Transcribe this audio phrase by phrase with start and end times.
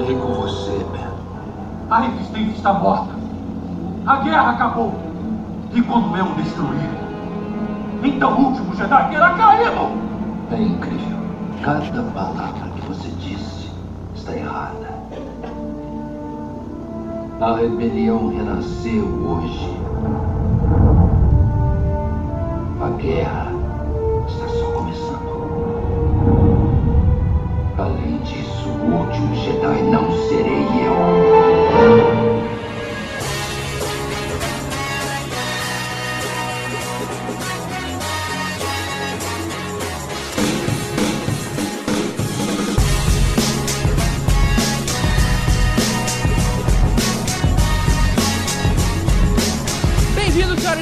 [0.00, 1.04] Falei com você, Ben.
[1.90, 3.10] A resistência está morta.
[4.06, 4.94] A guerra acabou.
[5.74, 6.88] E quando eu destruir,
[8.02, 9.92] então o último Jedi terá caído.
[10.52, 11.18] É incrível.
[11.62, 13.70] Cada palavra que você disse
[14.14, 14.88] está errada.
[17.38, 19.76] A rebelião renasceu hoje.
[22.80, 23.59] A guerra
[27.80, 32.20] Além disso, o último Jedi não serei eu.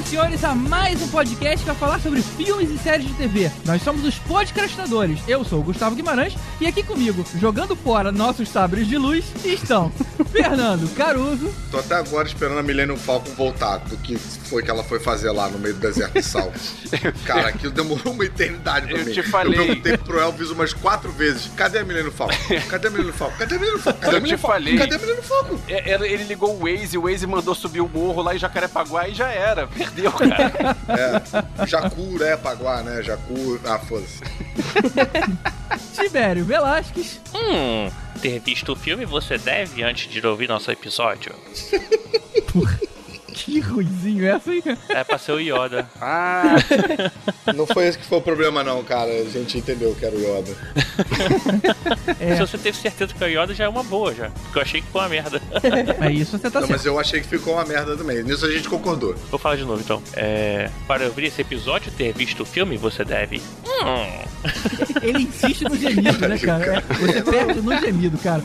[0.08, 0.54] Senhores, a
[0.98, 3.50] mais um podcast para falar sobre filmes e séries de TV.
[3.64, 5.20] Nós somos os podcastinadores.
[5.28, 9.92] Eu sou o Gustavo Guimarães e aqui comigo, jogando fora nossos sabres de luz, estão
[10.32, 14.82] Fernando Caruso, Tô até agora esperando a Millennium Falcon voltar do que foi que ela
[14.82, 16.52] foi fazer lá no meio do deserto de sal.
[17.24, 19.12] Cara, aquilo demorou uma eternidade pra Eu mim.
[19.12, 19.58] te falei.
[19.58, 22.34] Eu perguntei pro Elvis umas quatro vezes: cadê a Millennium Falcon?
[22.68, 23.36] Cadê a Millennium Falcon?
[23.38, 24.00] Cadê a Millennium Falcon?
[24.00, 24.52] Cadê a Eu te Millennium Falcon?
[24.54, 24.78] falei.
[24.78, 25.58] Cadê a Millennium Falcon?
[25.68, 29.08] É, Ele ele ligou o Waze, o Waze mandou subir o morro lá em Jacarepaguá
[29.08, 29.66] e já era.
[29.68, 30.76] Perdeu, cara.
[30.88, 33.02] É, Jacu, é, Paguá, né?
[33.02, 34.20] Jacu, ah, foda-se.
[35.94, 41.34] Tibério Velasquez, Hum, ter visto o filme você deve antes de ouvir nosso episódio.
[43.44, 44.62] que ruizinho é essa aí?
[44.88, 45.88] É pra ser o Yoda.
[46.00, 46.56] Ah,
[47.54, 49.10] Não foi esse que foi o problema, não, cara.
[49.10, 50.56] A gente entendeu que era o Yoda.
[52.20, 52.34] É.
[52.34, 54.28] Se você teve certeza que é o Yoda, já é uma boa, já.
[54.30, 55.40] Porque eu achei que foi uma merda.
[56.00, 56.70] É isso, você tá Não, certo.
[56.70, 58.22] mas eu achei que ficou uma merda também.
[58.22, 59.14] Nisso a gente concordou.
[59.30, 60.02] Vou falar de novo então.
[60.14, 63.40] É, para ouvir esse episódio, ter visto o filme, você deve.
[63.66, 64.22] Hum,
[65.02, 66.78] Ele insiste no gemido, né, cara?
[66.78, 68.42] É, você perde no gemido, cara.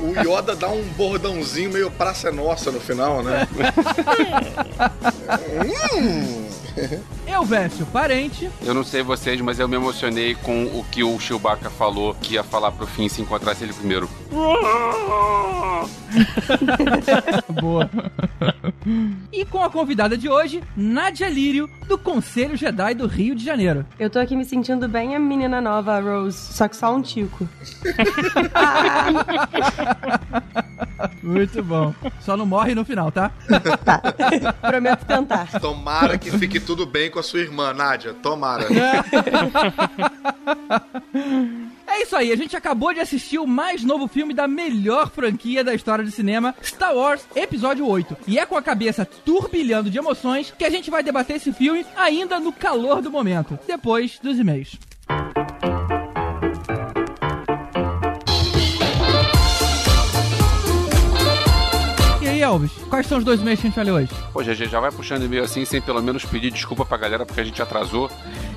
[0.00, 3.46] O Yoda dá um bordãozinho meio praça nossa no final, né?
[5.94, 6.44] hum.
[7.26, 8.48] Eu, Vécio, parente.
[8.62, 12.34] eu não sei vocês, mas eu me emocionei com o que o Chewbacca falou que
[12.34, 14.08] ia falar pro fim se encontrasse ele primeiro.
[17.60, 17.90] Boa.
[19.32, 23.84] e com a convidada de hoje, Nadia Lírio, do Conselho Jedi do Rio de Janeiro.
[23.98, 27.02] Eu tô aqui me sentindo bem a menina nova, a Rose, só que só um
[27.02, 27.48] tico.
[31.22, 31.94] Muito bom.
[32.20, 33.30] Só não morre no final, tá?
[33.84, 34.00] Tá.
[34.60, 35.48] Prometo tentar.
[35.60, 38.14] Tomara que fique tudo bem com a sua irmã, Nádia.
[38.14, 38.66] Tomara.
[41.86, 45.62] É isso aí, a gente acabou de assistir o mais novo filme da melhor franquia
[45.62, 48.16] da história do cinema, Star Wars Episódio 8.
[48.26, 51.86] E é com a cabeça turbilhando de emoções que a gente vai debater esse filme
[51.94, 54.76] ainda no calor do momento, depois dos e-mails.
[55.08, 55.83] E
[62.54, 64.10] Elvis, quais são os dois e-mails que a gente vai ler hoje?
[64.32, 67.40] Pô, GG, já vai puxando e-mail assim, sem pelo menos pedir desculpa pra galera porque
[67.40, 68.10] a gente atrasou.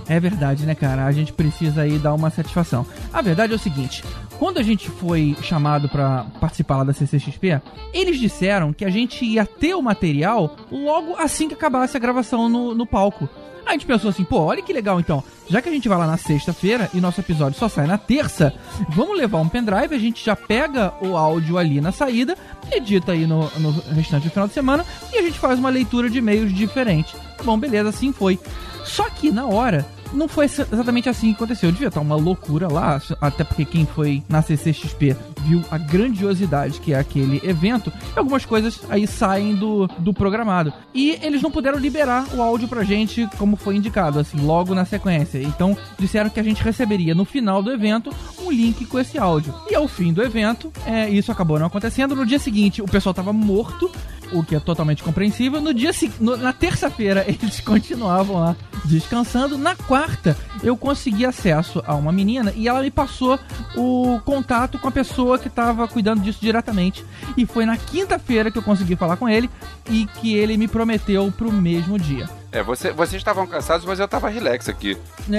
[0.07, 1.05] É verdade, né, cara?
[1.05, 2.85] A gente precisa aí dar uma satisfação.
[3.11, 4.03] A verdade é o seguinte:
[4.39, 7.61] quando a gente foi chamado pra participar lá da CCXP,
[7.93, 12.47] eles disseram que a gente ia ter o material logo assim que acabasse a gravação
[12.47, 13.27] no, no palco.
[13.67, 15.21] A gente pensou assim, pô, olha que legal então.
[15.49, 18.53] Já que a gente vai lá na sexta-feira e nosso episódio só sai na terça,
[18.89, 22.37] vamos levar um pendrive, a gente já pega o áudio ali na saída,
[22.71, 26.09] edita aí no, no restante do final de semana e a gente faz uma leitura
[26.09, 27.15] de e-mails diferente.
[27.43, 28.39] Bom, beleza, assim foi.
[28.85, 31.71] Só que na hora, não foi exa- exatamente assim que aconteceu.
[31.71, 36.93] Devia estar uma loucura lá, até porque quem foi na CCXP viu a grandiosidade que
[36.93, 40.73] é aquele evento, e algumas coisas aí saem do, do programado.
[40.93, 44.85] E eles não puderam liberar o áudio pra gente como foi indicado, assim, logo na
[44.85, 45.39] sequência.
[45.41, 48.09] Então, disseram que a gente receberia no final do evento
[48.43, 49.53] um link com esse áudio.
[49.69, 52.15] E ao fim do evento, é, isso acabou não acontecendo.
[52.15, 53.91] No dia seguinte, o pessoal tava morto,
[54.33, 55.59] o que é totalmente compreensível.
[55.61, 58.55] No dia no- na terça-feira eles continuavam lá
[58.85, 59.57] descansando.
[59.57, 63.39] Na quarta eu consegui acesso a uma menina e ela me passou
[63.75, 67.05] o contato com a pessoa que estava cuidando disso diretamente.
[67.35, 69.49] E foi na quinta-feira que eu consegui falar com ele
[69.89, 72.29] e que ele me prometeu pro mesmo dia.
[72.57, 74.97] É, você, vocês estavam cansados, mas eu tava relax aqui.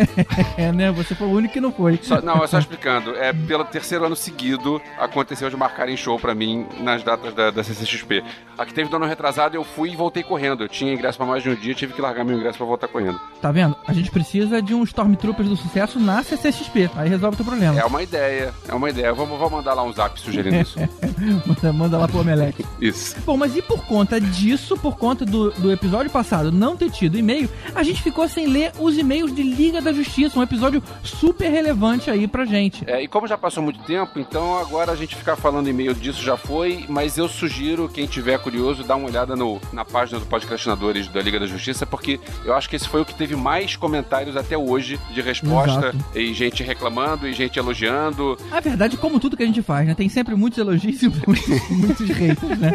[0.56, 0.90] É, né?
[0.92, 1.98] Você foi o único que não foi.
[2.02, 3.16] Só- não, é só explicando.
[3.16, 7.64] É, pelo terceiro ano seguido, aconteceu de marcarem show pra mim nas datas da, da
[7.64, 8.22] CCXP.
[8.56, 10.64] Aqui teve do ano retrasado, eu fui e voltei correndo.
[10.64, 12.88] Eu tinha ingresso pra mais de um dia, tive que largar meu ingresso pra voltar
[12.88, 13.18] correndo.
[13.40, 13.76] Tá vendo?
[13.86, 16.90] A gente precisa de um Stormtroopers do sucesso na CCXP.
[16.96, 17.78] Aí resolve o teu problema.
[17.78, 19.12] É uma ideia, é uma ideia.
[19.12, 20.78] Vamos, vou mandar lá um zap sugerindo isso.
[21.46, 22.64] manda, manda lá pro Omelete.
[22.80, 23.16] Isso.
[23.24, 27.07] Bom, mas e por conta disso, por conta do, do episódio passado não ter tido
[27.08, 30.82] prometido e-mail, a gente ficou sem ler os e-mails de Liga da Justiça, um episódio
[31.02, 32.84] super relevante aí pra gente.
[32.88, 36.22] É, e como já passou muito tempo, então agora a gente ficar falando e-mail disso
[36.22, 40.26] já foi, mas eu sugiro, quem tiver curioso, dar uma olhada no, na página do
[40.26, 43.76] Podcastinadores da Liga da Justiça, porque eu acho que esse foi o que teve mais
[43.76, 45.98] comentários até hoje de resposta, Exato.
[46.14, 48.36] e gente reclamando, e gente elogiando.
[48.50, 49.94] A verdade, como tudo que a gente faz, né?
[49.94, 52.72] Tem sempre muitos elogios e muitos, muitos haters, né?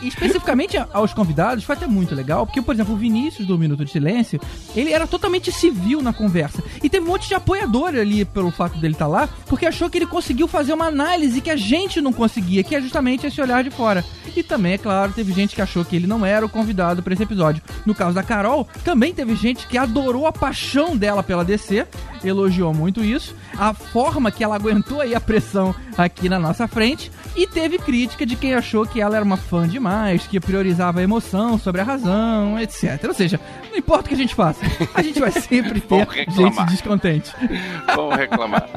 [0.00, 3.84] E especificamente aos convidados, foi até muito legal, porque, por exemplo, o Vinícius do Minuto
[3.84, 4.40] de Silêncio,
[4.76, 6.62] ele era totalmente civil na conversa.
[6.82, 9.98] E teve um monte de apoiador ali pelo fato dele estar lá, porque achou que
[9.98, 13.64] ele conseguiu fazer uma análise que a gente não conseguia, que é justamente esse olhar
[13.64, 14.04] de fora.
[14.36, 17.14] E também, é claro, teve gente que achou que ele não era o convidado para
[17.14, 17.62] esse episódio.
[17.84, 21.86] No caso da Carol, também teve gente que adorou a paixão dela pela DC,
[22.24, 27.10] elogiou muito isso, a forma que ela aguentou aí a pressão aqui na nossa frente,
[27.34, 31.02] e teve crítica de quem achou que ela era uma fã demais, que priorizava a
[31.02, 33.04] emoção sobre a razão, etc.
[33.06, 33.40] Ou seja,
[33.70, 34.60] não importa o que a gente faça,
[34.94, 37.32] a gente vai sempre ter gente descontente.
[37.94, 38.68] Vamos reclamar.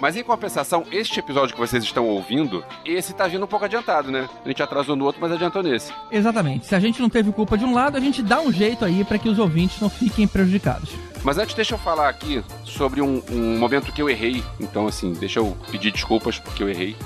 [0.00, 4.10] Mas em compensação, este episódio que vocês estão ouvindo, esse tá vindo um pouco adiantado,
[4.10, 4.26] né?
[4.42, 5.92] A gente atrasou no outro, mas adiantou nesse.
[6.10, 6.66] Exatamente.
[6.66, 9.04] Se a gente não teve culpa de um lado, a gente dá um jeito aí
[9.04, 10.90] para que os ouvintes não fiquem prejudicados.
[11.22, 14.42] Mas antes, deixa eu falar aqui sobre um, um momento que eu errei.
[14.58, 16.96] Então, assim, deixa eu pedir desculpas porque eu errei.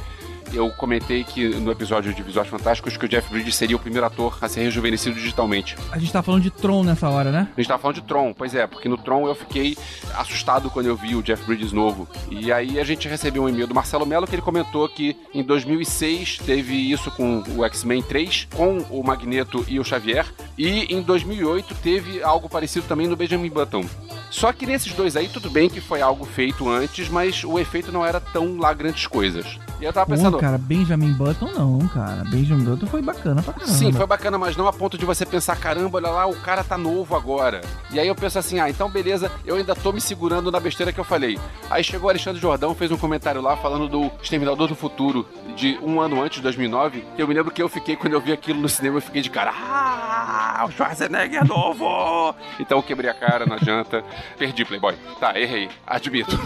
[0.53, 4.07] Eu comentei que no episódio de Visuais Fantásticos que o Jeff Bridges seria o primeiro
[4.07, 5.77] ator a ser rejuvenescido digitalmente.
[5.91, 7.49] A gente tá falando de Tron nessa hora, né?
[7.57, 9.77] A gente tava falando de Tron, pois é, porque no Tron eu fiquei
[10.15, 12.09] assustado quando eu vi o Jeff Bridges novo.
[12.31, 15.43] E aí a gente recebeu um e-mail do Marcelo Mello que ele comentou que em
[15.43, 20.27] 2006 teve isso com o X-Men 3, com o Magneto e o Xavier,
[20.57, 23.85] e em 2008 teve algo parecido também no Benjamin Button.
[24.31, 27.93] Só que nesses dois aí, tudo bem que foi algo feito antes, mas o efeito
[27.93, 29.59] não era tão lá grandes coisas.
[29.81, 30.34] E eu tava pensando.
[30.39, 32.25] Cara, Benjamin Button não, cara.
[32.25, 33.73] Benjamin Button foi bacana pra caramba.
[33.73, 36.65] Sim, foi bacana, mas não a ponto de você pensar, caramba, olha lá, o cara
[36.65, 37.61] tá novo agora.
[37.91, 40.93] E aí eu penso assim, ah, então beleza, eu ainda tô me segurando na besteira
[40.93, 41.39] que eu falei.
[41.71, 45.27] Aí chegou o Alexandre Jordão, fez um comentário lá falando do Exterminador do Futuro,
[45.57, 48.21] de um ano antes, de 2009, que eu me lembro que eu fiquei, quando eu
[48.21, 52.35] vi aquilo no cinema, eu fiquei de cara, ah, o Schwarzenegger é novo!
[52.59, 54.05] Então eu quebrei a cara na janta,
[54.39, 54.95] perdi Playboy.
[55.21, 56.39] Tá, errei, admito.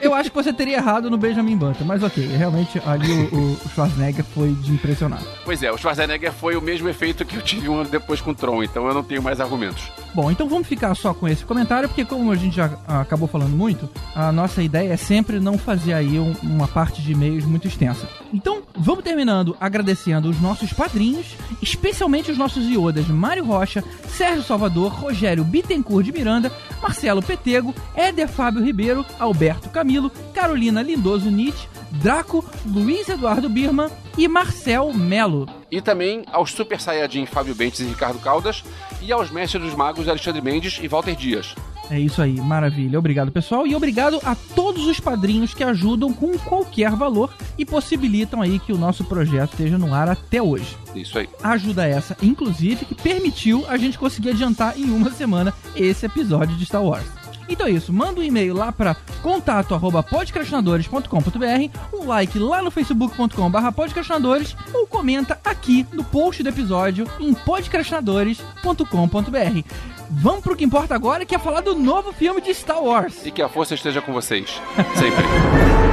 [0.00, 3.68] Eu acho que você teria errado no Benjamin Button, mas ok, realmente ali o, o
[3.74, 5.22] Schwarzenegger foi de impressionar.
[5.44, 8.30] pois é, o Schwarzenegger foi o mesmo efeito que eu tive um ano depois com
[8.30, 9.82] o Tron, então eu não tenho mais argumentos.
[10.14, 13.28] Bom, então vamos ficar só com esse comentário, porque como a gente já ah, acabou
[13.28, 17.44] falando muito, a nossa ideia é sempre não fazer aí um- uma parte de e-mails
[17.44, 18.08] muito extensa.
[18.32, 24.92] Então, vamos terminando agradecendo os nossos padrinhos, especialmente os nossos iodas Mário Rocha, Sérgio Salvador,
[24.92, 26.50] Rogério Bittencourt de Miranda,
[26.82, 34.28] Marcelo Petego, Éder Fábio Ribeiro, Alberto Camilo, Carolina Lindoso Nietzsche, Draco, Luiz Eduardo Birman e
[34.28, 35.48] Marcel Melo.
[35.70, 38.64] E também aos Super Saiyajin Fábio Bentes e Ricardo Caldas,
[39.00, 41.54] e aos Mestres dos Magos Alexandre Mendes e Walter Dias.
[41.90, 42.98] É isso aí, maravilha.
[42.98, 43.66] Obrigado, pessoal.
[43.66, 48.72] E obrigado a todos os padrinhos que ajudam com qualquer valor e possibilitam aí que
[48.72, 50.76] o nosso projeto esteja no ar até hoje.
[50.94, 51.28] Isso aí.
[51.42, 56.64] Ajuda essa, inclusive, que permitiu a gente conseguir adiantar em uma semana esse episódio de
[56.64, 57.04] Star Wars.
[57.50, 64.54] Então é isso, manda um e-mail lá para contato@podcastinadores.com.br, um like lá no facebook.com.br podcastinadores
[64.72, 69.64] ou comenta aqui no post do episódio em podcastinadores.com.br.
[70.12, 73.26] Vamos pro que importa agora, que é falar do novo filme de Star Wars.
[73.26, 74.60] E que a força esteja com vocês.
[74.94, 75.89] Sempre.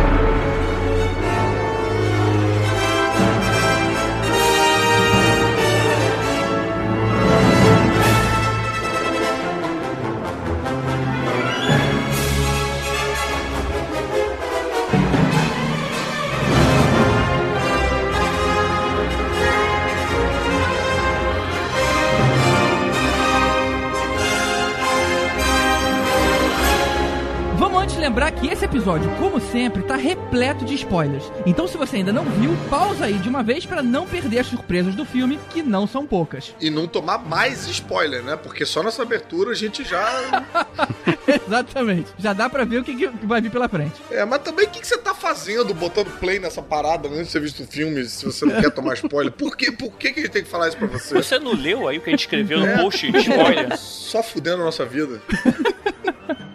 [27.98, 31.24] Lembrar que esse episódio, como sempre, tá repleto de spoilers.
[31.46, 34.48] Então, se você ainda não viu, pausa aí de uma vez para não perder as
[34.48, 36.56] surpresas do filme, que não são poucas.
[36.62, 38.36] E não tomar mais spoiler, né?
[38.38, 40.46] Porque só nessa abertura a gente já.
[41.48, 42.08] Exatamente.
[42.18, 43.96] Já dá pra ver o que, que vai vir pela frente.
[44.12, 47.34] É, mas também o que, que você tá fazendo botando play nessa parada antes de
[47.34, 49.34] ter visto o filme, se você não quer tomar spoiler?
[49.34, 49.72] Por, quê?
[49.72, 51.16] Por que, que a gente tem que falar isso pra você?
[51.16, 52.77] Você não leu aí o que a gente escreveu no É.
[52.77, 53.77] post de spoiler?
[53.77, 55.20] Só fudendo a nossa vida.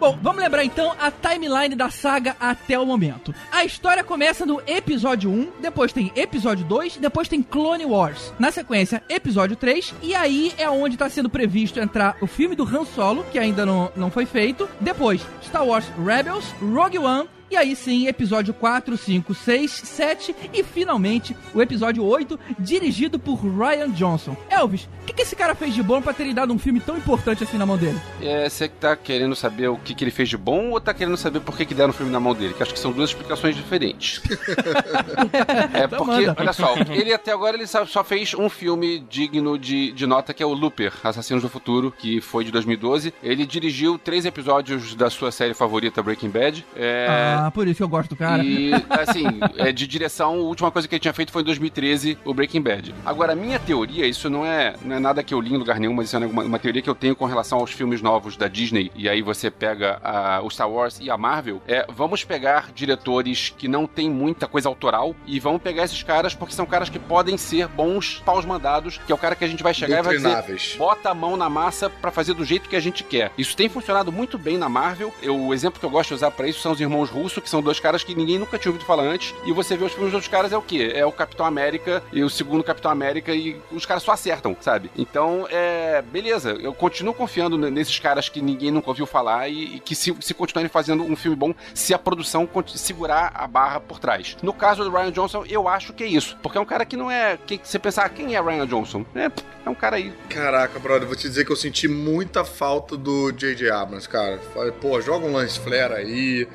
[0.03, 3.33] Bom, vamos lembrar então a timeline da saga até o momento.
[3.49, 8.33] A história começa no episódio 1, depois tem episódio 2, depois tem Clone Wars.
[8.37, 12.65] Na sequência, episódio 3, e aí é onde tá sendo previsto entrar o filme do
[12.65, 14.67] Han Solo, que ainda não, não foi feito.
[14.81, 20.63] Depois, Star Wars Rebels, Rogue One E aí sim, episódio 4, 5, 6, 7 e
[20.63, 24.35] finalmente o episódio 8, dirigido por Ryan Johnson.
[24.49, 26.97] Elvis, o que, que esse cara fez de bom pra terem dado um filme tão
[26.97, 28.01] importante assim na mão dele?
[28.19, 30.95] É, você que tá querendo saber o que, que ele fez de bom ou tá
[30.95, 32.55] querendo saber por que, que deram o filme na mão dele?
[32.55, 34.19] Que acho que são duas explicações diferentes.
[35.75, 36.35] é Então porque, manda.
[36.39, 40.33] olha só, ele até agora ele só só fez um filme digno de, de nota,
[40.33, 43.13] que é o Looper, Assassinos do Futuro, que foi de 2012.
[43.21, 46.65] Ele dirigiu três episódios da sua série favorita, Breaking Bad.
[46.75, 48.43] É, Ah, por isso que eu gosto do cara.
[48.43, 49.25] E, assim,
[49.57, 52.61] é, de direção, a última coisa que ele tinha feito foi em 2013, o Breaking
[52.61, 52.93] Bad.
[53.05, 55.79] Agora, a minha teoria, isso não é, não é nada que eu li em lugar
[55.79, 58.35] nenhum, mas isso é uma, uma teoria que eu tenho com relação aos filmes novos
[58.37, 62.23] da Disney, e aí você pega a- o Star Wars e a Marvel, é, vamos
[62.23, 66.65] pegar diretores que não tem muita coisa autoral, e vamos pegar esses caras, porque são
[66.65, 69.73] caras que podem ser bons paus mandados, que é o cara que a gente vai
[69.73, 70.29] chegar e vai dizer,
[70.77, 73.31] bota a mão na massa pra fazer do jeito que a gente quer.
[73.37, 75.13] Isso tem funcionado muito bem na Marvel.
[75.21, 77.49] Eu, o exemplo que eu gosto de usar pra isso são os irmãos Russo, que
[77.49, 79.33] são dois caras que ninguém nunca tinha ouvido falar antes.
[79.45, 80.91] E você vê os filmes dos outros caras é o quê?
[80.93, 84.91] É o Capitão América e o segundo Capitão América e os caras só acertam, sabe?
[84.95, 86.03] Então, é.
[86.11, 90.15] Beleza, eu continuo confiando nesses caras que ninguém nunca ouviu falar e, e que se,
[90.21, 94.37] se continuarem fazendo um filme bom, se a produção segurar a barra por trás.
[94.41, 96.37] No caso do Ryan Johnson, eu acho que é isso.
[96.41, 97.37] Porque é um cara que não é.
[97.37, 99.05] Que, você pensar, quem é Ryan Johnson?
[99.15, 99.31] É,
[99.65, 103.31] é um cara aí Caraca, brother, vou te dizer que eu senti muita falta do
[103.31, 103.69] J.J.
[103.71, 104.39] Abrams, cara.
[104.53, 106.47] Falei, pô, joga um lance flare aí,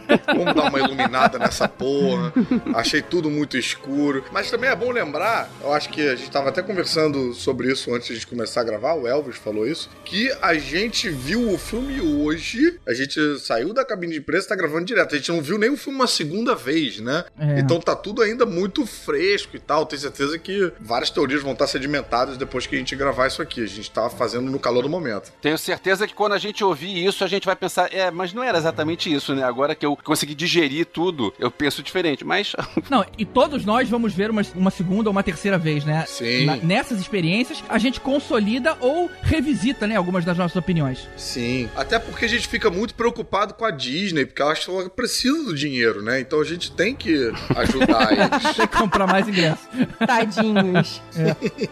[0.58, 2.32] dar uma iluminada nessa porra.
[2.74, 4.24] Achei tudo muito escuro.
[4.32, 7.94] Mas também é bom lembrar, eu acho que a gente tava até conversando sobre isso
[7.94, 12.00] antes de começar a gravar, o Elvis falou isso, que a gente viu o filme
[12.00, 15.14] hoje, a gente saiu da cabine de imprensa e tá gravando direto.
[15.14, 17.24] A gente não viu nem o filme uma segunda vez, né?
[17.38, 17.60] É.
[17.60, 19.86] Então tá tudo ainda muito fresco e tal.
[19.86, 23.62] Tenho certeza que várias teorias vão estar sedimentadas depois que a gente gravar isso aqui.
[23.62, 25.32] A gente tá fazendo no calor do momento.
[25.40, 28.42] Tenho certeza que quando a gente ouvir isso, a gente vai pensar, é, mas não
[28.42, 29.42] era exatamente isso, né?
[29.42, 32.24] Agora que eu consegui digerir tudo, eu penso diferente.
[32.24, 32.54] Mas
[32.90, 36.04] Não, e todos nós vamos ver uma, uma segunda ou uma terceira vez, né?
[36.06, 36.46] Sim.
[36.46, 41.06] Na- nessas experiências, a gente consolida ou revisita, né, algumas das nossas opiniões.
[41.16, 41.68] Sim.
[41.76, 44.88] Até porque a gente fica muito preocupado com a Disney, porque ela acha que ela
[44.88, 46.20] precisa do dinheiro, né?
[46.20, 48.56] Então a gente tem que ajudar eles.
[48.56, 49.66] Tem que comprar mais ingressos.
[50.06, 51.00] Tadinhos.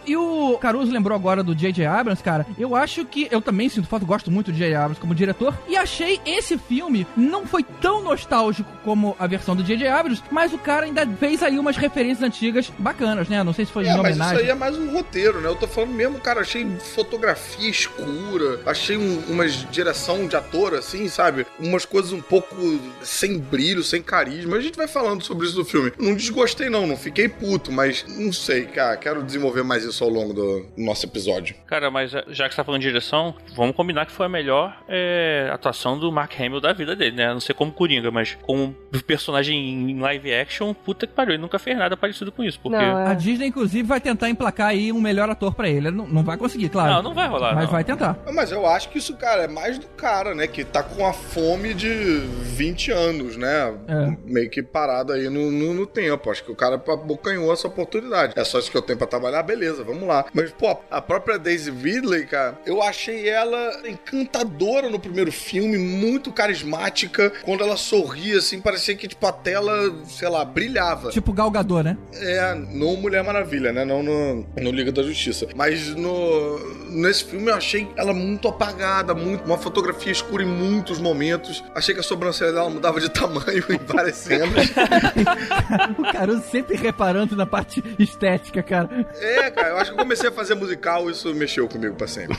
[0.07, 1.87] E o Caruso lembrou agora do J.J.
[1.87, 2.47] Abrams, cara.
[2.59, 4.75] Eu acho que eu também sinto falta, gosto muito do J.J.
[4.77, 5.57] Abrams como diretor.
[5.69, 9.89] E achei esse filme não foi tão nostálgico como a versão do J.J.
[9.89, 13.43] Abrams, mas o cara ainda fez aí umas referências antigas bacanas, né?
[13.43, 14.45] Não sei se foi É, em mas isso homenagem.
[14.45, 15.49] aí é mais um roteiro, né?
[15.49, 21.09] Eu tô falando mesmo, cara, achei fotografia escura, achei um, uma direção de ator, assim,
[21.09, 21.47] sabe?
[21.59, 22.55] Umas coisas um pouco
[23.03, 24.57] sem brilho, sem carisma.
[24.57, 25.93] A gente vai falando sobre isso no filme.
[25.99, 30.11] Não desgostei, não, não fiquei puto, mas não sei, cara, quero desenvolver mais isso ao
[30.11, 31.55] longo do nosso episódio.
[31.67, 34.77] Cara, mas já que você tá falando de direção, vamos combinar que foi a melhor
[34.89, 37.33] eh, atuação do Mark Hamill da vida dele, né?
[37.33, 38.75] Não sei como Coringa, mas como
[39.07, 42.59] personagem em live action, puta que pariu, ele nunca fez nada parecido com isso.
[42.61, 42.77] Porque.
[42.77, 43.09] Não, é.
[43.09, 45.89] A Disney, inclusive, vai tentar emplacar aí um melhor ator pra ele.
[45.89, 46.95] Ele Não, não vai conseguir, claro.
[46.95, 47.73] Não, não vai rolar, Mas não.
[47.73, 48.19] vai tentar.
[48.33, 50.47] Mas eu acho que isso, cara, é mais do cara, né?
[50.47, 53.75] Que tá com a fome de 20 anos, né?
[53.87, 54.17] É.
[54.25, 56.31] Meio que parado aí no, no, no tempo.
[56.31, 58.33] Acho que o cara abocanhou essa oportunidade.
[58.37, 60.25] É só isso que eu tenho pra trabalhar, beleza, vamos lá.
[60.33, 66.33] Mas, pô, a própria Daisy Ridley, cara, eu achei ela encantadora no primeiro filme, muito
[66.33, 67.33] carismática.
[67.45, 69.73] Quando ela sorria, assim, parecia que, tipo, a tela,
[70.07, 71.11] sei lá, brilhava.
[71.11, 71.99] Tipo Galgador, né?
[72.15, 73.85] É, no Mulher Maravilha, né?
[73.85, 75.49] Não no, no Liga da Justiça.
[75.55, 76.59] Mas no,
[76.91, 81.63] nesse filme eu achei ela muito apagada, muito, uma fotografia escura em muitos momentos.
[81.75, 84.47] Achei que a sobrancelha dela mudava de tamanho em várias cenas.
[85.99, 89.07] O Caruso sempre reparando na parte estética, cara.
[89.21, 92.37] É, cara, eu acho que eu comecei a fazer musical isso mexeu comigo pra sempre.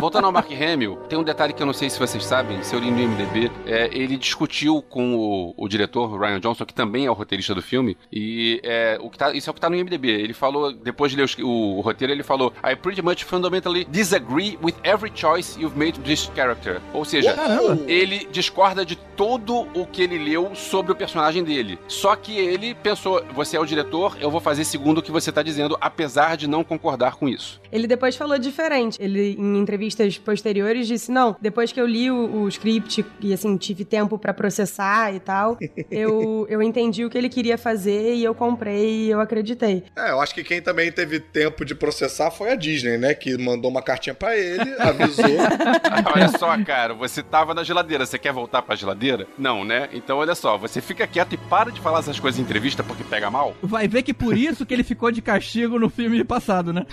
[0.00, 2.74] Voltando ao Mark Hamill, tem um detalhe que eu não sei se vocês sabem, se
[2.74, 4.51] eu li no IMDB, é, ele discutiu
[4.88, 8.60] com o, o diretor, o Ryan Johnson, que também é o roteirista do filme, e
[8.62, 10.08] é, o que tá, isso é o que tá no IMDB.
[10.10, 13.86] Ele falou, depois de ler os- o, o roteiro, ele falou I pretty much fundamentally
[13.90, 16.80] disagree with every choice you've made to this character.
[16.92, 17.82] Ou seja, Caramba.
[17.90, 21.78] ele discorda de todo o que ele leu sobre o personagem dele.
[21.88, 25.30] Só que ele pensou, você é o diretor, eu vou fazer segundo o que você
[25.32, 27.60] tá dizendo, apesar de não concordar com isso.
[27.70, 28.96] Ele depois falou diferente.
[29.00, 33.56] Ele, em entrevistas posteriores, disse: Não, depois que eu li o, o script e, assim,
[33.56, 35.58] tive tempo pra processar e tal,
[35.90, 39.84] eu, eu entendi o que ele queria fazer e eu comprei e eu acreditei.
[39.96, 43.14] É, eu acho que quem também teve tempo de processar foi a Disney, né?
[43.14, 45.24] Que mandou uma cartinha pra ele, avisou.
[46.14, 49.26] olha só, cara, você tava na geladeira, você quer voltar pra geladeira?
[49.36, 49.88] Não, né?
[49.92, 52.84] Então olha só, você fica quieto e para de falar essas essas coisas em entrevista
[52.84, 53.54] porque pega mal?
[53.62, 56.86] Vai ver que por isso que ele ficou de castigo no filme passado, né?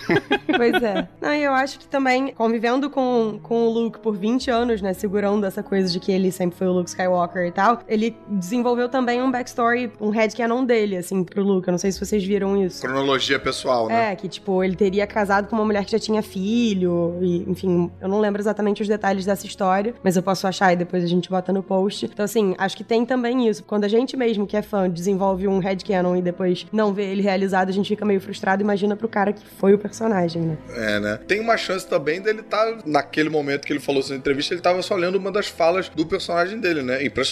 [0.48, 1.08] Pois é.
[1.22, 4.94] Não, e eu acho que também, convivendo com, com o Luke por 20 anos, né,
[4.94, 8.90] segurando essa coisa de que ele sempre foi o Luke Skywalker e tal, ele desenvolveu
[8.90, 11.68] também um backstory, um headcanon dele, assim, pro Luke.
[11.68, 12.82] Eu não sei se vocês viram isso.
[12.82, 14.12] Cronologia pessoal, né?
[14.12, 17.92] É, que tipo, ele teria casado com uma mulher que já tinha filho, e enfim,
[18.02, 21.08] eu não lembro exatamente os detalhes dessa história, mas eu posso achar e depois a
[21.08, 22.06] gente bota no post.
[22.06, 23.64] Então, assim, acho que tem também isso.
[23.64, 27.22] Quando a gente mesmo, que é fã, desenvolve um headcanon e depois não vê ele
[27.22, 28.62] realizado, a gente fica meio frustrado.
[28.62, 30.58] Imagina pro cara que foi o personagem, né?
[30.76, 31.20] É, né?
[31.28, 34.62] Tem uma chance também dele estar, naquele momento que ele falou isso na entrevista, ele
[34.62, 37.04] tava só lendo uma das falas do personagem dele, né?
[37.04, 37.29] Impressionante.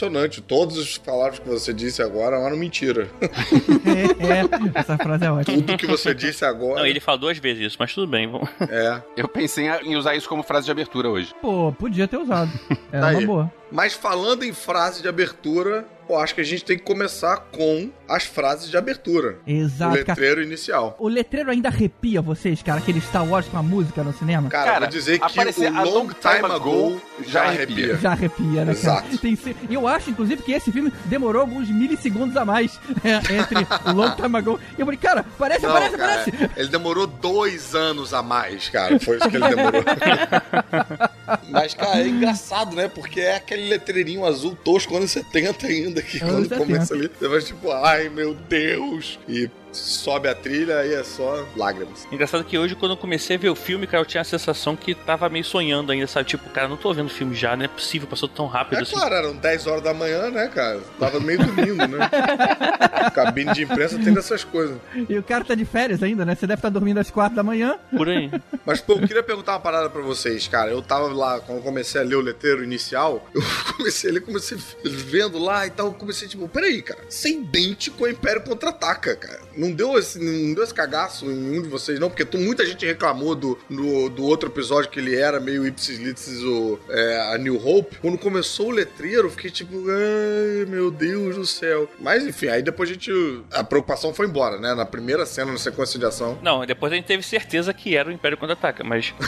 [0.48, 3.08] Todas as palavras que você disse agora eram mentira.
[3.22, 5.58] é, essa frase é ótima.
[5.58, 6.80] Tudo que você disse agora.
[6.82, 8.30] Não, ele falou duas vezes isso, mas tudo bem.
[8.30, 8.50] Vamos...
[8.70, 9.02] É.
[9.16, 11.34] Eu pensei em usar isso como frase de abertura hoje.
[11.42, 12.52] Pô, podia ter usado.
[12.92, 13.26] Era Tá uma aí.
[13.26, 13.52] boa.
[13.72, 17.90] Mas falando em frase de abertura, eu acho que a gente tem que começar com
[18.08, 19.38] as frases de abertura.
[19.46, 20.08] O Exato, cara.
[20.08, 20.96] letreiro inicial.
[21.00, 24.50] O letreiro ainda arrepia vocês, cara, aquele Star Wars com a música no cinema?
[24.50, 27.98] Cara, Cara, vou dizer que o a Long long Time time Ago ago já arrepia.
[27.98, 29.06] Já arrepia, né, cara?
[29.06, 29.18] Exato.
[29.18, 33.58] Ce- E eu acho, inclusive, que esse filme demorou alguns milissegundos a mais é, entre
[33.90, 34.60] o Long Time Ago.
[34.78, 36.50] E eu falei, cara, parece, Não, parece, cara, parece.
[36.56, 39.00] ele demorou dois anos a mais, cara.
[39.00, 39.84] Foi isso que ele demorou.
[41.50, 42.88] Mas, cara, é engraçado, né?
[42.88, 46.66] Porque é aquele letreirinho azul tosco anos 70 ainda, que Anos quando 70.
[46.66, 49.20] começa ali, você vai tipo, ai meu Deus!
[49.28, 52.08] E sobe a trilha e é só lágrimas.
[52.12, 54.76] Engraçado que hoje, quando eu comecei a ver o filme, cara, eu tinha a sensação
[54.76, 56.28] que tava meio sonhando ainda, sabe?
[56.28, 58.82] Tipo, cara, não tô vendo o filme já, não é possível, passou tão rápido É
[58.82, 58.94] assim.
[58.96, 60.80] claro, eram 10 horas da manhã, né, cara?
[61.00, 62.10] Tava meio dormindo, né?
[63.14, 64.78] Cabine de imprensa tem dessas coisas.
[65.10, 66.36] E o cara tá de férias ainda, né?
[66.36, 67.78] Você deve estar dormindo às quatro da manhã.
[67.96, 68.30] Por aí.
[68.66, 70.72] Mas, pô, eu queria perguntar uma parada pra vocês, cara.
[70.72, 73.42] Eu tava lá, quando eu comecei a ler o letreiro inicial, eu
[73.78, 75.88] comecei a ler, comecei vendo lá e tal.
[75.88, 77.00] Eu comecei, tipo, peraí, cara.
[77.10, 79.40] Isso é idêntico ao Império Contra-Ataca, cara.
[79.56, 82.10] Não deu, esse, não deu esse cagaço em nenhum de vocês, não?
[82.10, 85.98] Porque tu- muita gente reclamou do, do, do outro episódio que ele era meio ipsis
[86.00, 87.98] litis o, é, a New Hope.
[88.00, 91.90] Quando começou o letreiro, eu fiquei tipo, ai, meu Deus do céu.
[92.00, 93.12] Mas, enfim, aí depois a gente...
[93.52, 94.74] A preocupação foi embora, né?
[94.74, 96.38] Na primeira cena, na sequência de ação.
[96.42, 99.14] Não, depois a gente teve certeza que era o Império Contra-Ataca, mas...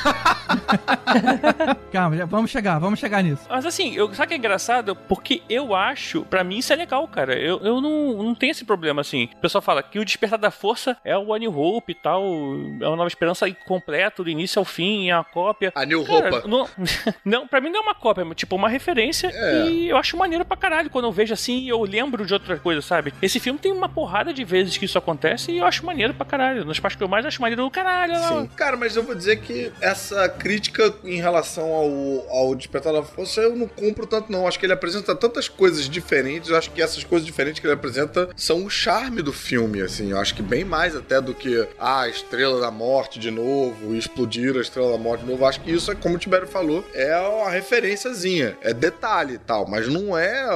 [1.91, 3.41] Calma, já, vamos chegar, vamos chegar nisso.
[3.49, 4.95] Mas assim, eu, sabe o que é engraçado?
[4.95, 7.33] Porque eu acho, pra mim isso é legal, cara.
[7.37, 9.29] Eu, eu não, não tenho esse problema, assim.
[9.37, 12.23] O pessoal fala que o Despertar da Força é o A New Hope e tal,
[12.23, 15.71] é uma nova esperança completa, do início ao fim, é uma cópia.
[15.75, 16.47] A New Cara, Hope.
[16.47, 16.67] não,
[17.25, 19.67] não, pra mim não é uma cópia, é tipo uma referência É.
[19.69, 20.89] e eu acho maneiro pra caralho.
[20.89, 23.13] Quando eu vejo assim, eu lembro de outra coisa, sabe?
[23.21, 26.25] Esse filme tem uma porrada de vezes que isso acontece e eu acho maneiro pra
[26.25, 26.65] caralho.
[26.65, 28.15] Nas partes que eu mais acho maneiro, eu, caralho.
[28.15, 28.47] Sim.
[28.55, 33.41] Cara, mas eu vou dizer que essa crítica em relação ao, ao Despertar da Força
[33.41, 34.47] eu não compro tanto, não.
[34.47, 36.49] Acho que ele apresenta tantas coisas diferentes.
[36.49, 40.08] Eu acho que essas coisas diferentes que ele apresenta são o charme do filme, assim.
[40.11, 43.95] Eu acho que bem mais até do que ah, a Estrela da Morte de novo,
[43.95, 45.45] explodir a Estrela da Morte de novo.
[45.45, 48.57] Acho que isso, é, como o Tibério falou, é uma referenciazinha.
[48.61, 50.47] É detalhe e tal, mas não é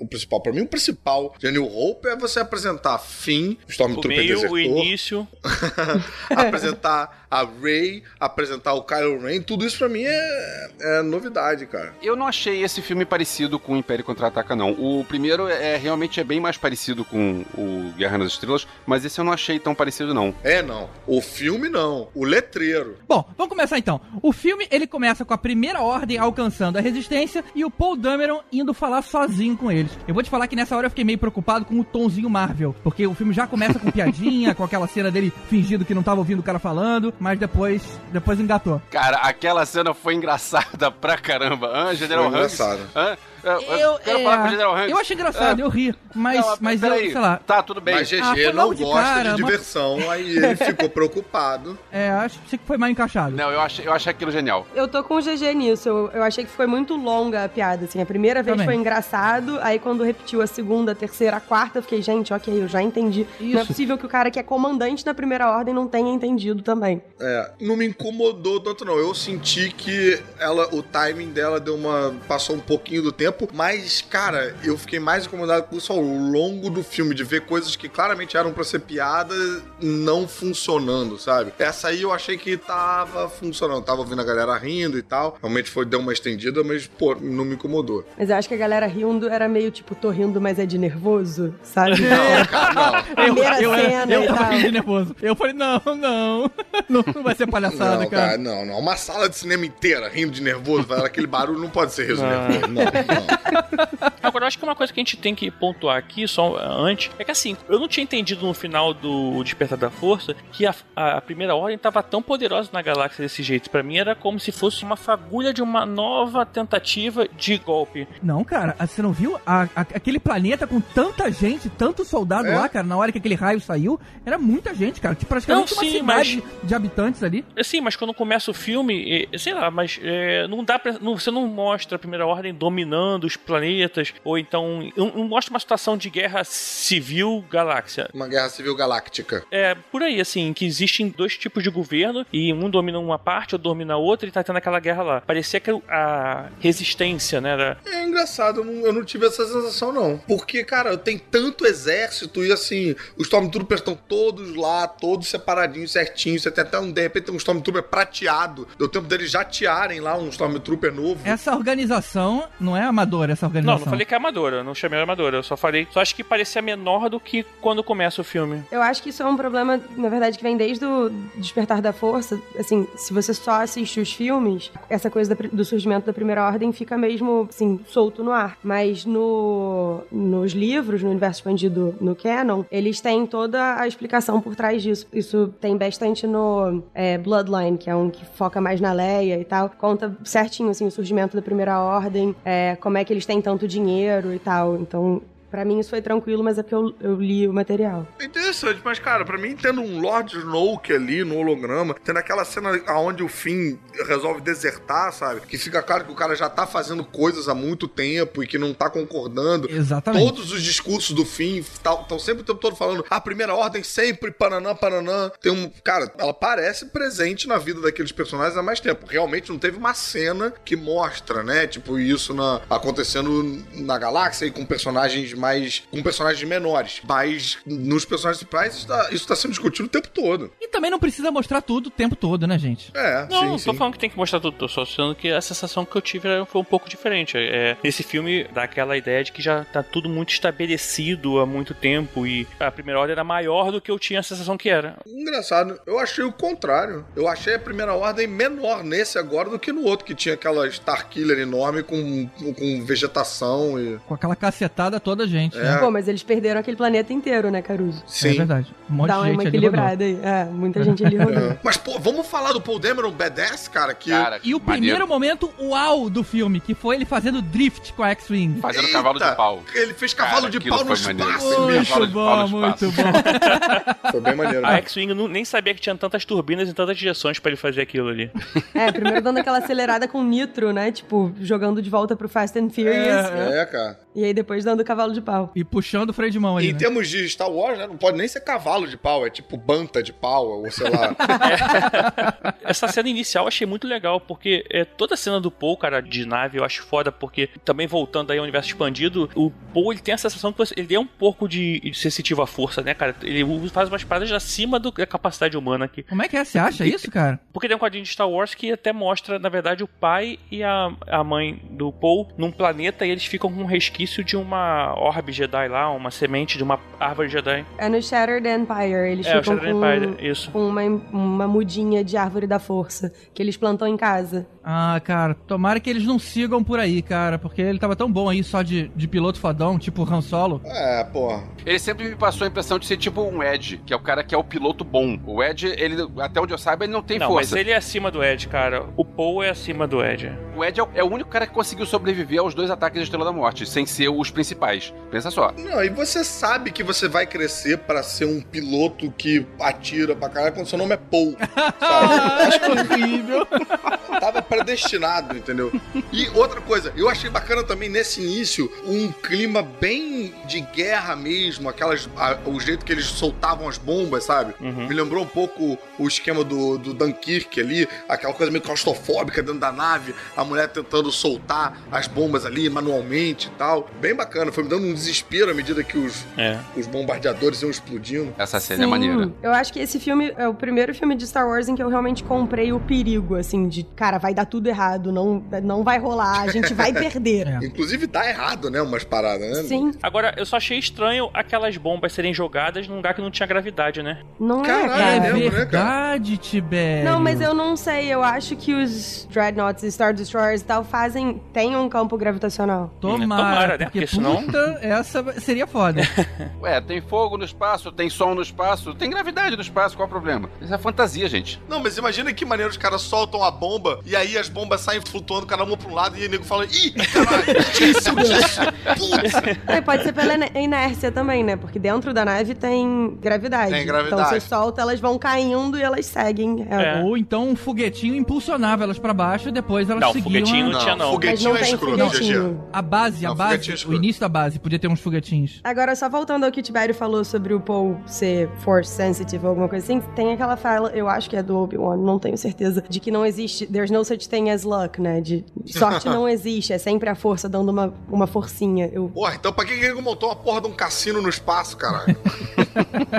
[0.00, 0.40] o principal.
[0.40, 4.56] Pra mim, o principal de A New Hope é você apresentar O Stormtrooper meio, Desertor,
[4.56, 5.28] o início.
[6.34, 11.94] apresentar a Rey, apresentar o Kylo Ren, tudo isso pra mim é, é novidade, cara.
[12.02, 14.72] Eu não achei esse filme parecido com o Império Contra-Ataca, não.
[14.72, 19.20] O primeiro é realmente é bem mais parecido com o Guerra nas Estrelas, mas esse
[19.20, 20.34] eu não achei tão parecido, não.
[20.42, 20.88] É, não.
[21.06, 22.08] O filme, não.
[22.14, 22.98] O letreiro.
[23.08, 24.00] Bom, vamos começar então.
[24.22, 28.40] O filme, ele começa com a primeira ordem alcançando a resistência e o Paul Dameron
[28.52, 29.92] indo falar sozinho com eles.
[30.08, 32.74] Eu vou te falar que nessa hora eu fiquei meio preocupado com o tonzinho Marvel,
[32.82, 36.20] porque o filme já começa com piadinha, com aquela cena dele fingindo que não tava
[36.20, 38.80] ouvindo o cara falando, mas depois, depois engatou.
[38.90, 41.68] Cara, aquela cena foi engraçada pra caramba.
[41.72, 42.54] Hã, General Foi Hux?
[42.54, 42.80] engraçado.
[42.96, 43.16] Hã?
[43.42, 44.90] Eu, eu Eu, quero é, falar com o General Hux.
[44.90, 47.12] eu achei engraçado, Ah, eu ri, mas, não, mas eu, peraí.
[47.12, 47.94] sei lá, Tá, tudo bem.
[47.94, 51.78] Mas GG Ah, não de gosta cara, de mas- diversão, aí ele ficou preocupado.
[51.92, 53.34] é, acho que foi mal encaixado.
[53.36, 54.66] Não, eu achei, eu achei aquilo genial.
[54.74, 55.88] Eu tô com o GG nisso.
[55.88, 58.00] Eu, eu achei que foi muito longa a piada, assim.
[58.00, 58.66] A primeira vez Também.
[58.66, 62.62] foi engraçado, aí quando repetiu a segunda, a terceira, a quarta, eu fiquei, gente, ok,
[62.62, 63.26] eu já entendi.
[63.40, 63.66] Não é Isso.
[63.68, 67.02] possível que o cara que é comandante da primeira ordem não tenha entendido também.
[67.20, 68.96] É, não me incomodou tanto não.
[68.98, 74.02] Eu senti que ela, o timing dela deu uma passou um pouquinho do tempo, mas
[74.08, 77.88] cara, eu fiquei mais incomodado com isso ao longo do filme de ver coisas que
[77.88, 79.34] claramente eram pra ser piada
[79.80, 81.52] não funcionando, sabe?
[81.58, 85.36] Essa aí eu achei que tava funcionando, tava ouvindo a galera rindo e tal.
[85.42, 88.04] Realmente foi deu uma estendida, mas pô, não me incomodou.
[88.18, 90.78] Mas eu acho que a galera rindo era meio tipo, tô rindo, mas é de
[90.78, 92.00] nervoso, sabe?
[92.00, 93.02] Não, cara, não.
[93.14, 95.16] Primeira eu, cena eu e tava ficando nervoso.
[95.22, 96.50] Eu falei, não, não,
[96.88, 98.26] não, não vai ser palhaçada, Não, cara.
[98.28, 98.78] cara, não, não.
[98.78, 102.28] Uma sala de cinema inteira rindo de nervoso, aquele barulho não pode ser riso de
[102.28, 102.48] Não.
[102.48, 102.72] nervoso.
[102.72, 102.80] Não.
[104.22, 107.10] Agora, eu acho que uma coisa que a gente tem que pontuar aqui, só antes,
[107.18, 110.74] é que assim, eu não tinha entendido no final do Despertar da Força que a,
[110.94, 113.70] a Primeira Ordem estava tão poderosa na galáxia desse jeito.
[113.70, 118.06] Pra mim era como se fosse uma fagulha de uma nova tentativa de golpe.
[118.22, 119.38] Não, cara, você não viu?
[119.46, 122.54] A- a- aquele planeta com tanta gente, tanto soldado É?
[122.56, 125.14] lá, cara, na hora que aquele raio saiu, era muita gente, cara.
[125.14, 127.44] Tipo, praticamente Não, uma sim, cidade de habitantes ali.
[127.56, 130.92] É, Sim, mas quando começa o filme, é, sei lá, mas é, não dá pra,
[131.00, 135.60] não- você não mostra a Primeira Ordem dominando os planetas, ou então não, mostra uma
[135.60, 138.08] situação de guerra civil galáxia.
[138.12, 139.44] Uma guerra civil galáctica.
[139.50, 143.54] É por aí, assim, que existem dois tipos de governo e um domina uma parte,
[143.54, 145.20] outro domina a outra e tá tendo aquela guerra lá.
[145.20, 147.78] Parecia que a resistência, né, era...
[147.86, 150.18] É engraçado, eu não, tive essa sensação, não.
[150.18, 156.42] Porque, cara, tem tanto exército e assim, os Stormtroopers estão todos lá, todos separadinhos, certinhos.
[156.42, 158.66] Você tem até um, de repente, tem um Stormtrooper prateado.
[158.78, 161.20] Deu tempo deles já tearem lá um Stormtrooper novo.
[161.24, 163.78] Essa organização não é amadora, essa Não, organização.
[163.84, 166.22] não falei que é amadora, não chamei ela amadora, eu só falei, só acho que
[166.24, 168.62] parecia menor do que quando começa o filme.
[168.70, 171.92] Eu acho que isso é um problema, na verdade, que vem desde o Despertar da
[171.92, 172.40] Força.
[172.58, 176.96] Assim, se você só assiste os filmes, essa coisa do surgimento da Primeira Ordem fica
[176.96, 178.56] mesmo, assim, solto no ar.
[178.62, 184.54] Mas no, nos livros, no universo expandido no canon, eles têm toda a explicação por
[184.54, 185.06] trás disso.
[185.12, 189.44] Isso tem bastante no é, Bloodline, que é um que foca mais na Leia e
[189.44, 189.70] tal.
[189.70, 193.66] Conta certinho, assim, o surgimento da Primeira Ordem, é, como é que eles têm tanto
[193.66, 194.76] dinheiro e tal.
[194.76, 195.22] Então...
[195.50, 198.06] Pra mim isso foi tranquilo, mas é porque eu, eu li o material.
[198.18, 202.44] É interessante, mas, cara, pra mim, tendo um Lord Snoke ali no holograma, tendo aquela
[202.44, 205.40] cena onde o Finn resolve desertar, sabe?
[205.42, 208.58] Que fica claro que o cara já tá fazendo coisas há muito tempo e que
[208.58, 209.70] não tá concordando.
[209.70, 210.24] Exatamente.
[210.24, 214.30] Todos os discursos do Finn estão sempre o tempo todo falando a primeira ordem sempre,
[214.30, 215.30] pananã, pananã.
[215.40, 215.70] Tem um.
[215.82, 219.06] Cara, ela parece presente na vida daqueles personagens há mais tempo.
[219.08, 221.66] Realmente não teve uma cena que mostra, né?
[221.66, 225.82] Tipo, isso na, acontecendo na galáxia e com personagens mais.
[225.90, 227.00] com personagens menores.
[227.06, 230.50] Mas nos personagens principais isso tá, isso tá sendo discutido o tempo todo.
[230.60, 232.90] E também não precisa mostrar tudo o tempo todo, né, gente?
[232.94, 233.76] É, Não, sim, não tô sim.
[233.76, 236.28] falando que tem que mostrar tudo, tô só sendo que a sensação que eu tive
[236.46, 237.36] foi um pouco diferente.
[237.36, 241.74] É, esse filme dá aquela ideia de que já tá tudo muito estabelecido há muito
[241.74, 244.96] tempo e a primeira ordem era maior do que eu tinha a sensação que era.
[245.06, 247.04] Engraçado, eu achei o contrário.
[247.16, 250.66] Eu achei a primeira ordem menor nesse agora do que no outro, que tinha aquela
[250.68, 253.98] Starkiller enorme com, com vegetação e.
[254.06, 255.56] Com aquela cacetada toda, gente.
[255.58, 255.62] É.
[255.62, 255.76] né?
[255.78, 258.02] Pô, mas eles perderam aquele planeta inteiro, né, Caruso?
[258.24, 258.74] É verdade.
[258.90, 259.58] Um monte Dá de uma gente ali rodou.
[259.58, 260.20] equilibrada aí.
[260.22, 261.30] É, muita gente ali rodou.
[261.50, 261.56] É.
[261.62, 264.10] Mas, pô, vamos falar do Paul Dameron badass, cara, que...
[264.10, 265.08] Cara, E o primeiro maneiro.
[265.08, 268.60] momento uau do filme, que foi ele fazendo drift com a X-Wing.
[268.60, 268.92] Fazendo Eita!
[268.92, 269.62] cavalo de pau.
[269.74, 271.30] Ele fez cavalo Cara, de pau no foi maneiro.
[271.30, 271.60] espaço.
[271.60, 273.02] Muito bom, muito espaço.
[273.02, 274.10] bom.
[274.10, 274.66] Foi bem maneiro.
[274.66, 274.76] A né?
[274.78, 278.30] X-Wing nem sabia que tinha tantas turbinas e tantas direções pra ele fazer aquilo ali.
[278.74, 280.90] É, primeiro dando aquela acelerada com nitro, né?
[280.90, 282.96] Tipo, jogando de volta pro Fast and Furious.
[283.30, 284.00] É, É, cara.
[284.14, 285.50] E aí depois dando cavalo de pau.
[285.54, 286.78] E puxando o freio de mão ali, Em né?
[286.78, 290.02] termos de Star Wars, né, não pode nem ser cavalo de pau, é tipo banta
[290.02, 291.14] de pau, ou sei lá.
[292.62, 296.00] Essa cena inicial eu achei muito legal, porque é, toda a cena do Paul, cara,
[296.00, 300.00] de nave, eu acho foda, porque também voltando aí ao universo expandido, o Paul ele
[300.00, 303.14] tem a sensação que ele é um pouco de, de sensitivo à força, né, cara?
[303.22, 306.02] Ele faz umas paradas acima do- da capacidade humana aqui.
[306.02, 306.44] Como é que é?
[306.44, 307.40] Você acha isso, cara?
[307.52, 310.62] Porque tem um quadrinho de Star Wars que até mostra, na verdade, o pai e
[310.62, 314.92] a, a mãe do Paul num planeta e eles ficam com um resquício de uma
[315.10, 317.64] orbe Jedi lá, uma semente de uma árvore Jedi.
[317.76, 319.10] É no Shattered Empire.
[319.10, 323.86] Eles é, ficam com, Empire, uma, uma mudinha de árvore da força que eles plantam
[323.86, 324.46] em casa.
[324.62, 328.28] Ah, cara, tomara que eles não sigam por aí, cara, porque ele tava tão bom
[328.28, 330.60] aí só de, de piloto fodão, tipo Han Solo.
[330.64, 331.40] É, pô.
[331.64, 334.22] Ele sempre me passou a impressão de ser tipo um Ed, que é o cara
[334.22, 335.18] que é o piloto bom.
[335.26, 337.54] O Ed, ele, até onde eu saiba, ele não tem Não, força.
[337.54, 338.86] mas ele é acima do Ed, cara.
[338.96, 340.30] O Paul é acima do Ed.
[340.54, 343.04] O Ed é o, é o único cara que conseguiu sobreviver aos dois ataques da
[343.04, 344.92] Estrela da Morte, sem ser os principais.
[345.10, 345.52] Pensa só.
[345.56, 350.28] Não, e você sabe que você vai crescer pra ser um piloto que atira pra
[350.28, 351.34] caralho quando seu nome é Paul,
[351.78, 352.14] sabe?
[352.46, 353.46] Acho que horrível.
[354.20, 355.72] tava predestinado, entendeu?
[356.12, 361.68] E outra coisa, eu achei bacana também nesse início um clima bem de guerra mesmo,
[361.68, 364.54] aquelas a- o jeito que eles soltavam as bombas, sabe?
[364.60, 364.88] Uhum.
[364.88, 369.60] Me lembrou um pouco o esquema do, do Dunkirk ali, aquela coisa meio claustrofóbica dentro
[369.60, 373.88] da nave, a mulher tentando soltar as bombas ali manualmente e tal.
[374.00, 376.58] Bem bacana, foi me dando um desespero à medida que os, É.
[376.76, 378.34] os bombardeadores iam explodindo.
[378.36, 379.30] Essa cena é maneira.
[379.42, 381.88] Eu acho que esse filme é o primeiro filme de Star Wars em que eu
[381.88, 385.98] realmente comprei o perigo, assim, de, cara, vai dar dar tudo errado, não, não vai
[385.98, 387.46] rolar, a gente vai perder.
[387.46, 387.66] É.
[387.66, 388.80] Inclusive dá errado, né?
[388.82, 389.62] Umas paradas, né?
[389.64, 393.46] Sim, Agora, eu só achei estranho aquelas bombas serem jogadas num lugar que não tinha
[393.46, 394.18] gravidade, né?
[394.38, 395.14] não Caralho, é, cara.
[395.14, 397.04] é mesmo, né, verdade, Tibério.
[397.04, 398.06] Não, mas eu não sei.
[398.12, 401.40] Eu acho que os Dreadnoughts e Star Destroyers e tal fazem.
[401.52, 402.90] tem um campo gravitacional.
[403.00, 403.84] Tomara, Tomara, né?
[403.84, 406.00] porque Porque senão- puta, essa seria foda.
[406.62, 410.08] Ué, tem fogo no espaço, tem som no espaço, tem gravidade no espaço, qual é
[410.08, 410.48] o problema?
[410.60, 411.60] Isso é fantasia, gente.
[411.68, 415.00] Não, mas imagina que maneiro os caras soltam a bomba e aí as bombas saem
[415.00, 418.60] flutuando cada uma pra um lado e o nego fala: Ih, caralho, esqueceu disso.
[418.98, 419.60] Putz.
[419.66, 421.56] É, pode ser pela inércia também, né?
[421.56, 423.72] Porque dentro da nave tem gravidade.
[423.72, 424.22] Tem gravidade.
[424.22, 426.66] Então você solta, elas vão caindo e elas seguem.
[426.70, 427.00] É.
[427.00, 427.02] É.
[427.02, 430.70] Ou então um foguetinho impulsionava elas pra baixo e depois elas Não, seguiam foguetinho a...
[430.70, 431.12] não tinha, não.
[431.12, 431.76] Foguetinho não é GG.
[431.78, 432.64] foguetinho.
[432.72, 435.60] a base, a Não, base, é o início da base, podia ter uns foguetinhos.
[435.62, 439.50] Agora, só voltando ao que o Tibério falou sobre o Paul ser force sensitive ou
[439.50, 442.82] alguma coisa assim, tem aquela fala, eu acho que é do Obi-Wan, não tenho certeza,
[442.88, 445.20] de que não existe, there's no such thing as luck, né?
[445.20, 448.88] De sorte não existe, é sempre a força dando uma, uma forcinha.
[448.92, 451.76] Eu, Porra, então pra que que ele montou uma porra de um cassino no espaço,
[451.76, 452.16] caralho?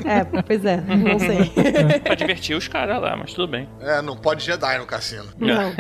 [0.06, 1.52] é, pois é, não sei.
[2.02, 3.68] Pra divertir os caras lá, mas tudo bem.
[3.82, 5.26] é, não pode Jedi no cassino.
[5.38, 5.74] Não,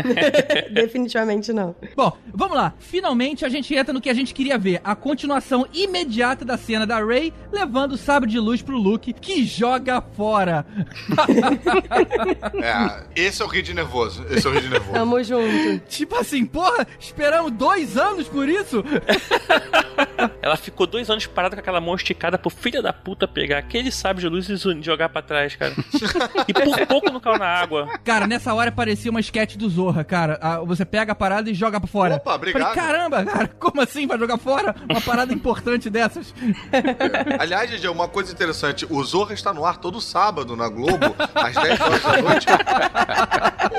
[0.73, 1.75] definitivamente não.
[1.95, 2.73] Bom, vamos lá.
[2.79, 4.81] Finalmente a gente entra no que a gente queria ver.
[4.83, 9.43] A continuação imediata da cena da Rey levando o sabre de luz pro Luke, que
[9.45, 10.65] joga fora.
[12.61, 14.25] É, esse é o rio de nervoso.
[14.29, 14.97] Esse é o rio de nervoso.
[15.11, 15.79] Tamo junto.
[15.89, 18.83] tipo assim, porra, esperamos dois anos por isso?
[20.41, 23.91] Ela ficou dois anos parada com aquela mão esticada pro filho da puta pegar aquele
[23.91, 25.73] sábio de luz e jogar pra trás, cara.
[26.47, 27.87] e por pouco não caiu na água.
[28.03, 30.39] Cara, nessa hora parecia uma sketch do Zorra, cara.
[30.41, 32.15] Ah, você pega a parada e joga pra fora.
[32.15, 32.73] Opa, obrigado.
[32.73, 36.33] Falei, caramba, cara, como assim vai jogar fora uma parada importante dessas?
[37.39, 41.55] Aliás, Gigi, uma coisa interessante: o Zorra está no ar todo sábado na Globo, às
[41.55, 42.47] 10 horas da noite.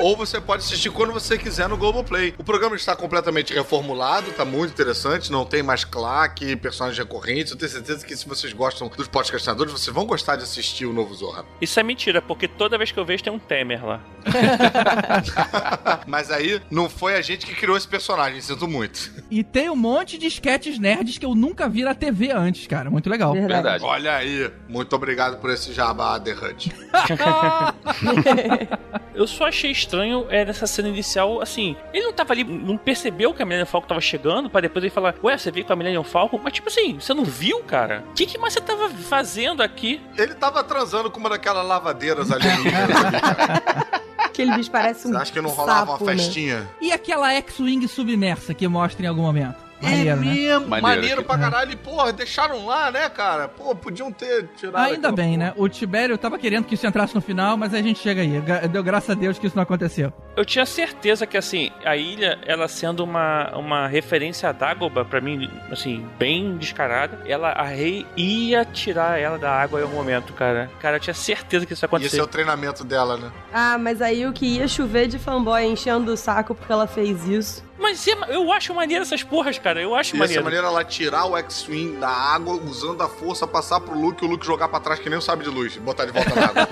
[0.01, 2.33] Ou você pode assistir quando você quiser no Globoplay.
[2.37, 7.51] O programa está completamente reformulado, tá muito interessante, não tem mais claque, personagens recorrentes.
[7.51, 10.93] Eu tenho certeza que se vocês gostam dos podcastinadores, vocês vão gostar de assistir o
[10.93, 11.45] novo Zorra.
[11.61, 14.01] Isso é mentira, porque toda vez que eu vejo tem um Temer lá.
[16.07, 19.11] Mas aí não foi a gente que criou esse personagem, sinto muito.
[19.31, 22.89] E tem um monte de sketches nerds que eu nunca vi na TV antes, cara.
[22.89, 23.33] Muito legal.
[23.33, 23.53] Verdade.
[23.53, 23.83] Verdade.
[23.83, 26.71] Olha aí, muito obrigado por esse jabá, The Hut.
[29.13, 33.33] Eu só achei estranho é, nessa cena inicial, assim, ele não tava ali, não percebeu
[33.33, 35.75] que a Millennium Falcon tava chegando, pra depois ele falar, ué, você veio com a
[35.75, 36.39] Millennium Falcon?
[36.43, 38.03] Mas tipo assim, você não viu, cara?
[38.11, 40.01] O que, que mais você tava fazendo aqui?
[40.17, 43.87] Ele tava transando com uma daquelas lavadeiras ali, cara.
[44.17, 46.17] Aquele bicho parece um Você acha que não rolava sapo, uma né?
[46.17, 46.67] festinha?
[46.81, 49.62] E aquela X-Wing submersa que mostra em algum momento?
[49.83, 50.25] Maneiro, né?
[50.33, 50.81] mesmo, Maneiro.
[51.01, 51.71] maneiro, pra caralho.
[51.71, 53.47] E, porra, deixaram lá, né, cara?
[53.47, 54.77] Pô, podiam ter tirado.
[54.83, 55.49] Ainda bem, porra.
[55.49, 55.53] né?
[55.57, 58.41] O Tibério tava querendo que isso entrasse no final, mas a gente chega aí.
[58.69, 60.11] Deu graças a Deus que isso não aconteceu.
[60.35, 65.21] Eu tinha certeza que, assim, a ilha, ela sendo uma, uma referência a Dagobah, pra
[65.21, 70.33] mim, assim, bem descarada, ela, a Rei ia tirar ela da água em algum momento,
[70.33, 70.69] cara.
[70.79, 72.19] Cara, eu tinha certeza que isso ia E esse acontecer.
[72.19, 73.31] é o treinamento dela, né?
[73.53, 77.27] Ah, mas aí o que ia chover de fanboy enchendo o saco porque ela fez
[77.27, 77.63] isso.
[77.77, 79.81] Mas é- eu acho maneiro essas porras, cara.
[79.81, 80.43] Eu acho E essa maneiro.
[80.43, 84.29] maneira ela tirar o X-Wing da água, usando a força, passar pro Luke e o
[84.29, 86.45] Luke jogar pra trás que nem o sabe de luz, e botar de volta na
[86.47, 86.67] água.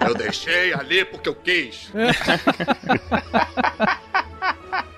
[0.08, 1.90] eu deixei ali porque eu quis.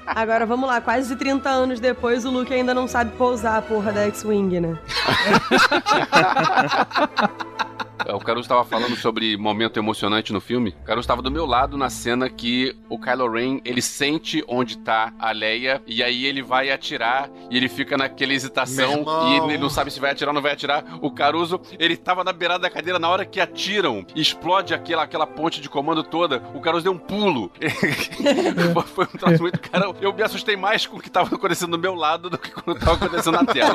[0.06, 3.92] Agora vamos lá, quase 30 anos depois o Luke ainda não sabe pousar a porra
[3.92, 4.78] da X-Wing, né?
[8.06, 10.74] É, O Caruso estava falando sobre momento emocionante no filme.
[10.82, 14.78] O Caruso estava do meu lado na cena que o Kylo Ren, ele sente onde
[14.78, 19.58] tá a Leia e aí ele vai atirar e ele fica naquela hesitação e ele
[19.58, 20.84] não sabe se vai atirar ou não vai atirar.
[21.00, 25.26] O Caruso, ele tava na beirada da cadeira na hora que atiram explode aquela, aquela
[25.26, 26.42] ponte de comando toda.
[26.54, 27.50] O Caruso deu um pulo.
[28.94, 29.60] Foi um troço muito...
[29.60, 32.50] Cara, eu me assustei mais com o que tava acontecendo do meu lado do que
[32.50, 33.74] quando tava acontecendo na tela.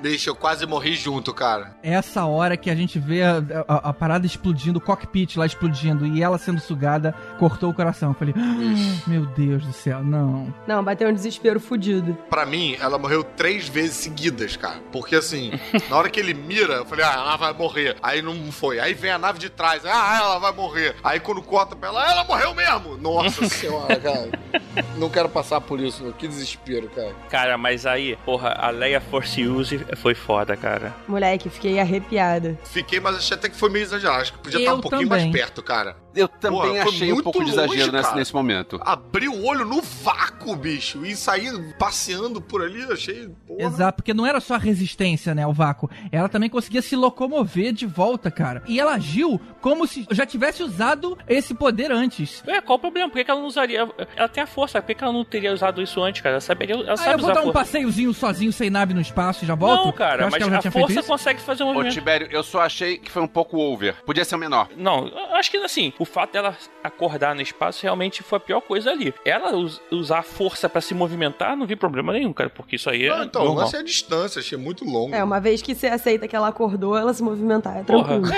[0.00, 1.76] Bicho, eu quase morri junto, cara.
[1.82, 6.06] Essa hora que a gente vê a, a- a parada explodindo, o cockpit lá explodindo
[6.06, 8.10] e ela sendo sugada, cortou o coração.
[8.10, 10.52] Eu falei, "Ah, meu Deus do céu, não.
[10.66, 12.16] Não, bateu um desespero fudido.
[12.28, 14.78] Pra mim, ela morreu três vezes seguidas, cara.
[14.92, 15.52] Porque assim,
[15.88, 17.96] na hora que ele mira, eu falei, ah, ela vai morrer.
[18.02, 18.78] Aí não foi.
[18.80, 20.96] Aí vem a nave de trás, ah, ela vai morrer.
[21.02, 22.96] Aí quando corta pra ela, ela morreu mesmo.
[22.96, 24.30] Nossa senhora, cara.
[24.96, 26.14] Não quero passar por isso.
[26.18, 27.12] Que desespero, cara.
[27.28, 30.94] Cara, mas aí, porra, a Leia Force Use foi foda, cara.
[31.08, 32.58] Moleque, fiquei arrepiada.
[32.64, 34.22] Fiquei, mas achei até que foi meio exagerado.
[34.22, 35.24] Acho que podia estar Eu um pouquinho também.
[35.26, 35.96] mais perto, cara.
[36.14, 38.80] Eu também foi achei um pouco de longe, exagero nesse, nesse momento.
[38.82, 43.28] Abrir o olho no vácuo, bicho, e sair passeando por ali, eu achei.
[43.46, 43.62] Porra.
[43.62, 45.88] Exato, porque não era só a resistência, né, ao vácuo.
[46.10, 48.62] Ela também conseguia se locomover de volta, cara.
[48.66, 52.42] E ela agiu como se já tivesse usado esse poder antes.
[52.46, 53.08] É, qual o problema?
[53.10, 53.88] Por que, ela não usaria?
[54.16, 56.34] Ela tem a força, por que, ela não teria usado isso antes, cara?
[56.34, 56.74] Ela saberia.
[56.74, 59.46] Ela Ah, sabe eu vou usar dar um passeiozinho sozinho, sem nave no espaço e
[59.46, 59.86] já volto?
[59.86, 61.08] Não, cara, mas que ela já a tinha feito força isso.
[61.08, 61.94] consegue fazer um Ô, movimento.
[61.94, 63.94] Tibério, eu só achei que foi um pouco over.
[64.04, 64.68] Podia ser menor.
[64.76, 68.60] Não, eu acho que assim, o fato dela acordar no espaço realmente foi a pior
[68.60, 69.14] coisa ali.
[69.24, 72.88] Ela us- usar a força pra se movimentar, não vi problema nenhum, cara, porque isso
[72.90, 73.64] aí é Não, então, normal.
[73.64, 75.14] lance é a distância, achei muito longo.
[75.14, 77.76] É, uma vez que você aceita que ela acordou, ela se movimentar.
[77.78, 78.18] É Porra.
[78.20, 78.34] tranquilo.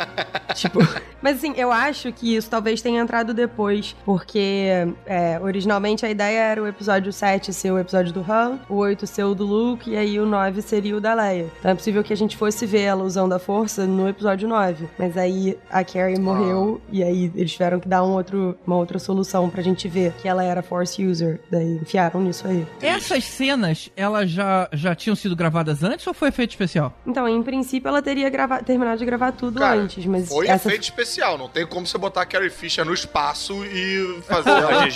[0.54, 0.78] tipo.
[1.22, 4.66] Mas assim, eu acho que isso talvez tenha entrado depois, porque
[5.04, 9.06] é, originalmente a ideia era o episódio 7 ser o episódio do Han, o 8
[9.06, 11.50] ser o do Luke, e aí o 9 seria o da Leia.
[11.58, 14.88] Então é possível que a gente fosse ver ela usando a força no episódio 9.
[14.98, 18.98] Mas aí a Carrie morreu, e aí eles tiveram que dar um outro, uma outra
[18.98, 21.40] solução pra gente ver que ela era Force User.
[21.50, 22.66] Daí enfiaram nisso aí.
[22.80, 26.92] Essas cenas, elas já, já tinham sido gravadas antes ou foi efeito especial?
[27.06, 30.68] Então, em princípio, ela teria grava- terminado de gravar tudo Cara, antes, mas Foi essa
[30.68, 34.90] efeito especial, não tem como você botar a Carrie Fisher no espaço e fazer ela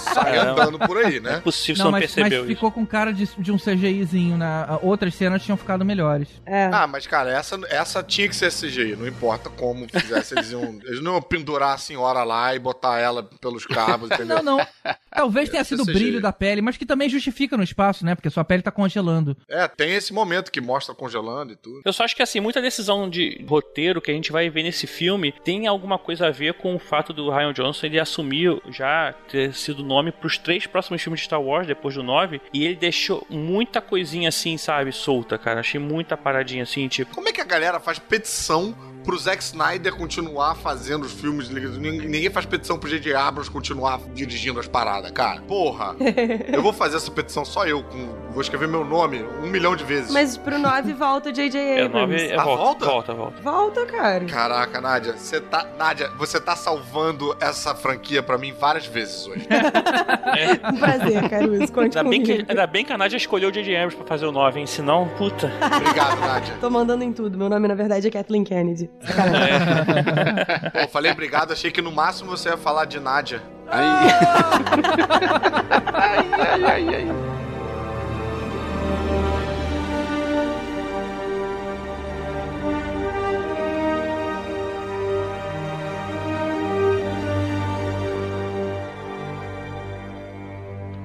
[0.00, 0.38] sair É.
[0.38, 1.40] andando por aí, Não é né?
[1.40, 2.46] possível, você não, não mas, percebeu mas isso.
[2.56, 4.66] ficou com cara de, de um CGIzinho, né?
[4.82, 6.28] Outras cenas tinham ficado melhores.
[6.44, 6.66] É.
[6.72, 10.78] Ah, mas cara, essa, essa tinha que ser CGI, não importa como fizesse, eles iam,
[10.84, 14.42] eles não iam pendurar a senhora lá e botar ela pelos cabos, entendeu?
[14.42, 14.66] Não, não.
[15.10, 18.14] Talvez tenha sido o brilho da pele, mas que também justifica no espaço, né?
[18.14, 19.36] Porque sua pele tá congelando.
[19.48, 21.82] É, tem esse momento que mostra congelando e tudo.
[21.84, 24.86] Eu só acho que assim, muita decisão de roteiro que a gente vai ver nesse
[24.86, 29.14] filme tem alguma coisa a ver com o fato do Ryan Johnson ele assumir já
[29.28, 32.64] ter sido o nome pros três próximos filmes de Star Wars, depois do 9, e
[32.64, 35.60] ele deixou muita coisinha assim, sabe, solta, cara.
[35.60, 37.14] Achei muita paradinha assim, tipo.
[37.14, 38.74] Como é que a galera faz petição
[39.06, 41.48] pro Zack Snyder continuar fazendo os filmes?
[41.48, 43.14] Ninguém ninguém faz petição pro J.J.
[43.14, 45.40] Abrams continuar dirigindo as paradas, cara.
[45.42, 45.94] Porra!
[46.52, 49.84] eu vou fazer essa petição só eu, com, vou escrever meu nome um milhão de
[49.84, 50.10] vezes.
[50.10, 51.58] Mas pro 9 volta o J.J.
[51.58, 52.12] É, Abrams.
[52.12, 53.14] 9 é Ah, volta, volta?
[53.14, 53.86] volta, volta.
[53.86, 54.24] Cara.
[54.26, 55.64] Caraca, Nádia, você tá.
[55.78, 59.46] Nádia, você tá salvando essa franquia pra mim várias vezes hoje.
[60.72, 61.72] Um prazer, Caruso.
[61.72, 62.46] Conte Ainda bem, que, comigo.
[62.50, 63.74] ainda bem que a Nadia escolheu o J.J.
[63.76, 64.66] Abrams pra fazer o 9, hein?
[64.66, 65.50] Senão, puta.
[65.76, 66.54] Obrigado, Nádia.
[66.60, 67.38] Tô mandando em tudo.
[67.38, 68.90] Meu nome, na verdade, é Kathleen Kennedy.
[69.00, 69.60] Sacanagem.
[70.82, 73.42] Pô, falei obrigado, achei que no máximo você ia falar de Nádia.
[73.68, 73.86] Aí.
[75.92, 77.06] ai, ai, ai, ai.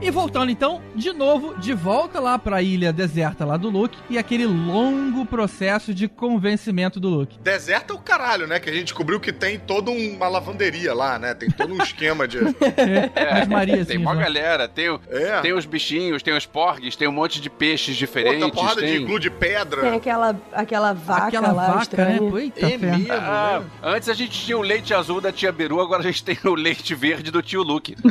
[0.01, 4.17] E voltando então, de novo, de volta lá pra ilha deserta lá do Luke e
[4.17, 7.37] aquele longo processo de convencimento do Luke.
[7.39, 8.59] Deserto é o caralho, né?
[8.59, 11.35] Que a gente descobriu que tem toda uma lavanderia lá, né?
[11.35, 12.39] Tem todo um esquema de.
[12.39, 14.23] As Marias, Tem assim, uma né?
[14.23, 15.39] galera, tem, o- É.
[15.41, 18.37] tem os bichinhos, tem os porgs, tem um monte de peixes Pô, diferentes.
[18.39, 18.95] tem uma porrada de tem...
[19.03, 19.95] iglu de Tem pedra.
[19.95, 22.19] aquela, aquela vaca Aquela lá, vaca, estranha.
[22.21, 22.41] né?
[22.41, 23.65] Eita, É mesmo, Ah, né?
[23.83, 26.55] antes a gente tinha o leite azul da tia Beru, agora a gente tem o
[26.55, 27.95] leite verde do tio Luke.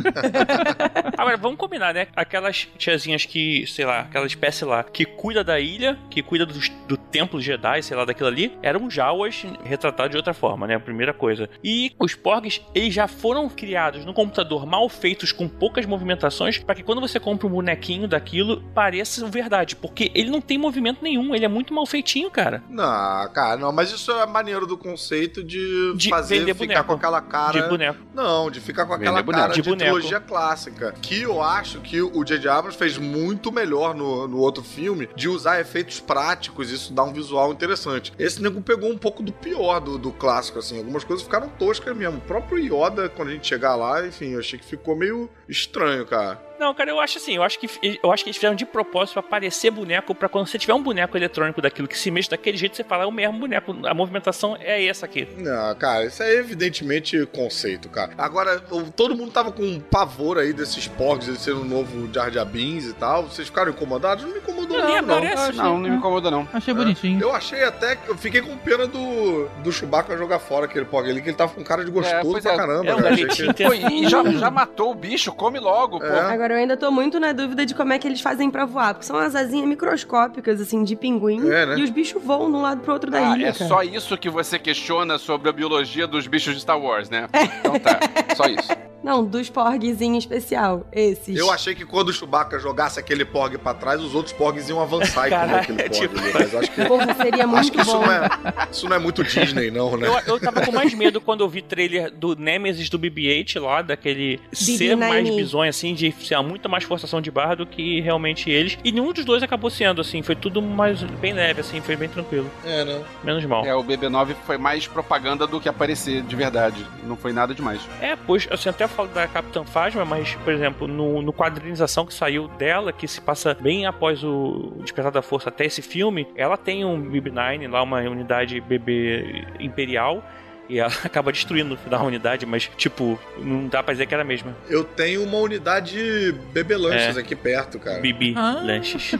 [1.17, 2.07] Agora, vamos combinar, né?
[2.15, 6.69] Aquelas tiazinhas que, sei lá, aquela espécie lá, que cuida da ilha, que cuida dos-
[6.87, 10.75] do, templo Jedi, sei lá, daquilo ali, eram Jawas retratados de outra forma, né?
[10.75, 11.49] A primeira coisa.
[11.61, 16.75] E os Porgs, eles já foram criados no computador mal feitos, com poucas movimentações, para
[16.75, 19.75] que quando você compra um bonequinho daquilo, pareça verdade.
[19.75, 22.63] Porque ele não tem movimento nenhum, ele é muito mal feitinho, cara.
[22.69, 26.85] Não, cara, não, mas isso é maneiro do conceito de, De fazer ficar boneco.
[26.85, 27.61] com aquela cara.
[27.61, 27.99] De boneco.
[28.13, 29.41] Não, de ficar com aquela Vender boneco.
[29.43, 29.91] cara De de, boneco.
[29.95, 30.93] trilogia clássica.
[31.01, 32.49] Que eu acho que o J.J.
[32.49, 37.13] Abrams fez muito melhor no, no outro filme de usar efeitos práticos, isso dá um
[37.13, 38.11] visual interessante.
[38.17, 40.77] Esse nego pegou um pouco do pior do, do clássico, assim.
[40.77, 42.17] Algumas coisas ficaram toscas mesmo.
[42.17, 46.05] O próprio Yoda, quando a gente chegar lá, enfim, eu achei que ficou meio estranho,
[46.05, 46.50] cara.
[46.61, 47.67] Não, cara, eu acho assim, eu acho que
[48.03, 50.83] eu acho que eles fizeram de propósito pra parecer boneco, pra quando você tiver um
[50.83, 53.95] boneco eletrônico daquilo que se mexe daquele jeito, você fala, é o mesmo boneco, a
[53.95, 55.27] movimentação é essa aqui.
[55.37, 58.13] Não, cara, isso é evidentemente conceito, cara.
[58.15, 58.59] Agora,
[58.95, 62.45] todo mundo tava com um pavor aí desses porgs, de ser um novo Jar Jar
[62.45, 63.23] Binks e tal.
[63.23, 64.23] Vocês ficaram incomodados?
[64.23, 65.17] Não me incomodou Nem não, não.
[65.17, 65.53] aparece.
[65.57, 66.47] Não, não me incomoda não.
[66.53, 67.19] Achei bonitinho.
[67.19, 71.09] Eu achei até que eu fiquei com pena do, do Chewbacca jogar fora aquele porg
[71.09, 72.87] ali, que ele tava com cara de gostoso pois pra é, caramba.
[72.87, 73.13] é um cara.
[73.13, 76.05] Achei garotinho que- Pô, e já, já matou o bicho, come logo, pô.
[76.05, 76.21] É.
[76.51, 78.93] Agora eu ainda tô muito na dúvida de como é que eles fazem pra voar,
[78.93, 81.77] porque são as asinhas microscópicas, assim, de pinguim, É, né?
[81.77, 83.69] e os bichos voam de um lado pro outro da Ah, ilha, é cara.
[83.69, 87.29] só isso que você questiona sobre a biologia dos bichos de Star Wars, né?
[87.61, 87.99] Então tá,
[88.35, 88.67] só isso.
[89.03, 90.85] Não, dos porgs em especial.
[90.91, 91.35] Esses.
[91.37, 94.79] Eu achei que quando o Chewbacca jogasse aquele porg pra trás, os outros porgs iam
[94.81, 95.99] avançar e comer aquele é porg.
[96.01, 98.01] tipo- Mas acho que, Porra, seria muito acho que isso, bom.
[98.05, 98.29] não é,
[98.71, 100.07] isso não é muito Disney, não, né?
[100.07, 103.81] Eu, eu tava com mais medo quando eu vi trailer do Nemesis do BB-8 lá,
[103.81, 104.97] daquele ser BB-9.
[105.09, 108.77] mais bizonho, assim, de ser muita mais forçação de barra do que realmente eles.
[108.83, 112.07] E nenhum dos dois acabou sendo, assim, foi tudo mais bem leve, assim, foi bem
[112.09, 112.49] tranquilo.
[112.63, 113.01] É, né?
[113.23, 113.65] Menos mal.
[113.65, 116.85] É, o BB9 foi mais propaganda do que aparecer de verdade.
[117.03, 117.81] Não foi nada demais.
[118.01, 122.13] É, pois, assim, até falo da Capitã Phasma, mas, por exemplo, no, no quadrinização que
[122.13, 126.57] saiu dela, que se passa bem após o Despertar da Força até esse filme, ela
[126.57, 130.23] tem um BB-9, lá uma unidade bebê imperial,
[130.71, 134.13] e ela acaba destruindo no final a unidade, mas, tipo, não dá pra dizer que
[134.13, 134.55] era a mesma.
[134.69, 137.99] Eu tenho uma unidade bebelanches aqui perto, cara.
[137.99, 138.61] Bibi Ah.
[138.63, 139.11] Lanches.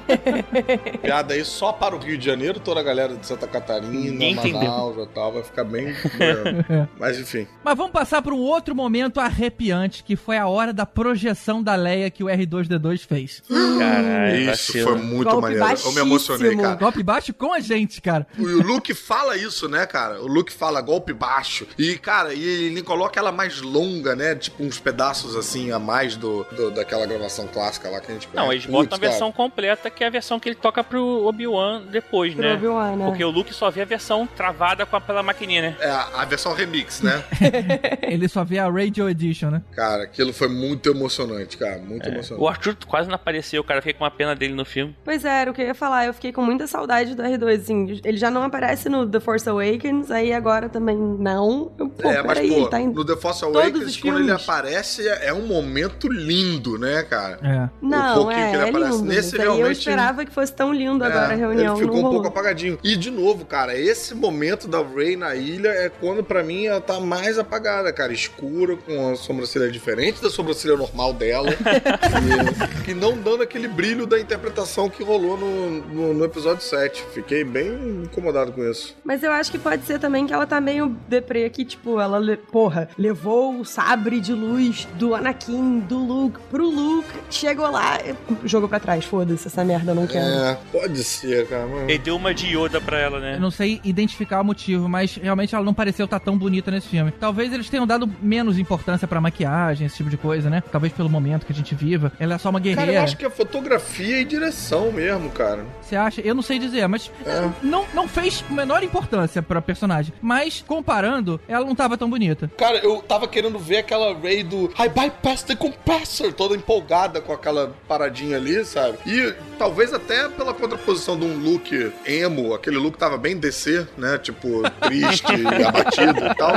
[1.02, 4.54] Piada aí só para o Rio de Janeiro, toda a galera de Santa Catarina, Ninguém
[4.54, 5.94] Manaus e tal, vai ficar bem.
[6.18, 6.66] boiando.
[7.00, 7.48] Mas enfim.
[7.64, 11.76] Mas vamos passar para um outro momento arrepiante, que foi a hora da projeção da
[11.76, 13.42] Leia que o R2D2 fez.
[13.80, 14.88] Caralho, Isso vacilo.
[14.90, 15.82] foi muito Golpe maneiro.
[15.86, 16.62] Eu me emocionei, baixíssimo.
[16.64, 16.76] cara.
[16.76, 18.28] Golpe baixo com a gente, cara.
[18.38, 20.22] E o Luke fala isso, né, cara?
[20.22, 21.41] O Luke fala golpe baixo.
[21.78, 24.36] E, cara, e ele coloca ela mais longa, né?
[24.36, 28.28] Tipo uns pedaços assim a mais do, do- daquela gravação clássica lá que a gente
[28.34, 29.10] Não, eles botam a Putz, cara.
[29.12, 32.54] versão completa, que é a versão que ele toca pro Obi-Wan depois, Pro né?
[32.54, 33.06] Obi-Wan, né?
[33.08, 35.78] Porque o Luke só vê a versão travada com a, pela maquininha, né?
[35.80, 37.24] É, a a versão remix, né?
[38.04, 39.62] Ele só vê a Radio Edition, né?
[39.76, 41.78] cara, aquilo foi muito emocionante, cara.
[41.80, 42.44] Muito emocionante.
[42.44, 43.82] O Arthur quase não apareceu, cara.
[43.82, 44.96] Fiquei com uma pena dele no filme.
[45.04, 46.06] Pois é, era o que eu ia falar.
[46.06, 48.02] Eu fiquei com muita saudade do R2, assim.
[48.04, 51.72] Ele já não aparece no The Force Awakens, aí agora também não.
[51.78, 52.88] Eu, pô, é, mas peraí, pô, tá em...
[52.90, 57.40] no The Force Awakens, quando ele aparece, é é um momento lindo, né, cara?
[57.44, 57.70] É.
[57.82, 59.06] Não, pouquinho é, que ele é aparece lindo.
[59.06, 61.76] nesse, aí eu realmente- esperava que fosse tão lindo agora É, a reunião.
[61.76, 62.22] Ele ficou não um rolou.
[62.24, 62.78] pouco apagadinho.
[62.84, 66.82] E de novo, cara, esse momento da Rey na ilha é quando pra mim ela
[66.82, 68.12] tá mais apagada, cara.
[68.12, 71.50] Escura, com a sobrancelha diferente da sobrancelha normal dela.
[72.88, 77.04] e, e não dando aquele brilho da interpretação que rolou no, no, no episódio 7.
[77.14, 77.70] Fiquei bem
[78.04, 78.96] incomodado com isso.
[79.04, 82.18] Mas eu acho que pode ser também que ela tá meio deprê aqui, tipo, ela,
[82.18, 88.00] le- porra, levou o sabre de luz do Anakin, do Luke, pro Luke, chegou lá,
[88.04, 88.16] e
[88.48, 90.26] jogou pra trás, foda-se, essa merda eu não quero.
[90.26, 91.68] É, pode ser, cara.
[91.68, 91.84] Mas...
[91.90, 93.36] Ele deu uma de Yoda pra ela, né?
[93.36, 96.88] Eu não sei identificar o motivo, mas realmente ela não pareceu estar tão bonita nesse
[96.88, 97.12] filme.
[97.20, 100.64] Talvez eles tenham dado menos importância pra maquiagem, esse tipo de coisa, né?
[100.72, 102.12] Talvez pelo momento que a gente viva.
[102.20, 103.04] Ela é só uma Cara, eu guerreira.
[103.04, 105.66] acho que é fotografia e direção mesmo, cara.
[105.82, 106.22] Você acha?
[106.22, 107.50] Eu não sei dizer, mas É.
[107.62, 110.14] não, não fez menor importância pra personagem.
[110.22, 110.64] Mas,
[111.02, 112.52] comparando, ela não tava tão bonita.
[112.58, 117.34] Cara, eu tava querendo ver aquela Ray do I bypass the compressor, toda empolgada com
[117.34, 118.98] aquela paradinha ali, sabe?
[119.06, 124.18] E talvez até pela contraposição de um look emo, aquele look tava bem DC, né?
[124.20, 125.26] Tipo, triste
[125.68, 126.54] abatido e tal.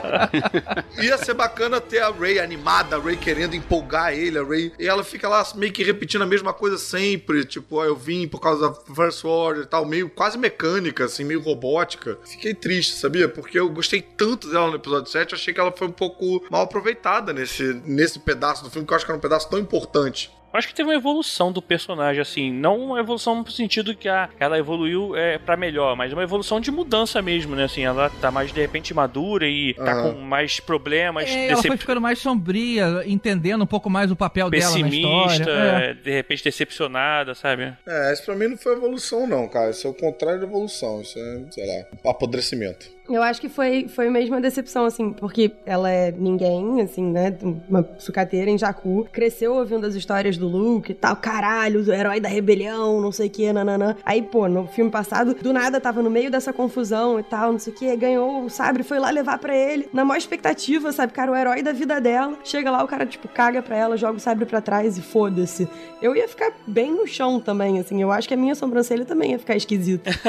[1.03, 4.73] Ia ser bacana ter a Ray animada, a Ray querendo empolgar ele, a Ray.
[4.79, 7.45] E ela fica lá meio que repetindo a mesma coisa sempre.
[7.45, 11.25] Tipo, ah, eu vim por causa da First Order e tal, meio quase mecânica, assim,
[11.25, 12.19] meio robótica.
[12.25, 13.29] Fiquei triste, sabia?
[13.29, 16.45] Porque eu gostei tanto dela no episódio 7, eu achei que ela foi um pouco
[16.51, 19.59] mal aproveitada nesse, nesse pedaço do filme, que eu acho que era um pedaço tão
[19.59, 20.31] importante.
[20.53, 22.53] Eu acho que teve uma evolução do personagem, assim.
[22.53, 26.61] Não uma evolução no sentido que ah, ela evoluiu é, para melhor, mas uma evolução
[26.61, 27.65] de mudança mesmo, né?
[27.65, 31.29] Assim, ela tá mais, de repente, madura e tá com mais problemas.
[31.29, 34.85] É, ela decep- foi ficando mais sombria, entendendo um pouco mais o papel dela na
[34.85, 35.51] pessimista, história.
[35.51, 35.91] É.
[35.91, 37.75] é, de repente decepcionada, sabe?
[37.85, 39.71] É, isso pra mim não foi evolução, não, cara.
[39.71, 41.03] Isso é o contrário de evolução.
[41.03, 42.94] Isso é, sei lá, apodrecimento.
[43.09, 47.37] Eu acho que foi, foi mesmo uma decepção, assim, porque ela é ninguém, assim, né?
[47.69, 49.07] Uma sucateira em Jakku.
[49.13, 53.27] Cresceu ouvindo as histórias do Luke e tal, caralho, o herói da rebelião, não sei
[53.27, 53.95] o que, nananã.
[54.07, 57.59] Aí, pô, no filme passado, do nada tava no meio dessa confusão e tal, não
[57.59, 61.13] sei o que, ganhou o sabre, foi lá levar pra ele, na maior expectativa, sabe?
[61.13, 62.39] Cara, o herói da vida dela.
[62.43, 65.69] Chega lá, o cara, tipo, caga pra ela, joga o sabre pra trás e foda-se.
[66.01, 68.01] Eu ia ficar bem no chão também, assim.
[68.01, 70.11] Eu acho que a minha sobrancelha também ia ficar esquisita.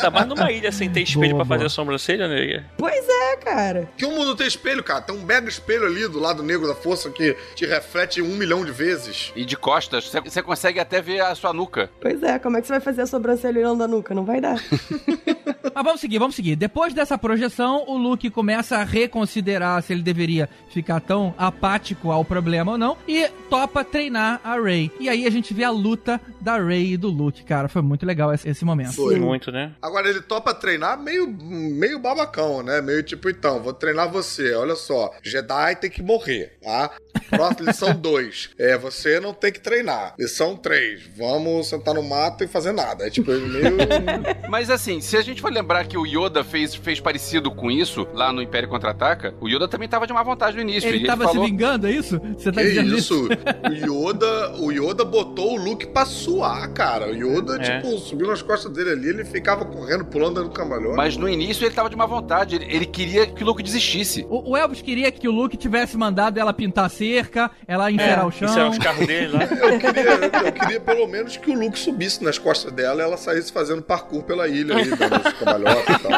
[0.00, 1.66] Tá mais numa ilha sem ter espelho Boa, pra fazer boa.
[1.66, 2.64] a sobrancelha, né?
[2.76, 3.88] pois é, cara.
[3.96, 5.00] Que o mundo tem espelho, cara.
[5.00, 8.64] Tem um mega espelho ali do lado negro da força que te reflete um milhão
[8.64, 9.32] de vezes.
[9.34, 11.90] E de costas, você- consegue até ver a sua nuca.
[12.00, 14.14] Pois é, como é que você vai fazer a sobrancelha olhando a nuca?
[14.14, 14.56] Não vai dar.
[15.74, 16.54] Mas vamos seguir, vamos seguir.
[16.56, 22.24] Depois dessa projeção, o Luke começa a reconsiderar se ele deveria ficar tão apático ao
[22.24, 24.90] problema ou não e topa treinar a Rey.
[25.00, 27.68] E aí a gente vê a luta da Rey e do Luke, cara.
[27.68, 28.92] Foi muito legal esse, esse momento.
[28.94, 29.18] Foi.
[29.18, 29.72] Muito, né?
[29.80, 32.80] Agora ele topa treinar meio, meio babacão, né?
[32.80, 34.54] Meio tipo, então, vou treinar você.
[34.54, 36.90] Olha só, Jedi tem que morrer, tá?
[37.30, 38.50] Próxima lição 2.
[38.58, 40.14] É, você não tem que treinar.
[40.18, 41.02] Lição 3.
[41.16, 43.06] Vamos sentar no mato e fazer nada.
[43.06, 43.76] É tipo, ele meio.
[44.48, 48.06] Mas assim, se a gente for lembrar que o Yoda fez, fez parecido com isso
[48.12, 50.88] lá no Império Contra-Ataca, o Yoda também tava de má vontade no início.
[50.88, 51.44] Ele e tava falou...
[51.44, 52.18] se vingando, é isso?
[52.36, 53.28] Você tá Que dizendo isso?
[53.28, 57.08] O Yoda, o Yoda botou o Luke pra suar, cara.
[57.10, 57.80] O Yoda, É.
[57.80, 60.96] tipo, subiu nas costas dele ali, ele ficava correndo, pulando, dando cambalhota.
[60.96, 64.26] Mas no início ele tava de má vontade, ele, ele queria que o Luke desistisse.
[64.28, 68.26] O, o Elvis queria que o Luke tivesse mandado ela pintar a cerca, ela encerar
[68.26, 68.48] o chão.
[68.58, 69.42] É os carros dele lá.
[69.62, 73.16] Eu queria, eu queria pelo menos que o Luke subisse nas costas dela e ela
[73.16, 76.12] saísse fazendo parkour pela ilha aí, dando e tal.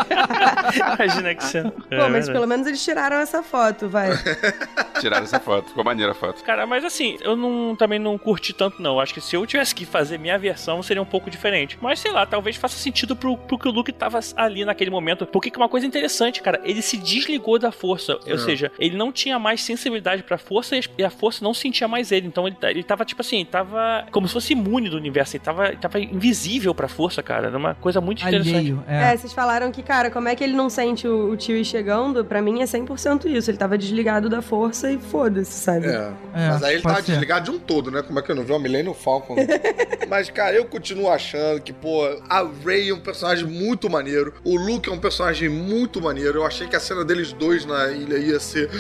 [0.97, 1.73] Imagina que cena.
[1.91, 2.33] É, Pô, mas verdade.
[2.33, 4.11] pelo menos eles tiraram essa foto, vai.
[5.01, 6.43] Tiraram essa foto, ficou maneira a foto.
[6.45, 9.01] Cara, mas assim, eu não, também não curti tanto, não.
[9.01, 11.77] Acho que se eu tivesse que fazer minha versão, seria um pouco diferente.
[11.81, 15.27] Mas sei lá, talvez faça sentido pro, pro que o Luke tava ali naquele momento.
[15.27, 18.19] Porque que uma coisa interessante, cara, ele se desligou da força.
[18.29, 22.11] Ou seja, ele não tinha mais sensibilidade pra força e a força não sentia mais
[22.13, 22.27] ele.
[22.27, 25.37] Então ele, ele tava, tipo assim, tava como se fosse imune do universo.
[25.37, 27.49] Ele tava, ele tava invisível pra força, cara.
[27.49, 28.57] Era uma coisa muito interessante.
[28.57, 29.13] Alheio, É.
[29.13, 29.17] é.
[29.17, 32.25] vocês falaram que, cara, como é que ele não sente o, o tio chegando?
[32.25, 33.51] Pra mim é 100% isso.
[33.51, 35.87] Ele tava desligado da força e foda-se, sabe?
[35.87, 36.13] É.
[36.35, 37.13] É, Mas aí ele tava ser.
[37.13, 38.03] desligado de um todo, né?
[38.03, 39.37] Como é que eu não vi o Millennium Falcon?
[40.09, 44.04] Mas, cara, eu continuo achando que, pô, a Rey é um personagem muito maneiro.
[44.45, 46.39] O Luke é um personagem muito maneiro.
[46.41, 48.71] Eu achei que a cena deles dois na ilha ia ser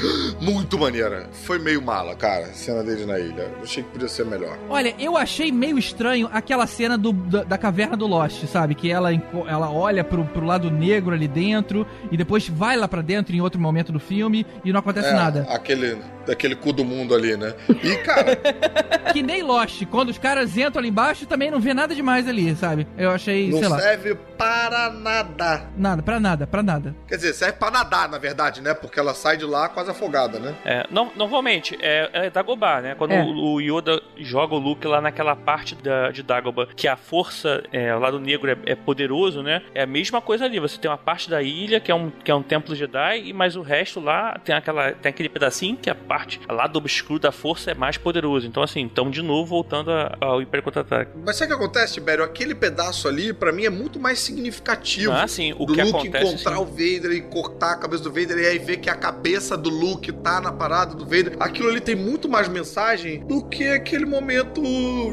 [0.41, 1.29] muito maneira.
[1.33, 3.51] Foi meio mala, cara, a cena deles na ilha.
[3.57, 4.59] Eu achei que podia ser melhor.
[4.69, 8.75] Olha, eu achei meio estranho aquela cena do, da, da caverna do Lost, sabe?
[8.75, 9.13] Que ela,
[9.49, 13.41] ela olha pro, pro lado negro ali dentro e depois vai lá pra dentro em
[13.41, 15.47] outro momento do filme e não acontece É, nada.
[15.49, 17.55] Aquele, daquele cu do mundo ali, né?
[17.83, 18.37] E, cara,
[19.13, 22.55] Que nem Lost, quando os caras entram ali embaixo também não vê nada demais ali,
[22.57, 22.87] sabe?
[22.99, 25.69] Eu achei, não sei lá, serve para nada.
[25.77, 26.95] nada, pra nada, pra nada.
[27.07, 28.75] Quer dizer, serve pra nadar, na verdade, né?
[28.75, 30.55] Porque ela sai de lá quase afogada, né?
[30.65, 32.95] É, no- normalmente, é, é Dagobah, né?
[32.97, 33.23] Quando É.
[33.23, 37.63] o, o Yoda joga o Luke lá naquela parte da, de Dagobah, que a força,
[37.73, 39.63] é, o lado negro é, é poderoso, né?
[39.75, 40.59] É a mesma coisa ali.
[40.59, 43.33] Você tem uma parte da ilha que é um, que é um templo Jedi, e
[43.33, 47.19] mas o resto lá tem, aquela, tem aquele pedacinho que a parte lá do obscuro
[47.19, 48.47] da força é mais poderoso.
[48.47, 51.11] Então, assim, então de novo voltando a- ao Império Contra-Ataque.
[51.27, 52.23] Mas sabe o que acontece, Tibério?
[52.25, 55.13] Aquele pedaço ali, pra mim, é muito mais significativo.
[55.13, 56.33] Ah, sim, o do que Luke acontece.
[56.35, 56.63] encontrar sim.
[56.63, 59.71] o Vader e cortar a cabeça do Vader e aí ver que a cabeça do
[59.71, 61.37] Luke tá na parada do Vader.
[61.41, 64.63] Aquilo ali tem muito mais mensagem do que aquele momento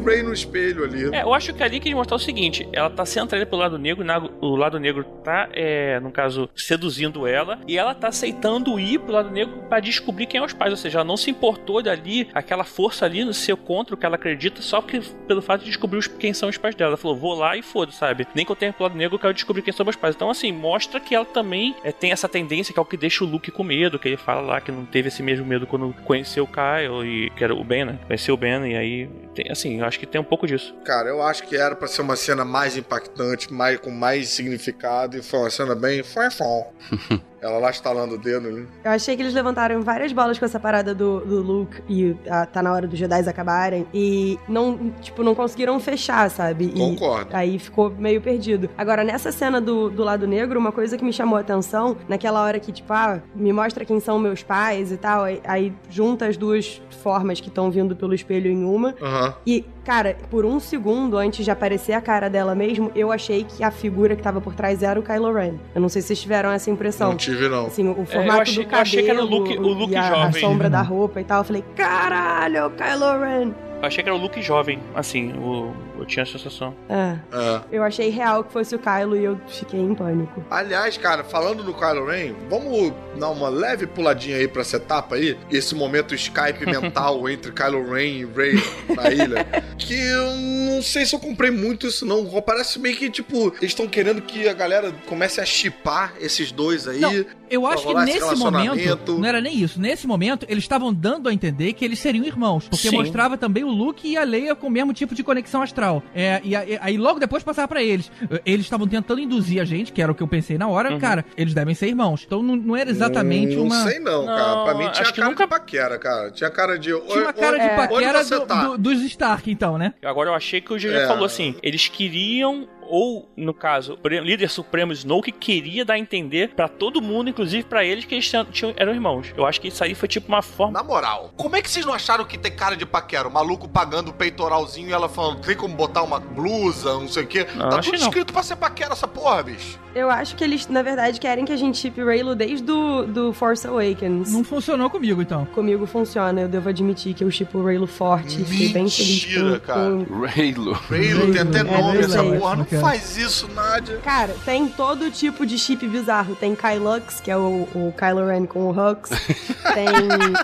[0.06, 1.14] Rey no espelho ali.
[1.16, 3.78] É, eu acho que ali que mostrar o seguinte: ela tá sendo atraída pelo lado
[3.80, 8.80] negro, na- o lado negro tá, é, no caso, seduzindo ela, e ela tá aceitando
[8.80, 10.72] ir pro lado negro pra descobrir quem é os pais.
[10.72, 14.06] Ou seja, ela não se importou dali, aquela força ali no seu contra o que
[14.06, 16.92] ela acredita, só que pelo fato de descobrir os- quem são os pais dela.
[16.92, 18.28] Ela falou, vou lá e foda, sabe?
[18.36, 20.16] Nem que eu tenha pro lado negro, eu quero descobrir quem são meus pais.
[20.16, 23.24] Então, assim, mostra que ela também é, tem essa tendência que é o que deixa
[23.24, 25.94] o Luke com medo, que ele fala lá que não teve esse mesmo medo quando
[26.06, 28.00] conheceu o Kyle, e, que era o Ben, né?
[28.08, 30.74] Conheceu o Ben, e aí, tem, assim, eu acho que tem um pouco disso.
[30.86, 35.18] Cara, eu acho que era pra ser uma cena mais impactante, mais, com mais significado,
[35.18, 36.02] e foi uma cena bem.
[36.04, 36.74] Fom.
[37.42, 38.68] Ela lá estalando o dedo ali.
[38.84, 42.46] Eu achei que eles levantaram várias bolas com essa parada do, do Luke e ah,
[42.46, 43.88] tá na hora dos Jedi acabarem.
[43.94, 46.66] E não, tipo, não conseguiram fechar, sabe?
[46.66, 47.36] E Concordo.
[47.36, 48.70] aí ficou meio perdido.
[48.78, 52.44] Agora, nessa cena do, do lado negro, uma coisa que me chamou a atenção, naquela
[52.44, 56.28] hora que, tipo, ah, me mostra quem são meus pais e tal, aí, aí junta
[56.28, 58.94] as duas formas que estão vindo pelo espelho em uma.
[59.02, 59.34] Aham.
[59.48, 63.64] E, cara, por um segundo antes de aparecer a cara dela mesmo, eu achei que
[63.64, 65.54] a figura que tava por trás era o Kylo Ren.
[65.74, 67.10] Eu não sei se vocês tiveram essa impressão.
[67.10, 67.66] Não tive, não.
[67.68, 70.02] Assim, o formato achei- do eu cabelo achei que era o Luke- o e a,
[70.02, 70.42] a jovem.
[70.42, 70.72] sombra Uhum.
[70.72, 71.40] da roupa e tal.
[71.40, 73.52] Eu falei, caralho, é o Kylo Ren.
[73.82, 76.76] Eu achei que era o Luke jovem, assim, o, eu tinha a sensação.
[76.90, 77.62] É, É.
[77.72, 80.44] eu achei real que fosse o Kylo e eu fiquei em pânico.
[80.50, 85.16] Aliás, cara, falando no Kylo Ren, vamos dar uma leve puladinha aí pra essa etapa
[85.16, 88.54] aí, esse momento Skype mental entre Kylo Ren e Rey
[88.96, 89.46] na ilha,
[89.78, 92.26] que eu não sei se eu comprei muito isso não.
[92.42, 96.88] Parece meio que, tipo, eles estão querendo que a galera comece a chipar esses dois
[96.88, 97.00] aí.
[97.00, 99.80] Não, Eu acho que nesse momento, não era nem isso.
[99.80, 102.68] Nesse momento, eles estavam dando a entender que eles seriam irmãos.
[102.68, 102.96] Porque Sim.
[102.98, 105.91] mostrava também o Luke e a Leia com o mesmo tipo de conexão astral.
[106.14, 108.12] É, e, aí logo depois passava pra eles.
[108.46, 110.92] Eles estavam tentando induzir a gente, que era o que eu pensei na hora.
[110.92, 111.00] Uhum.
[111.00, 112.24] Cara, eles devem ser irmãos.
[112.26, 113.84] Então não, não era exatamente não uma.
[113.84, 114.56] sei não, cara.
[114.56, 116.32] Não, Pra mim tinha cara nunca- de paquera, cara.
[116.32, 116.92] Tinha cara de...
[117.02, 117.76] Tinha uma cara de É.
[117.76, 118.64] paquera do- tá?
[118.68, 119.94] do- dos Stark, então, né?
[120.04, 121.08] Agora eu achei que o GG É.
[121.08, 126.68] falou assim: eles queriam, ou no caso, líder supremo Snoke queria dar a entender pra
[126.68, 129.34] todo mundo, inclusive pra eles, que eles tinham- eram irmãos.
[129.38, 130.74] Eu acho que isso aí foi tipo uma forma.
[130.74, 133.28] Na moral, como é que vocês não acharam que tem cara de paquera?
[133.28, 137.24] O maluco pagando o peitoralzinho e ela falando, tem como botar uma blusa, não sei
[137.24, 137.48] o quê.
[137.56, 138.08] Não, tá tudo não.
[138.08, 139.80] escrito pra ser paquera essa porra, bicho.
[139.94, 143.34] Eu acho que eles, na verdade, querem que a gente chip Raylo desde do, do
[143.34, 144.32] Force Awakens.
[144.32, 145.46] Não funcionou comigo, então.
[145.48, 148.38] Comigo funciona, eu devo admitir que eu chipo o Raylo forte.
[148.46, 149.82] Fiquei bem feliz Mentira, com, cara.
[150.06, 150.72] com- Raylo.
[150.74, 152.56] Raylo, tem até É, nome Raylo, essa é, porra.
[152.56, 153.98] Não faz isso, Nádia.
[153.98, 156.36] Cara, tem todo tipo de chip bizarro.
[156.36, 159.10] Tem Kylux, que é o, o Kylo Ren com o Hux.
[159.74, 159.88] tem.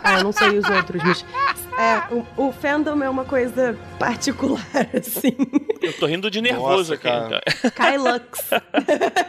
[0.04, 1.26] Ah, eu não sei os outros, mas.
[1.80, 4.60] É, o, o fandom é uma coisa particular,
[4.98, 5.36] assim.
[5.80, 7.04] Eu tô rindo de nervoso Nossa, aqui.
[7.04, 7.42] cara.
[7.48, 7.72] então.
[7.72, 8.50] Kylux.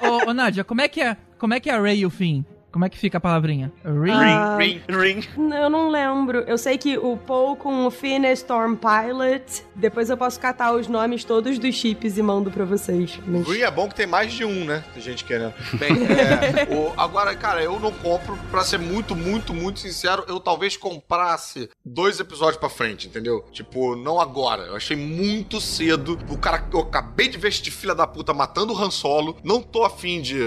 [0.09, 1.17] ô, ô, Nádia, como é que é?
[1.39, 2.45] Como é que é a Ray e o Finn?
[2.71, 3.73] Como é que fica a palavrinha?
[3.83, 4.11] Ray?
[4.13, 5.55] Ah, Ring, ring, ring.
[5.55, 6.41] Eu não lembro.
[6.41, 9.65] Eu sei que o Paul com o Finn é Storm Pilot.
[9.75, 13.19] Depois eu posso catar os nomes todos dos chips e mando pra vocês.
[13.27, 13.47] Mas...
[13.47, 14.85] Green é bom que tem mais de um, né?
[14.93, 15.55] Tem gente querendo.
[15.75, 20.39] Bem, é, o- agora, cara, eu não compro, pra ser muito, muito, muito sincero, eu
[20.39, 23.45] talvez comprasse dois episódios pra frente, entendeu?
[23.51, 24.65] Tipo, não agora.
[24.65, 26.19] Eu achei muito cedo.
[26.29, 29.37] O cara, eu acabei de ver este filho da puta matando o Han Solo.
[29.43, 30.39] Não tô afim de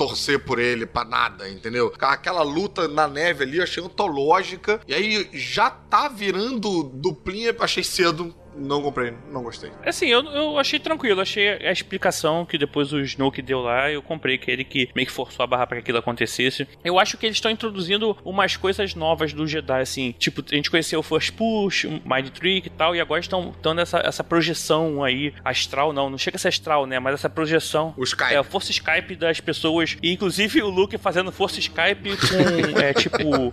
[0.00, 1.92] torcer por ele pra nada, entendeu?
[2.00, 4.80] Aquela luta na neve ali, eu achei antológica.
[4.88, 8.34] E aí já tá virando duplinha, achei cedo.
[8.56, 9.70] Não comprei, não gostei.
[9.84, 14.02] Assim, eu, eu achei tranquilo, achei a explicação que depois o Snoke deu lá, eu
[14.02, 16.66] comprei que ele que meio que forçou a barra pra que aquilo acontecesse.
[16.84, 20.70] Eu acho que eles estão introduzindo umas coisas novas do Jedi, assim, tipo, a gente
[20.70, 24.24] conheceu o First Push, o Mind Trick e tal, e agora estão dando essa, essa
[24.24, 27.94] projeção aí, astral, não, não chega a ser astral, né, mas essa projeção.
[27.96, 28.34] O Skype.
[28.34, 32.92] É, a força Skype das pessoas, e inclusive o Luke fazendo força Skype com, é,
[32.92, 33.52] tipo...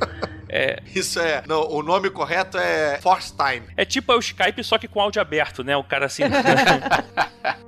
[0.49, 1.43] É, Isso é.
[1.47, 3.67] Não, o nome correto é Force Time.
[3.75, 5.75] é tipo é o Skype, só que com áudio aberto, né?
[5.75, 6.23] O cara assim.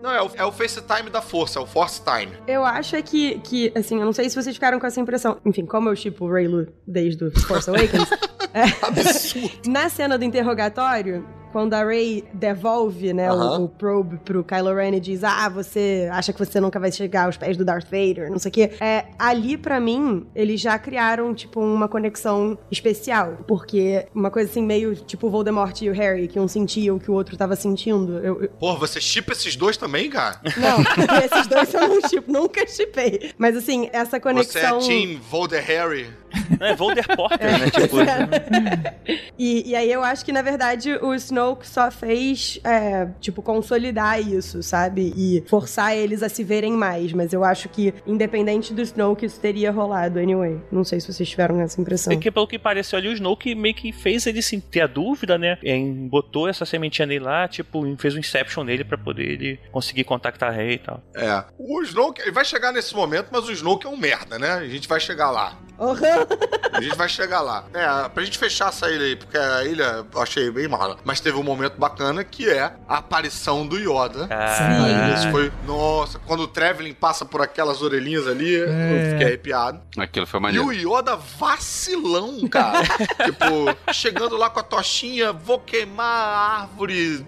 [0.01, 2.31] Não, é o, é o FaceTime da força, é o Force Time.
[2.47, 5.37] Eu acho é que, que, assim, eu não sei se vocês ficaram com essa impressão.
[5.45, 8.09] Enfim, como eu tipo o Raylu desde o Force Awakens.
[8.53, 9.51] é, Absurdo.
[9.69, 14.95] na cena do interrogatório, quando a Ray devolve, né, o, o probe pro Kylo Ren
[14.95, 18.29] e diz, ah, você acha que você nunca vai chegar aos pés do Darth Vader,
[18.29, 18.71] não sei o quê.
[18.79, 23.37] É, ali, pra mim, eles já criaram, tipo, uma conexão especial.
[23.47, 26.99] Porque uma coisa assim, meio tipo o Voldemort e o Harry, que um sentia o
[26.99, 28.19] que o outro tava sentindo.
[28.19, 30.39] Eu, eu- Porra, você chipa esses dois também, cara?
[30.57, 30.79] Não,
[31.25, 33.31] esses dois eu não tipo, nunca chipei.
[33.37, 34.79] Mas assim, essa Você é conexão.
[34.79, 36.09] Team Volder Harry.
[36.59, 37.69] É Volder Porter, né?
[37.69, 37.97] Tipo,
[39.39, 44.19] E, e aí eu acho que, na verdade, o Snoke só fez, é, tipo, consolidar
[44.19, 45.13] isso, sabe?
[45.15, 47.13] E forçar eles a se verem mais.
[47.13, 50.59] Mas eu acho que, independente do Snoke, isso teria rolado anyway.
[50.69, 52.11] Não sei se vocês tiveram essa impressão.
[52.11, 54.87] É que pelo que pareceu ali, o Snoke meio que fez ele assim, ter a
[54.87, 55.57] dúvida, né?
[55.63, 60.03] Em, botou essa sementinha nele lá, tipo, fez um Inception nele pra poder ele conseguir
[60.03, 61.01] contactar a Rey e tal.
[61.15, 61.45] É.
[61.57, 64.51] O Snoke, ele vai chegar nesse momento, mas o Snoke é um merda, né?
[64.51, 65.57] A gente vai chegar lá.
[65.79, 66.27] Aham.
[66.73, 67.65] A gente vai chegar lá.
[67.73, 70.97] É, pra gente fechar essa ilha aí, porque a ilha eu achei bem mala.
[71.03, 74.27] Mas teve um momento bacana que é a aparição do Yoda.
[74.29, 75.51] Ah, Isso foi.
[75.65, 78.67] Nossa, quando o Traveling passa por aquelas orelhinhas ali, eu
[79.11, 79.79] fiquei arrepiado.
[79.97, 80.65] Aquilo foi E maneiro.
[80.67, 82.79] o Yoda vacilão, cara.
[83.25, 87.25] tipo, chegando lá com a tochinha, vou queimar a árvore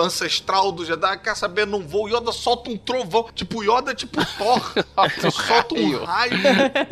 [0.00, 2.04] ancestral do Jedi, quer saber, não vou.
[2.04, 3.26] O Yoda solta um trovão.
[3.34, 4.72] Tipo, o Yoda é tipo Thor.
[5.30, 6.32] Solta um raio.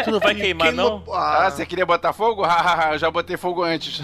[0.04, 1.14] Tu não vai e queimar, queima- não?
[1.14, 2.42] Ah, Ah, você queria botar fogo?
[2.46, 4.00] Hahaha, eu já botei fogo antes.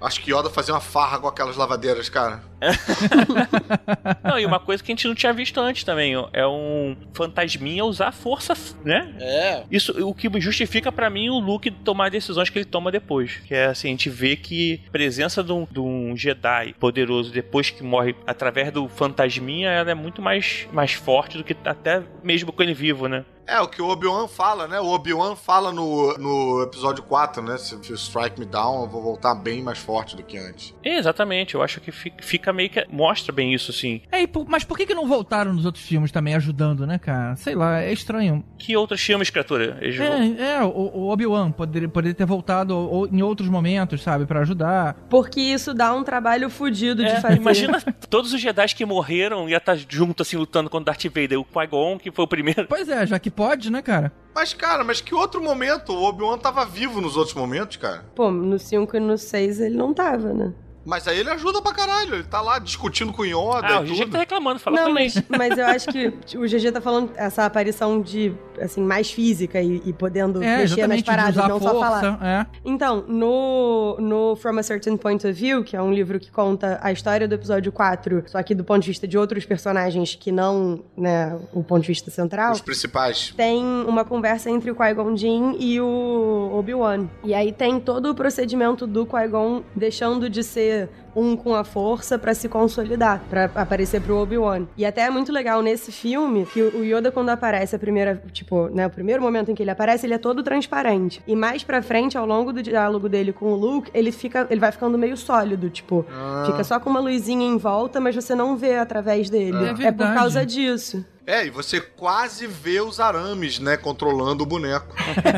[0.00, 2.42] acho que Yoda fazia uma farra com aquelas lavadeiras, cara.
[4.24, 6.96] Não, e uma coisa que a gente não tinha visto antes também, ó, é um
[7.12, 8.54] fantasminha usar força,
[8.84, 9.14] né?
[9.20, 9.62] É.
[9.70, 13.36] Isso, o que justifica pra mim o Luke tomar decisões que ele toma depois.
[13.46, 17.32] Que é assim, a gente vê que a presença de um, de um Jedi poderoso
[17.32, 22.02] depois que morre através do fantasminha, ela é muito mais, mais forte do que até
[22.22, 23.24] mesmo com ele vivo, né?
[23.46, 24.78] É, o que o Obi-Wan fala, né?
[24.78, 27.56] O Obi-Wan fala no, no episódio 4, né?
[27.56, 30.74] Se you strike me down, eu vou voltar bem mais forte do que antes.
[30.84, 32.12] É, exatamente, eu acho que fi-
[32.48, 32.84] fica meio que.
[32.90, 34.00] mostra bem isso, assim.
[34.10, 36.98] É, e por- mas por que, que não voltaram nos outros filmes também ajudando, né,
[36.98, 37.36] cara?
[37.36, 38.44] Sei lá, é estranho.
[38.58, 39.78] Que outros filmes, criatura?
[39.80, 44.02] Eles vão- É, é o, o Obi-Wan poderia, poderia ter voltado ou, em outros momentos,
[44.02, 44.94] sabe, pra ajudar.
[45.08, 47.36] Porque isso dá um trabalho fudido de É, fazer.
[47.36, 51.38] imagina todos os Jedi que morreram ia estar junto, assim, lutando contra Darth Vader.
[51.40, 52.66] O Qui-Gon, que foi o primeiro.
[52.68, 54.12] Pois é, já que pode, né, cara?
[54.34, 55.92] Mas, cara, mas que outro momento?
[55.92, 58.04] O Obi-Wan tava vivo nos outros momentos, cara.
[58.14, 60.52] Pô, no 5 e no 6 ele não tava, né?
[60.88, 62.14] Mas aí ele ajuda pra caralho.
[62.14, 65.22] Ele tá lá discutindo com o Yoda Ah, o GG tá reclamando, fala não, mas,
[65.28, 69.82] mas eu acho que o GG tá falando essa aparição de, assim, mais física e,
[69.86, 72.00] e podendo É, mexer nas paradas, não só falar.
[72.00, 72.46] força, é.
[72.64, 76.78] Então, no, no From a Certain Point of View, que é um livro que conta
[76.82, 80.30] a história do episódio 4, só que do ponto de vista de outros personagens que
[80.32, 83.32] não, né, o ponto de vista central, Os principais.
[83.36, 87.06] tem uma conversa entre o Qui-Gon Jinn e o Obi-Wan.
[87.24, 92.18] E aí tem todo o procedimento do Qui-Gon deixando de ser um com a força
[92.18, 94.66] pra se consolidar, pra aparecer pro Obi-Wan.
[94.76, 98.68] E até é muito legal nesse filme que o Yoda quando aparece a primeira, tipo,
[98.68, 101.22] né, o primeiro momento em que ele aparece, ele é todo transparente.
[101.26, 104.60] E mais pra frente, ao longo do diálogo dele com o Luke, ele fica, ele
[104.60, 106.44] vai ficando meio sólido, tipo, Ah.
[106.46, 109.56] fica só com uma luzinha em volta, mas você não vê através dele.
[109.82, 111.04] É é por causa disso.
[111.28, 114.96] É, e você quase vê os arames, né, controlando o boneco.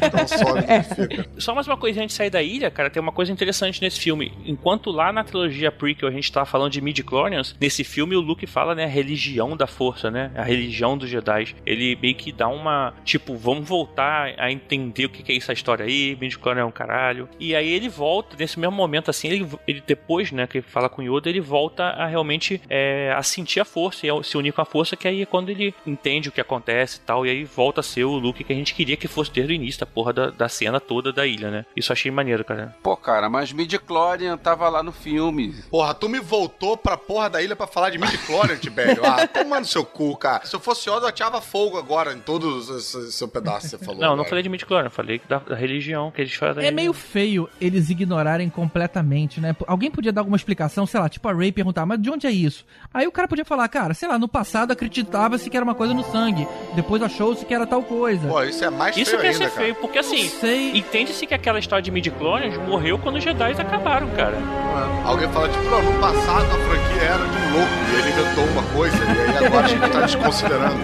[0.08, 1.28] Tão sólido que fica.
[1.36, 3.98] Só mais uma coisa antes de sair da ilha, cara, tem uma coisa interessante nesse
[3.98, 4.32] filme.
[4.46, 8.46] Enquanto lá na trilogia prequel a gente tava falando de midi-chlorians, nesse filme o Luke
[8.46, 11.56] fala, né, a religião da força, né, a religião dos Jedi.
[11.66, 15.52] Ele meio que dá uma, tipo, vamos voltar a entender o que que é essa
[15.52, 17.28] história aí, midi-chlorian é um caralho.
[17.40, 20.88] E aí ele volta, nesse mesmo momento, assim, ele, ele depois, né, que ele fala
[20.88, 24.52] com Yoda, ele volta a realmente é, a sentir a força e a se unir
[24.52, 27.30] com a força, que aí é quando ele entende o que acontece e tal, e
[27.30, 29.80] aí volta a ser o Luke que a gente queria que fosse desde o início
[29.80, 31.66] da porra da, da cena toda da ilha, né?
[31.76, 32.74] Isso eu achei maneiro, cara.
[32.82, 35.54] Pô, cara, mas midi-chlorian tava lá no filme.
[35.70, 39.04] Porra, tu me voltou pra porra da ilha pra falar de midi-chlorian, Tibério.
[39.04, 40.44] Ah, toma no seu cu, cara.
[40.46, 43.78] Se eu fosse Yoda, eu ateava fogo agora em todos esse seu pedaço que você
[43.78, 44.00] falou.
[44.00, 44.28] Não, não agora.
[44.28, 47.48] falei de midi-chlorian, eu falei da, da religião, que eles falam da É meio feio
[47.60, 49.54] eles ignorarem completamente, né?
[49.66, 52.30] Alguém podia dar alguma explicação, sei lá, tipo a Ray perguntar, mas de onde é
[52.30, 52.64] isso?
[52.92, 55.94] Aí o cara podia falar, cara, sei lá, no passado acreditava-se que era uma coisa
[55.94, 58.26] no sangue, depois achou-se que era tal coisa.
[58.28, 60.30] Pô, isso é mais Isso feio quer ainda, ser feio, porque assim,
[60.74, 64.36] entende-se que aquela história de midi-chlorians morreu quando os Jedi acabaram, cara.
[64.36, 65.08] É.
[65.08, 68.62] Alguém fala, tipo, no passado a franquia era de um louco e ele inventou uma
[68.74, 70.76] coisa e aí agora a gente tá desconsiderando.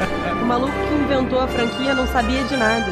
[0.42, 2.86] O maluco que inventou a franquia não sabia de nada.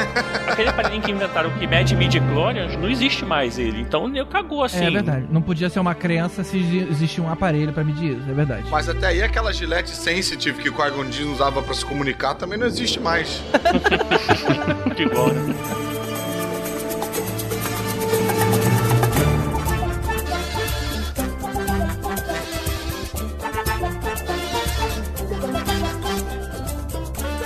[0.50, 3.80] Aquele aparelhinho que inventaram que mede midi-chlorians, não existe mais ele.
[3.80, 4.84] Então ele cagou assim.
[4.84, 5.26] É verdade.
[5.30, 6.58] Não podia ser uma crença se
[6.90, 8.64] existia um aparelho pra medir isso, é verdade.
[8.70, 12.66] Mas até aí aquela Gillette Sensitive que o Qui-Gon usava pra se comunicar também não
[12.66, 13.40] existe mais.
[14.96, 15.54] Que igual, né?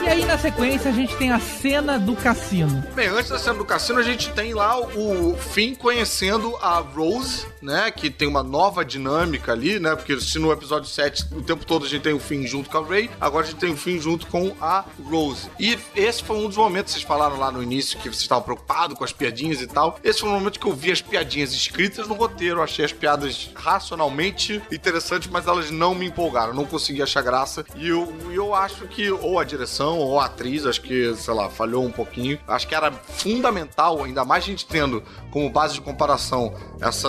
[0.02, 2.84] E aí na sequência a gente tem a cena do cassino.
[2.94, 7.46] Bem, antes da cena do cassino, a gente tem lá o Finn conhecendo a Rose,
[7.64, 7.90] né?
[7.90, 9.96] Que tem uma nova dinâmica ali, né?
[9.96, 12.78] Porque se no episódio 7 o tempo todo a gente tem o Finn junto com
[12.78, 15.50] a Ray, agora a gente tem o Finn junto com a Rose.
[15.58, 18.96] E esse foi um dos momentos, vocês falaram lá no início que vocês estavam preocupados
[18.96, 19.98] com as piadinhas e tal.
[20.04, 22.62] Esse foi o momento que eu vi as piadinhas escritas no roteiro.
[22.62, 26.52] Achei as piadas racionalmente interessantes, mas elas não me empolgaram.
[26.52, 27.64] Não consegui achar graça.
[27.76, 31.48] E eu, eu acho que ou a direção ou a atriz, acho que, sei lá,
[31.48, 32.38] falhou um pouquinho.
[32.46, 37.08] Acho que era fundamental, ainda mais a gente tendo como base de comparação essa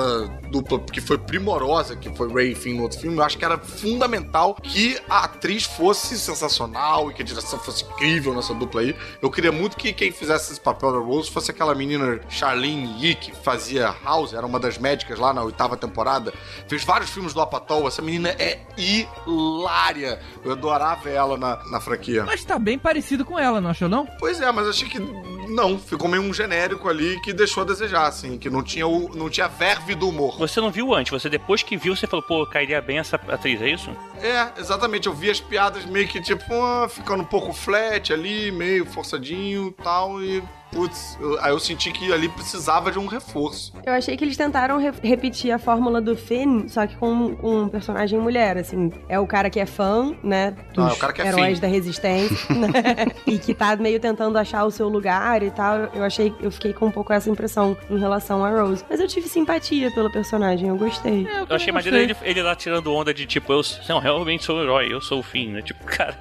[0.55, 3.17] dupla que foi primorosa, que foi Ray Finn no outro filme.
[3.17, 7.83] Eu acho que era fundamental que a atriz fosse sensacional e que a direção fosse
[7.83, 8.95] incrível nessa dupla aí.
[9.21, 13.15] Eu queria muito que quem fizesse esse papel da Rose fosse aquela menina Charlene Yee,
[13.15, 16.33] que fazia House, era uma das médicas lá na oitava temporada.
[16.67, 17.87] Fez vários filmes do Apatow.
[17.87, 20.19] Essa menina é hilária.
[20.43, 22.23] Eu adorava ela na, na franquia.
[22.23, 24.05] Mas tá bem parecido com ela, não achou não?
[24.19, 24.99] Pois é, mas achei que
[25.47, 29.15] não, ficou meio um genérico ali que deixou a desejar, assim, que não tinha o
[29.15, 30.37] não tinha verve do humor.
[30.47, 33.61] Você não viu antes, você depois que viu, você falou, pô, cairia bem essa atriz,
[33.61, 33.89] é isso?
[34.21, 38.51] É, exatamente, eu vi as piadas meio que tipo, ah, ficando um pouco flat ali,
[38.51, 40.43] meio forçadinho, tal e
[40.75, 43.73] putz, eu- aí eu senti que ali precisava de um reforço.
[43.85, 47.61] Eu achei que eles tentaram re- repetir a fórmula do Finn, só que com, com
[47.63, 48.91] um personagem mulher, assim.
[49.07, 50.53] É o cara que é fã, né?
[50.73, 51.61] Dos Ah, é o cara que é heróis Finn.
[51.61, 53.07] da resistência, né?
[53.25, 55.89] E que tá meio tentando achar o seu lugar e tal.
[55.93, 58.83] Eu achei, eu fiquei com um pouco essa impressão em relação a Rose.
[58.89, 61.25] Mas eu tive simpatia pelo personagem, eu gostei.
[61.27, 64.57] É, Eu achei maneiro ele, ele lá tirando onda de tipo, eu não, realmente sou
[64.57, 65.61] o herói, eu sou o fim, né?
[65.61, 66.15] Tipo, cara,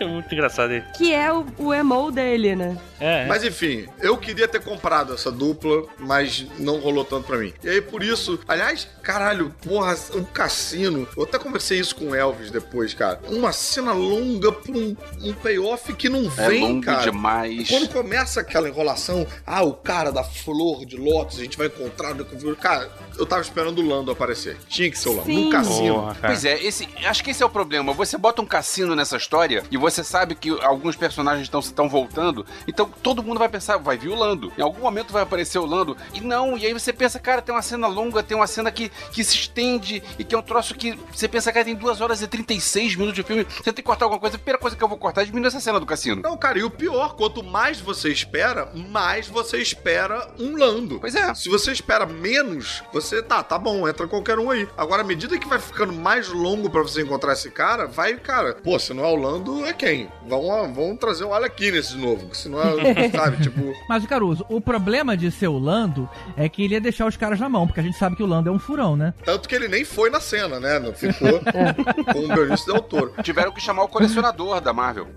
[0.00, 0.84] é muito engraçado ele.
[0.96, 2.76] Que é o, o emo dele, né?
[2.98, 7.52] É, Mas enfim, eu queria ter comprado essa dupla, mas não rolou tanto pra mim.
[7.62, 11.08] E aí por isso, aliás, caralho, porra, o cassino.
[11.16, 13.20] Eu até conversei isso com o Elvis depois, cara.
[13.28, 17.02] Uma cena longa pra um, um payoff que não É vem, longo cara.
[17.02, 17.68] demais.
[17.68, 22.14] Quando começa aquela enrolação, ah, o cara da flor de lótus, a gente vai encontrar.
[22.60, 24.56] Cara, eu tava esperando o Lando aparecer.
[24.68, 25.26] Tinha que ser o Lando.
[25.26, 25.44] Sim.
[25.44, 25.94] Num cassino.
[25.94, 26.26] Porra, cara.
[26.28, 27.92] Pois é, esse, acho que esse é o problema.
[27.92, 32.90] Você bota um cassino nessa história e você sabe que alguns personagens estão voltando, então
[33.02, 34.52] todo mundo vai pensar, vai vir o Lando.
[34.56, 35.96] Em algum momento vai aparecer o Lando.
[36.12, 38.90] E não, e aí você pensa, cara, tem uma cena longa, tem uma cena que,
[39.12, 42.22] que se estende e que é um troço que você pensa, cara, tem 2 horas
[42.22, 43.44] e 36 minutos de filme.
[43.44, 44.36] Você tem que cortar alguma coisa.
[44.36, 46.22] A primeira coisa que eu vou cortar é diminuir essa cena do cassino.
[46.22, 50.98] Não, cara, e o pior, quanto mais você espera, mais você espera um Lando.
[51.00, 51.32] Pois é.
[51.34, 54.68] Se você espera menos, você tá, tá bom, entra qualquer um aí.
[54.76, 58.54] Agora, à medida que vai ficando mais longo pra você encontrar esse cara, vai, cara,
[58.54, 60.08] pô, se não é o Lando, é quem?
[60.26, 63.59] Vão, vão trazer o Alec Guinness de novo, se não é, sabe, tipo...
[63.88, 67.38] Mas, Caruso, o problema de ser o Lando é que ele ia deixar os caras
[67.40, 69.14] na mão, porque a gente sabe que o Lando é um furão, né?
[69.24, 70.78] Tanto que ele nem foi na cena, né?
[70.78, 71.40] Não ficou
[72.12, 73.12] com o Benício Del Toro.
[73.22, 75.08] Tiveram que chamar o colecionador da Marvel.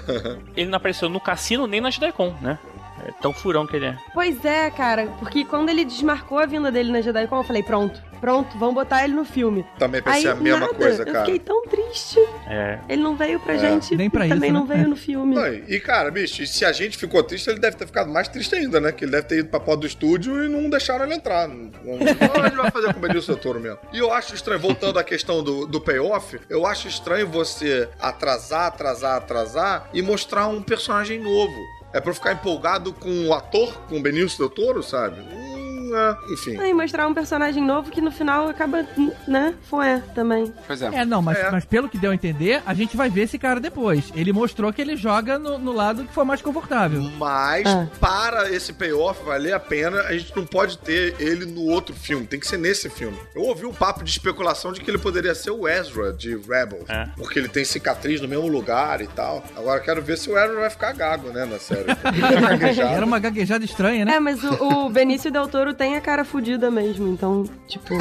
[0.56, 2.58] Ele não apareceu no cassino nem na JediCon, né?
[3.06, 3.96] É tão furão que ele é.
[4.12, 8.02] Pois é, cara, porque quando ele desmarcou a vinda dele na JediCon, eu falei, pronto,
[8.20, 9.64] pronto, vamos botar ele no filme.
[9.78, 11.24] Também Aí, pensei a mesma nada, coisa, eu cara.
[11.24, 12.18] fiquei tão triste.
[12.46, 12.78] É.
[12.88, 13.58] Ele não veio pra É.
[13.58, 13.96] gente.
[13.96, 14.74] Nem pra e também isso, não né?
[14.76, 15.34] veio no filme.
[15.34, 18.54] Não, e, cara, bicho, se a gente ficou triste, ele deve ter ficado mais triste
[18.54, 18.92] ainda, né?
[18.92, 21.48] Que ele deve ter ido pra porta do estúdio e não deixaram ele entrar.
[21.48, 23.78] Não, não, não, a gente vai fazer com o Benício Del Toro mesmo.
[23.92, 28.66] E eu acho estranho, voltando à questão do, do payoff, eu acho estranho você atrasar,
[28.66, 31.54] atrasar, atrasar e mostrar um personagem novo.
[31.92, 35.22] É pra eu ficar empolgado com o ator, com o Benício Del Toro, sabe?
[35.90, 36.56] Hum, é, enfim.
[36.58, 38.84] Aí mostrar um personagem novo que no final acaba,
[39.26, 39.54] né?
[39.68, 40.52] Foi também.
[40.66, 40.86] Pois é.
[40.94, 41.50] É, não, mas, É.
[41.50, 44.12] mas pelo que deu a entender, a gente vai ver esse cara depois.
[44.14, 47.02] Ele mostrou que ele joga no, no lado que for mais confortável.
[47.18, 47.86] Mas Ah.
[48.00, 52.26] para esse payoff valer a pena, a gente não pode ter ele no outro filme.
[52.26, 53.18] Tem que ser nesse filme.
[53.34, 56.88] Eu ouvi um papo de especulação de que ele poderia ser o Ezra de Rebels.
[56.88, 57.08] É.
[57.16, 59.42] Porque ele tem cicatriz no mesmo lugar e tal.
[59.56, 61.86] Agora quero ver se o Ezra vai ficar gago, né, na série.
[62.94, 64.14] Era uma gaguejada estranha, né?
[64.14, 67.94] É, mas o, o Benício Del Toro tem a cara fudida mesmo, então, tipo.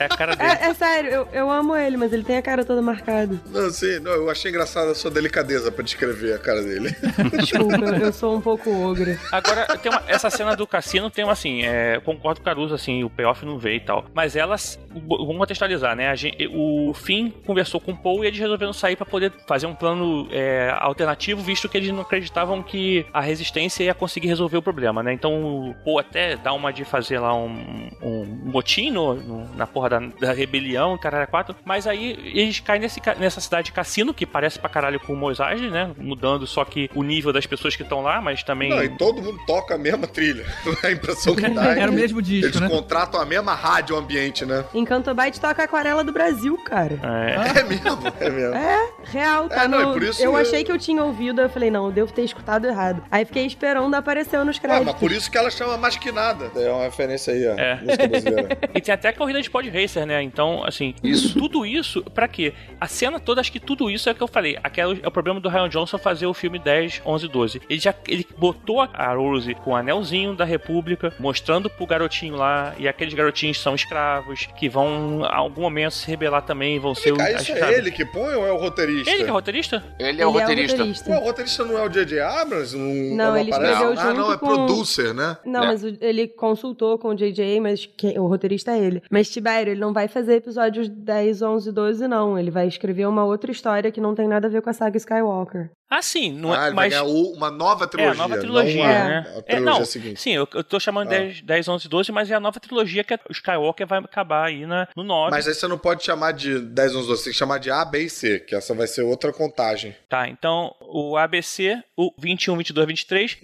[0.00, 0.50] É a cara dele.
[0.50, 3.38] É, é sério, eu, eu amo ele, mas ele tem a cara toda marcada.
[3.50, 6.96] Não, sim, não, eu achei engraçada a sua delicadeza pra descrever a cara dele.
[7.38, 9.18] Desculpa, eu, eu sou um pouco ogra.
[9.30, 12.74] Agora, tem uma- essa cena do cassino tem uma assim, é, concordo com o Caruso,
[12.74, 14.06] assim, o payoff não veio e tal.
[14.14, 16.08] Mas elas, vamos contextualizar, né?
[16.08, 19.66] A gente, o Finn conversou com o Paul e eles resolveram sair pra poder fazer
[19.66, 24.56] um plano é, alternativo, visto que eles não acreditavam que a resistência ia conseguir resolver
[24.56, 25.12] o problema, né?
[25.12, 29.66] Então o Paul até dá uma de fazer lá um, um motim no, no- na
[29.66, 31.54] porra da, da rebelião, caralho, quatro.
[31.64, 35.38] Mas aí eles caem nesse, nessa cidade de cassino, que parece pra caralho com Mos
[35.40, 35.90] Eisley, né?
[35.98, 38.70] Mudando só que o nível das pessoas que estão lá, mas também.
[38.70, 40.46] Não, e todo mundo toca a mesma trilha.
[40.82, 42.68] A impressão que dá é Era o mesmo disco, Eles né?
[42.68, 44.64] contratam a mesma rádio ambiente, né?
[44.74, 46.98] Encanto Byte toca a aquarela do Brasil, cara.
[47.02, 48.54] É, É mesmo, é mesmo.
[48.54, 49.92] É, real, tá É, não, no...
[49.94, 52.22] por isso eu eu- achei que eu tinha ouvido, eu falei, não, eu devo ter
[52.22, 53.02] escutado errado.
[53.10, 54.86] Aí fiquei esperando, apareceu nos créditos.
[54.86, 56.50] mas por isso que ela chama Masquinada.
[56.54, 57.54] É uma referência aí, ó.
[57.58, 57.80] É.
[57.82, 58.58] Música brasileira.
[58.76, 60.22] E tem até a corrida de pod racer, né?
[60.22, 61.38] Então, assim, Isso.
[61.38, 62.52] tudo isso, pra quê?
[62.80, 64.58] A cena toda, acho que tudo isso é o que eu falei.
[64.62, 67.62] Aquela, é o problema do Ryan Johnson fazer o filme 10, 11, 12.
[67.70, 72.74] Ele já ele botou a Rose com o anelzinho da República, mostrando pro garotinho lá,
[72.78, 77.16] e aqueles garotinhos são escravos, que vão, a algum momento, se rebelar também, vão ser
[77.16, 79.10] Cara, as isso é ele que põe ou é o roteirista?
[79.10, 79.84] Ele que é roteirista?
[79.98, 80.84] Ele é o roteirista.
[80.84, 82.20] Ué, o roteirista não é o J.J.
[82.20, 82.76] Abrams?
[82.76, 83.72] Não, Não, ele aparece?
[83.72, 85.36] escreveu Ah, não, junto é com- producer, né?
[85.44, 85.66] Não, É.
[85.68, 89.02] mas o- ele consultou com o JJ, mas que- o roteirista é ele.
[89.10, 92.38] Mas Tibério, ele não vai fazer episódios 10, 11, 12, não.
[92.38, 94.96] Ele vai escrever uma outra história que não tem nada a ver com a saga
[94.96, 95.70] Skywalker.
[95.88, 97.00] Ah, sim, não ah, é, vai mas...
[97.00, 98.10] uma nova trilogia.
[98.10, 99.26] É, a nova trilogia, não a, né?
[99.34, 100.20] a É, trilogia não, seguinte.
[100.20, 101.18] sim, eu, eu tô chamando Ah.
[101.18, 104.66] 10, 10, 11, 12, mas é a nova trilogia que o Skywalker vai acabar aí
[104.66, 105.30] na, no 9.
[105.30, 107.70] Mas aí você não pode chamar de 10, 11, 12, você tem que chamar de
[107.70, 109.94] A, B e C, que essa vai ser outra contagem.
[110.08, 113.38] Tá, então o ABC, o 21, 22, 23.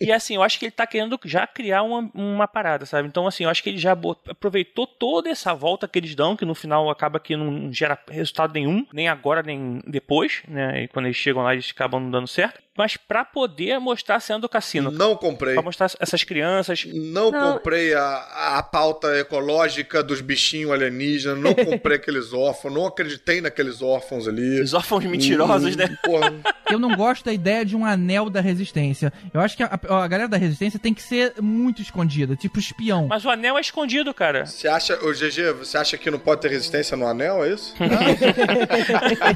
[0.00, 3.06] e assim, eu acho que ele tá querendo já criar uma, uma parada, sabe?
[3.06, 3.92] Então, assim, eu acho que ele já
[4.28, 8.54] aproveitou toda essa volta que eles dão, que no final acaba que não gera resultado
[8.54, 10.84] nenhum, nem agora, nem depois, né?
[10.84, 12.62] E quando eles chegam lá, eles acabam não dando certo.
[12.76, 14.90] Mas pra poder mostrar a cena do cassino.
[14.90, 15.52] Não comprei.
[15.54, 16.86] Pra mostrar essas crianças.
[16.86, 17.52] Não, Não.
[17.54, 23.82] comprei a, a pauta ecológica dos bichinhos alienígenas, não comprei aqueles órfãos, não acreditei naqueles
[23.82, 24.60] órfãos ali.
[24.62, 25.94] Os órfãos mentirosos, né?
[26.02, 26.32] Porra,
[26.70, 29.12] Eu não gosto da ideia de um anel da resistência.
[29.34, 33.06] Eu acho que a, a galera da resistência tem que ser muito escondida, tipo espião.
[33.08, 34.46] Mas o anel é escondido, cara.
[34.46, 37.74] Você acha, ô GG, você acha que não pode ter resistência no anel, é isso?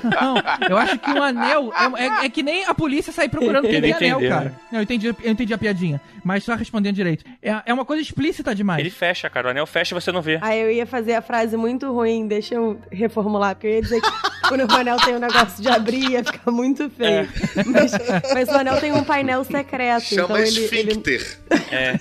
[0.05, 0.37] Não,
[0.71, 3.81] eu acho que um anel é, é- é que nem a polícia sair procurando quem
[3.81, 4.45] tem anel, entendeu, cara.
[4.47, 4.53] né?
[4.73, 7.25] Não, eu entendi, eu entendi a piadinha, mas só respondendo direito.
[7.43, 8.81] É, é uma coisa explícita demais.
[8.81, 9.49] Ele fecha, cara.
[9.49, 10.39] O anel fecha e você não vê.
[10.41, 14.01] Aí eu ia fazer a frase muito ruim, deixa eu reformular, porque eu ia dizer
[14.01, 14.09] que
[14.49, 17.29] quando o anel tem um negócio de abrir, ia ficar muito feio.
[17.67, 17.93] Mas,
[18.33, 21.39] mas o anel tem um painel secreto, Chama então ele, ele esfíncter.
[21.71, 21.95] É.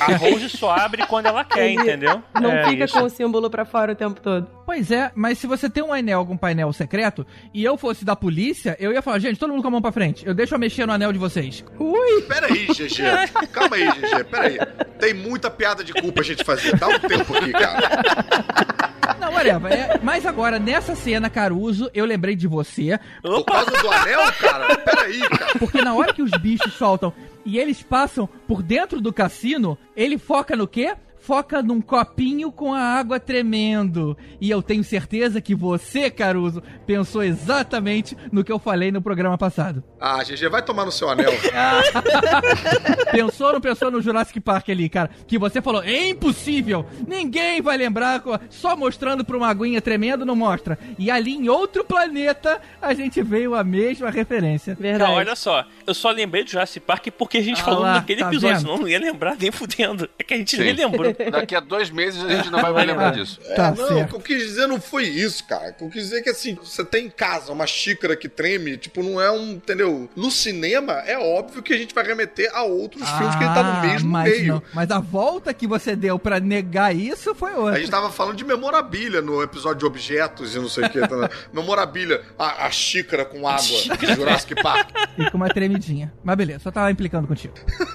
[0.00, 2.22] A Rose só abre quando ela quer, Ele entendeu?
[2.40, 2.94] não é fica isso.
[2.94, 4.46] com o símbolo pra fora o tempo todo.
[4.66, 8.16] Pois é, mas se você tem um anel, algum painel secreto, e eu fosse da
[8.16, 10.26] polícia, eu ia falar, gente, todo mundo com a mão pra frente.
[10.26, 11.62] Eu deixo eu mexer no anel de vocês.
[11.78, 12.22] Ui!
[12.22, 13.46] Pera aí, GG.
[13.52, 14.24] Calma aí, GG.
[14.30, 14.58] Pera aí.
[14.98, 16.74] Tem muita piada de culpa a gente fazer.
[16.76, 19.18] Dá um tempo aqui, cara.
[19.20, 19.70] Não, whatever.
[19.72, 24.76] É, mas agora, nessa cena, Caruso, eu lembrei de você, Por causa do anel, cara?
[24.78, 25.52] Pera aí, cara.
[25.58, 27.12] porque na hora que os bichos soltam
[27.44, 30.94] e eles passam por dentro do cassino, ele foca no quê?
[31.26, 34.14] Foca num copinho com a água tremendo.
[34.38, 39.38] E eu tenho certeza que você, Caruso, pensou exatamente no que eu falei no programa
[39.38, 39.82] passado.
[39.98, 41.32] Ah, GG, vai tomar no seu anel.
[43.10, 45.08] Pensou ou não pensou no Jurassic Park ali, cara?
[45.26, 46.84] Que você falou, é impossível!
[47.06, 50.78] Ninguém vai lembrar, só mostrando pra uma aguinha tremendo não mostra.
[50.98, 54.76] E ali em outro planeta, a gente veio a mesma referência.
[54.78, 55.10] Verdade.
[55.10, 57.94] Não, olha só, eu só lembrei do Jurassic Park porque a gente Ah falou lá,
[57.94, 58.60] naquele tá episódio, vendo?
[58.60, 60.08] senão eu não ia lembrar nem fudendo.
[60.18, 60.64] É que a gente Sim.
[60.64, 61.13] nem lembrou.
[61.30, 63.40] Daqui a dois meses a gente não vai mais lembrar disso.
[63.56, 64.08] Tá não, o certo.
[64.10, 65.70] que eu quis dizer não foi isso, cara.
[65.70, 68.28] O que eu quis dizer é que assim, você tem em casa uma xícara que
[68.28, 69.52] treme, tipo, não é um.
[69.52, 70.08] Entendeu?
[70.16, 73.62] No cinema, é óbvio que a gente vai remeter a outros filmes que ele tá
[73.62, 74.54] no mesmo Ah, mas meio.
[74.54, 74.62] não.
[74.72, 77.74] Mas a volta que você deu pra negar isso foi outra.
[77.76, 81.00] A gente tava falando de memorabilia no episódio de objetos e não sei o que.
[81.00, 81.30] Tá?
[81.52, 83.62] memorabilia, a, a xícara com água
[83.98, 84.90] de Jurassic Park.
[85.16, 86.12] E com uma tremidinha.
[86.24, 87.54] Mas beleza, só tava implicando contigo.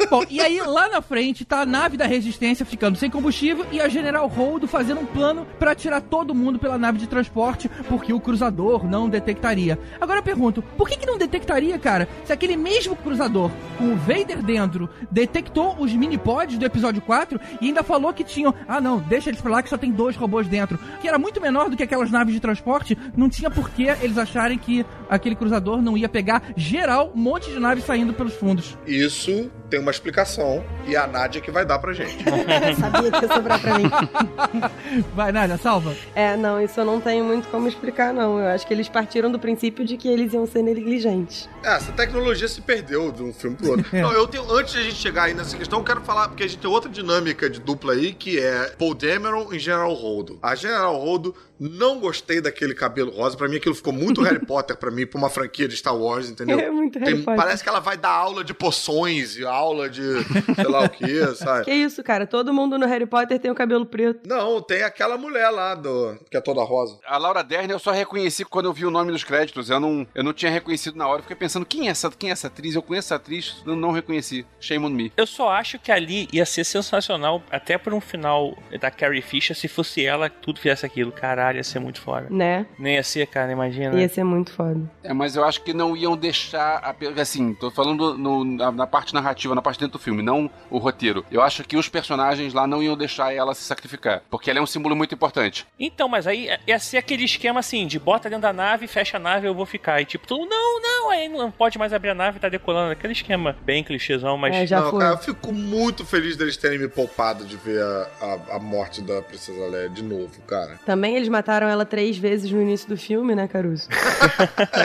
[0.10, 3.80] Bom, e aí lá na frente tá a nave da Resistência ficando sem combustível e
[3.80, 8.14] a General Holdo fazendo um plano pra tirar todo mundo pela nave de transporte porque
[8.14, 9.80] o cruzador não detectaria.
[10.00, 12.08] Agora eu pergunto, por que que não detectaria, cara?
[12.26, 17.68] Se aquele mesmo cruzador com o Vader dentro detectou os mini-pods do episódio 4 e
[17.68, 20.48] ainda falou que tinham, ah não, deixa eles pra lá que só tem dois robôs
[20.48, 23.84] dentro, que era muito menor do que aquelas naves de transporte, não tinha por que
[23.84, 28.34] eles acharem que aquele cruzador não ia pegar geral, um monte de naves saindo pelos
[28.34, 28.78] fundos.
[28.86, 32.24] Isso tem uma explicação e é a Nádia que vai dar pra gente.
[32.80, 33.90] Sabia que ia sobrar pra mim.
[35.16, 35.96] Vai, Nádia, salva.
[36.16, 38.40] É, não, isso eu não tenho muito como explicar, não.
[38.40, 41.48] Eu acho que eles partiram do princípio de que eles iam ser negligentes.
[41.64, 43.86] É, essa tecnologia se perdeu de um filme pro outro.
[44.00, 46.44] Não, eu tenho, antes de a gente chegar aí nessa questão, eu quero falar, porque
[46.44, 50.40] a gente tem outra dinâmica de dupla aí, que é Paul Dameron e General Holdo.
[50.42, 53.36] A General Holdo, não gostei daquele cabelo rosa.
[53.36, 56.30] Pra mim, aquilo ficou muito Harry Potter pra mim, pra uma franquia de Star Wars,
[56.30, 56.60] entendeu?
[56.60, 57.36] É muito Harry Tem- Potter.
[57.44, 59.59] Parece que ela vai dar aula de poções e aula
[59.90, 60.24] de
[60.56, 61.66] sei lá o que, sabe?
[61.66, 62.26] Que isso, cara?
[62.26, 64.28] Todo mundo no Harry Potter tem o cabelo preto.
[64.28, 66.98] Não, tem aquela mulher lá do que é toda rosa.
[67.06, 69.70] A Laura Dern eu só reconheci quando eu vi o nome nos créditos.
[69.70, 71.20] Eu não, eu não tinha reconhecido na hora.
[71.20, 72.76] Eu fiquei pensando, quem é, essa, quem é essa atriz?
[72.76, 74.46] Eu conheço essa atriz, eu não reconheci.
[74.60, 75.12] Shame on me.
[75.18, 79.56] Eu só acho que ali ia ser sensacional, até por um final da Carrie Fisher,
[79.56, 81.12] se fosse ela que tudo fizesse aquilo.
[81.12, 82.28] Caralho, ia ser muito foda.
[82.30, 82.66] Né?
[82.78, 84.00] Nem ia ser, cara, imagina.
[84.00, 84.80] Ia ser muito foda.
[85.04, 86.96] É, mas eu acho que não iam deixar.
[87.20, 90.78] Assim, tô falando no- na, na parte narrativa, na parte dentro do filme, não o
[90.78, 91.26] roteiro.
[91.32, 94.22] Eu acho que os personagens lá não iam deixar ela se sacrificar.
[94.30, 95.66] Porque ela é um símbolo muito importante.
[95.80, 99.20] Então, mas aí ia ser aquele esquema assim, de bota dentro da nave, fecha a
[99.20, 100.02] nave, eu vou ficar.
[100.02, 102.92] E tipo, todo mundo, não, não, aí não pode mais abrir a nave, tá decolando.
[102.92, 104.56] Aquele esquema bem clichêzão, mas...
[104.56, 105.00] É, já não, foi.
[105.00, 109.02] cara, eu fico muito feliz deles terem me poupado de ver a, a, a morte
[109.02, 110.80] da Princesa Leia de novo, cara.
[110.86, 113.88] Também eles mataram ela três vezes no início do filme, né, Caruso?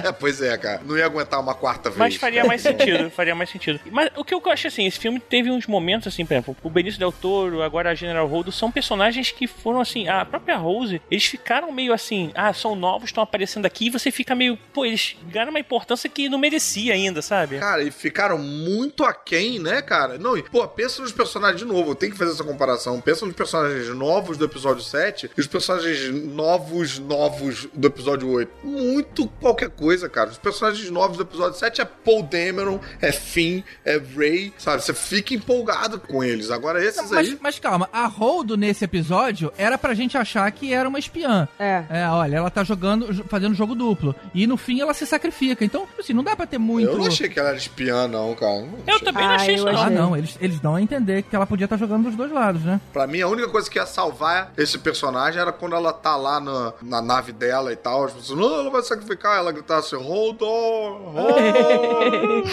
[0.04, 0.80] É, pois é, cara.
[0.84, 1.98] Não ia aguentar uma quarta vez.
[1.98, 3.80] Mas faria mais sentido, faria mais sentido.
[3.90, 6.70] Mas o que eu acho assim, esse filme teve uns momentos assim, por exemplo, o
[6.70, 11.02] Benício Del Toro, agora a General Holdo, são personagens que foram assim, a própria Rose,
[11.10, 14.84] eles ficaram meio assim, ah, são novos, estão aparecendo aqui, e você fica meio, pô,
[14.84, 17.58] eles ganharam uma importância que não merecia ainda, sabe?
[17.58, 20.18] Cara, e ficaram muito aquém, né, cara?
[20.18, 23.00] Não, e, pô, pensa nos personagens de novo, tenho que fazer essa comparação.
[23.00, 28.66] Pensa nos personagens novos do episódio 7 e os personagens novos, novos do episódio 8.
[28.66, 30.30] Muito qualquer coisa, cara.
[30.30, 34.82] Os personagens novos do episódio 7 é Paul Dameron, é Finn, é Ray, sabe?
[34.82, 36.50] Você fica empolgado com eles.
[36.50, 37.38] Agora esses Mas, aí.
[37.40, 41.48] mas calma, a Holdo nesse episódio era pra gente achar que era uma espiã.
[41.58, 41.84] É.
[41.88, 44.14] É, olha, ela tá jogando, fazendo jogo duplo.
[44.34, 45.64] E no fim ela se sacrifica.
[45.64, 46.90] Então, assim, não dá pra ter muito.
[46.90, 48.62] Eu não achei que ela era espiã, não, cara.
[48.62, 49.82] Não Eu também não Ah, achei eu isso, não.
[49.82, 52.62] Ah, não, eles, eles dão a entender que ela podia estar jogando dos dois lados,
[52.62, 52.80] né?
[52.92, 56.40] Pra mim, a única coisa que ia salvar esse personagem era quando ela tá lá
[56.40, 58.04] na, na nave dela e tal.
[58.04, 59.38] As pessoas, não, ela vai sacrificar.
[59.38, 62.44] Ela gritar assim: hold on, hold,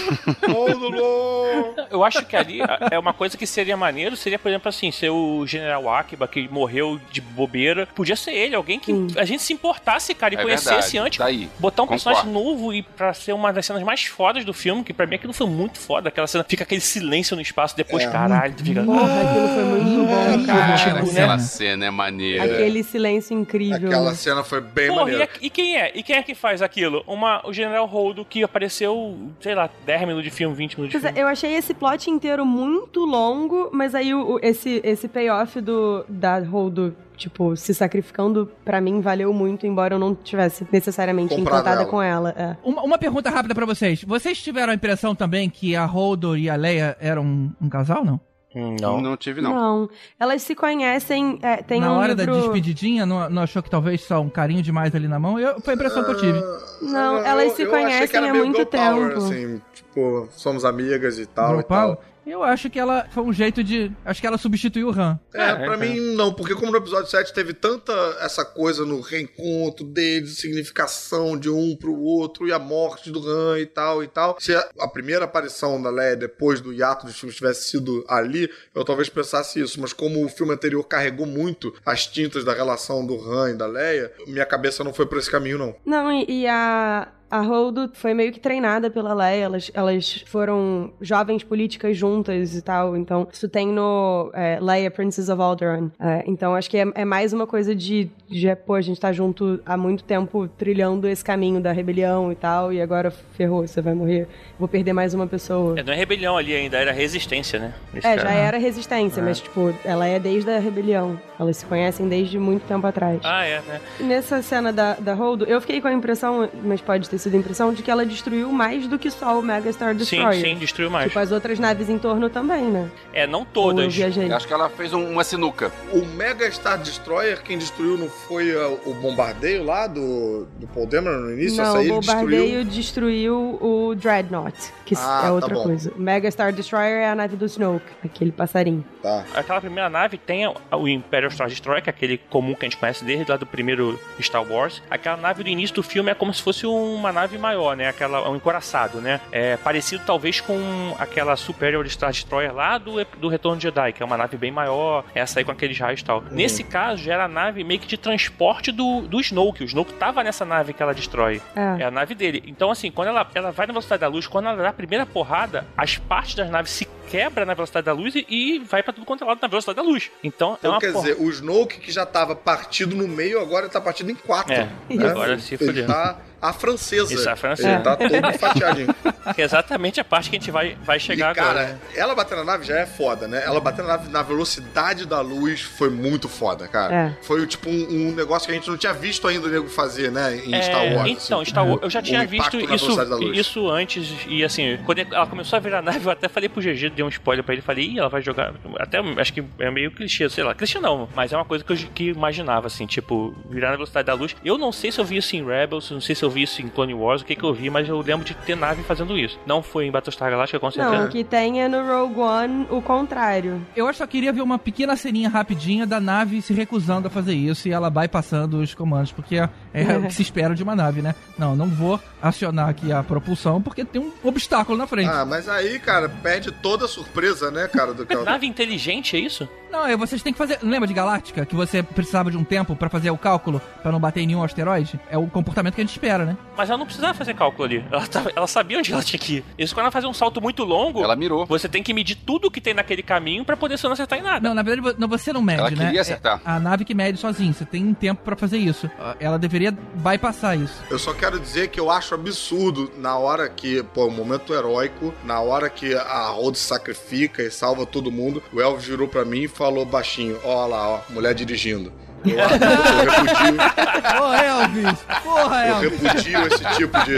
[0.50, 1.71] hold on.
[1.90, 2.60] Eu acho que ali
[2.92, 6.48] é uma coisa que seria maneiro, seria, por exemplo, assim, ser o General Akiba que
[6.50, 7.88] morreu de bobeira.
[7.96, 9.08] Podia ser ele, alguém que Sim.
[9.18, 11.20] a gente se importasse, cara, e É conhecesse verdade, antes.
[11.20, 12.04] daí, botar um concordo.
[12.04, 15.16] personagem novo e pra ser uma das cenas mais fodas do filme, que pra mim
[15.16, 16.10] aquilo foi muito foda.
[16.10, 18.84] Aquela cena, fica aquele silêncio no espaço, depois, É, caralho, tu fica.
[18.84, 20.76] Porra, aquilo foi muito bom, cara.
[20.78, 21.12] Tipo, Cara, né?
[21.12, 22.44] Aquela cena é maneira.
[22.46, 23.88] Aquele silêncio incrível.
[23.90, 24.16] Aquela né?
[24.16, 25.24] cena foi bem Porra, e, maneira.
[25.26, 25.92] a- e quem é?
[25.96, 27.04] E quem é que faz aquilo?
[27.08, 31.06] Uma, o General Holdo que apareceu, sei lá, 10 minutos de filme, 20 minutos de
[31.06, 31.20] é, filme.
[31.22, 36.04] eu achei esse plot inteiro muito longo, mas aí o, o- esse, esse payoff do,
[36.10, 41.60] da Holdo, tipo, se sacrificando, pra mim valeu muito, embora eu não tivesse necessariamente Comprado
[41.62, 41.90] encantada ela.
[41.90, 42.30] com ela.
[42.38, 42.58] É.
[42.64, 44.04] Uma, uma pergunta rápida pra vocês.
[44.04, 48.04] Vocês tiveram a impressão também que a Holdo e a Leia eram um, um casal,
[48.04, 48.20] não?
[48.54, 49.16] Hum, Não, Não.
[49.16, 49.90] tive, não.
[50.20, 52.34] Elas se conhecem, é, tem Na um hora livro...
[52.34, 55.40] da despedidinha, não, não achou que talvez só um carinho demais ali na mão?
[55.40, 56.42] Eu, foi a impressão que eu tive.
[56.82, 59.26] Não, Eu- elas eu- se eu achei que conhecem era há meio muito power, tempo.
[59.26, 62.02] assim, tipo, somos amigas e tal Girl e tal.
[62.26, 63.92] Eu acho que ela foi um jeito de.
[64.06, 65.20] Acho que ela substituiu o Han.
[65.34, 65.78] É, É, pra é.
[65.78, 71.38] mim não, porque como no episódio 7 teve tanta essa coisa no reencontro deles, significação
[71.38, 74.38] de um pro outro, e a morte do Han e tal e tal.
[74.40, 78.50] Se a, a primeira aparição da Leia depois do hiato dos filmes tivesse sido ali,
[78.74, 83.06] eu talvez pensasse isso, mas como o filme anterior carregou muito as tintas da relação
[83.06, 85.76] do Han e da Leia, minha cabeça não foi por esse caminho, não.
[85.86, 87.08] Não, e, e a.
[87.32, 92.62] A Holdo foi meio que treinada pela Leia, elas, elas foram jovens políticas juntas e
[92.62, 95.90] tal, então isso tem no é, Leia, Princess of Alderaan.
[95.98, 99.14] É, então acho que é, é mais uma coisa de, de, pô, a gente tá
[99.14, 103.82] junto há muito tempo trilhando esse caminho da rebelião e tal, e agora ferrou, você
[103.82, 104.28] vai morrer,
[104.62, 105.80] vou perder mais uma pessoa.
[105.80, 107.74] É, não é rebelião ali ainda, era resistência, né?
[107.96, 111.20] É, já era resistência, mas tipo, ela é desde a rebelião.
[111.40, 113.20] Elas se conhecem desde muito tempo atrás.
[113.24, 113.82] Ah, é, né?
[114.00, 117.34] E Nessa cena da, da Holdo, eu fiquei com a impressão, mas pode ter sido
[117.36, 120.42] a impressão, de que ela destruiu mais do que só o Mega Star Sim, Destroyer.
[120.46, 121.08] sim, destruiu mais.
[121.08, 122.88] Tipo, as outras naves em torno também, né?
[123.12, 123.92] É, não todas.
[124.32, 125.72] acho que ela fez um- uma sinuca.
[125.92, 130.86] O Mega Star Destroyer, quem destruiu não foi uh, o bombardeio lá do, do Paul
[130.86, 131.60] Dameron no início?
[131.60, 132.20] Essa Não, aí o ele destruiu.
[132.28, 134.51] bombardeio destruiu o Dreadnought,
[134.86, 135.64] que Ah, é tá outra bom.
[135.64, 135.92] coisa.
[135.96, 138.84] O Mega Star Destroyer é a nave do Snoke, aquele passarinho.
[139.02, 139.24] Tá.
[139.36, 142.78] Aquela primeira nave tem o Imperial Star Destroyer, que é aquele comum que a gente
[142.78, 144.82] conhece desde lá do primeiro Star Wars.
[144.90, 147.90] Aquela nave do início do filme é como se fosse uma nave maior, né?
[147.90, 149.20] Aquela, um encoraçado, né?
[149.32, 154.04] É parecido talvez com aquela Superior Star Destroyer lá do, do Retorno de Jedi, que
[154.04, 156.24] é uma nave bem maior, essa aí com aqueles raios e tal.
[156.32, 159.64] Nesse caso, já era a nave meio que de transporte do, do Snoke.
[159.64, 161.42] O Snoke tava nessa nave que ela destrói.
[161.56, 161.82] É.
[161.82, 162.44] É a nave dele.
[162.48, 165.06] Então, assim, quando ela, ela vai na velocidade da luz, quando ela dá a primeira
[165.06, 168.94] porrada, as partes das naves se quebram na velocidade da luz e, e vai pra
[168.94, 170.10] tudo quanto é lado na velocidade da luz.
[170.24, 173.40] Então, é Então, uma quer porra- dizer, o Snoke que já tava partido no meio,
[173.42, 174.54] agora tá partido em quatro.
[174.54, 175.08] É, né?
[175.10, 175.88] agora se Ele fudeu.
[175.88, 177.14] tá a francesa.
[177.14, 177.70] Isso, a francesa.
[177.70, 178.96] Ele tá todo fatiadinho.
[179.36, 181.82] que é exatamente a parte que a gente vai, vai chegar e, cara, agora.
[181.96, 183.44] ela bater na nave já é foda, né?
[183.46, 186.94] Ela bater na nave na velocidade da luz foi muito foda, cara.
[186.96, 187.24] É.
[187.24, 190.12] Foi tipo um, um negócio que a gente não tinha visto ainda o nego fazer,
[190.12, 190.42] né?
[190.44, 191.26] Em É, Star Wars.
[191.26, 191.52] Então, assim.
[191.52, 195.60] Star Wars, eu já tinha visto isso, isso antes, e assim, quando ela começou a
[195.60, 198.00] virar a nave, eu até falei pro GG, dei um spoiler pra ele, falei, ih,
[198.00, 198.54] ela vai jogar.
[198.80, 200.56] Até acho que é meio clichê, sei lá.
[200.56, 203.76] Clichê não, mas é uma coisa que eu que eu imaginava, assim, tipo, virar na
[203.76, 204.36] velocidade da luz.
[204.44, 206.62] Eu não sei se eu vi isso em Rebels, não sei se eu vi isso
[206.62, 209.18] em Clone Wars, o que que eu vi, mas eu lembro de ter nave fazendo
[209.18, 209.40] isso.
[209.46, 210.98] Não foi em Battlestar Galactica, com certeza.
[210.98, 213.62] Não, o que tem é no Rogue One o contrário.
[213.76, 217.68] Eu só queria ver uma pequena ceninha rapidinha da nave se recusando a fazer isso
[217.68, 219.38] e ela bypassando os comandos, porque
[219.74, 221.16] é, é o que se espera de uma nave, né?
[221.38, 225.10] Não, não vou acionar aqui a propulsão porque tem um obstáculo na frente.
[225.10, 228.24] Ah, mas aí, cara, perde toda a surpresa, né, cara, do que ela...
[228.32, 229.48] Nave inteligente, é isso?
[229.72, 230.60] Não, é, vocês têm que fazer.
[230.62, 231.46] Lembra de Galáctica?
[231.46, 234.44] Que você precisava de um tempo pra fazer o cálculo pra não bater em nenhum
[234.44, 235.00] asteroide?
[235.10, 236.36] É o comportamento que a gente espera, né?
[236.58, 237.86] Mas ela não precisava fazer cálculo ali.
[237.90, 239.46] Ela, tava- ela sabia onde ela tinha que ir.
[239.58, 241.46] Isso quando ela fazia um salto muito longo, Ela mirou.
[241.46, 244.22] você tem que medir tudo que tem naquele caminho pra poder você não acertar em
[244.22, 244.46] nada.
[244.46, 245.86] Não, na verdade você não mede, Ela né?
[245.86, 246.42] queria acertar.
[246.46, 247.54] É a nave que mede sozinha.
[247.54, 248.92] Você tem um tempo pra fazer isso.
[249.22, 250.82] Ela deveria bypassar isso.
[250.90, 255.14] Eu só quero dizer que eu acho absurdo na hora que, pô, um momento heróico,
[255.24, 259.42] na hora que a Rhodes sacrifica e salva todo mundo, o Elvis virou pra mim
[259.44, 261.92] e falou baixinho, ó lá, ó, mulher dirigindo.
[262.24, 263.58] Eu, eu repudio,
[264.18, 265.00] Porra, Elvis!
[265.24, 266.02] Porra, eu Elvis!
[266.02, 267.16] repudio esse tipo de,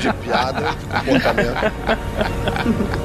[0.00, 1.72] de piada, de comportamento.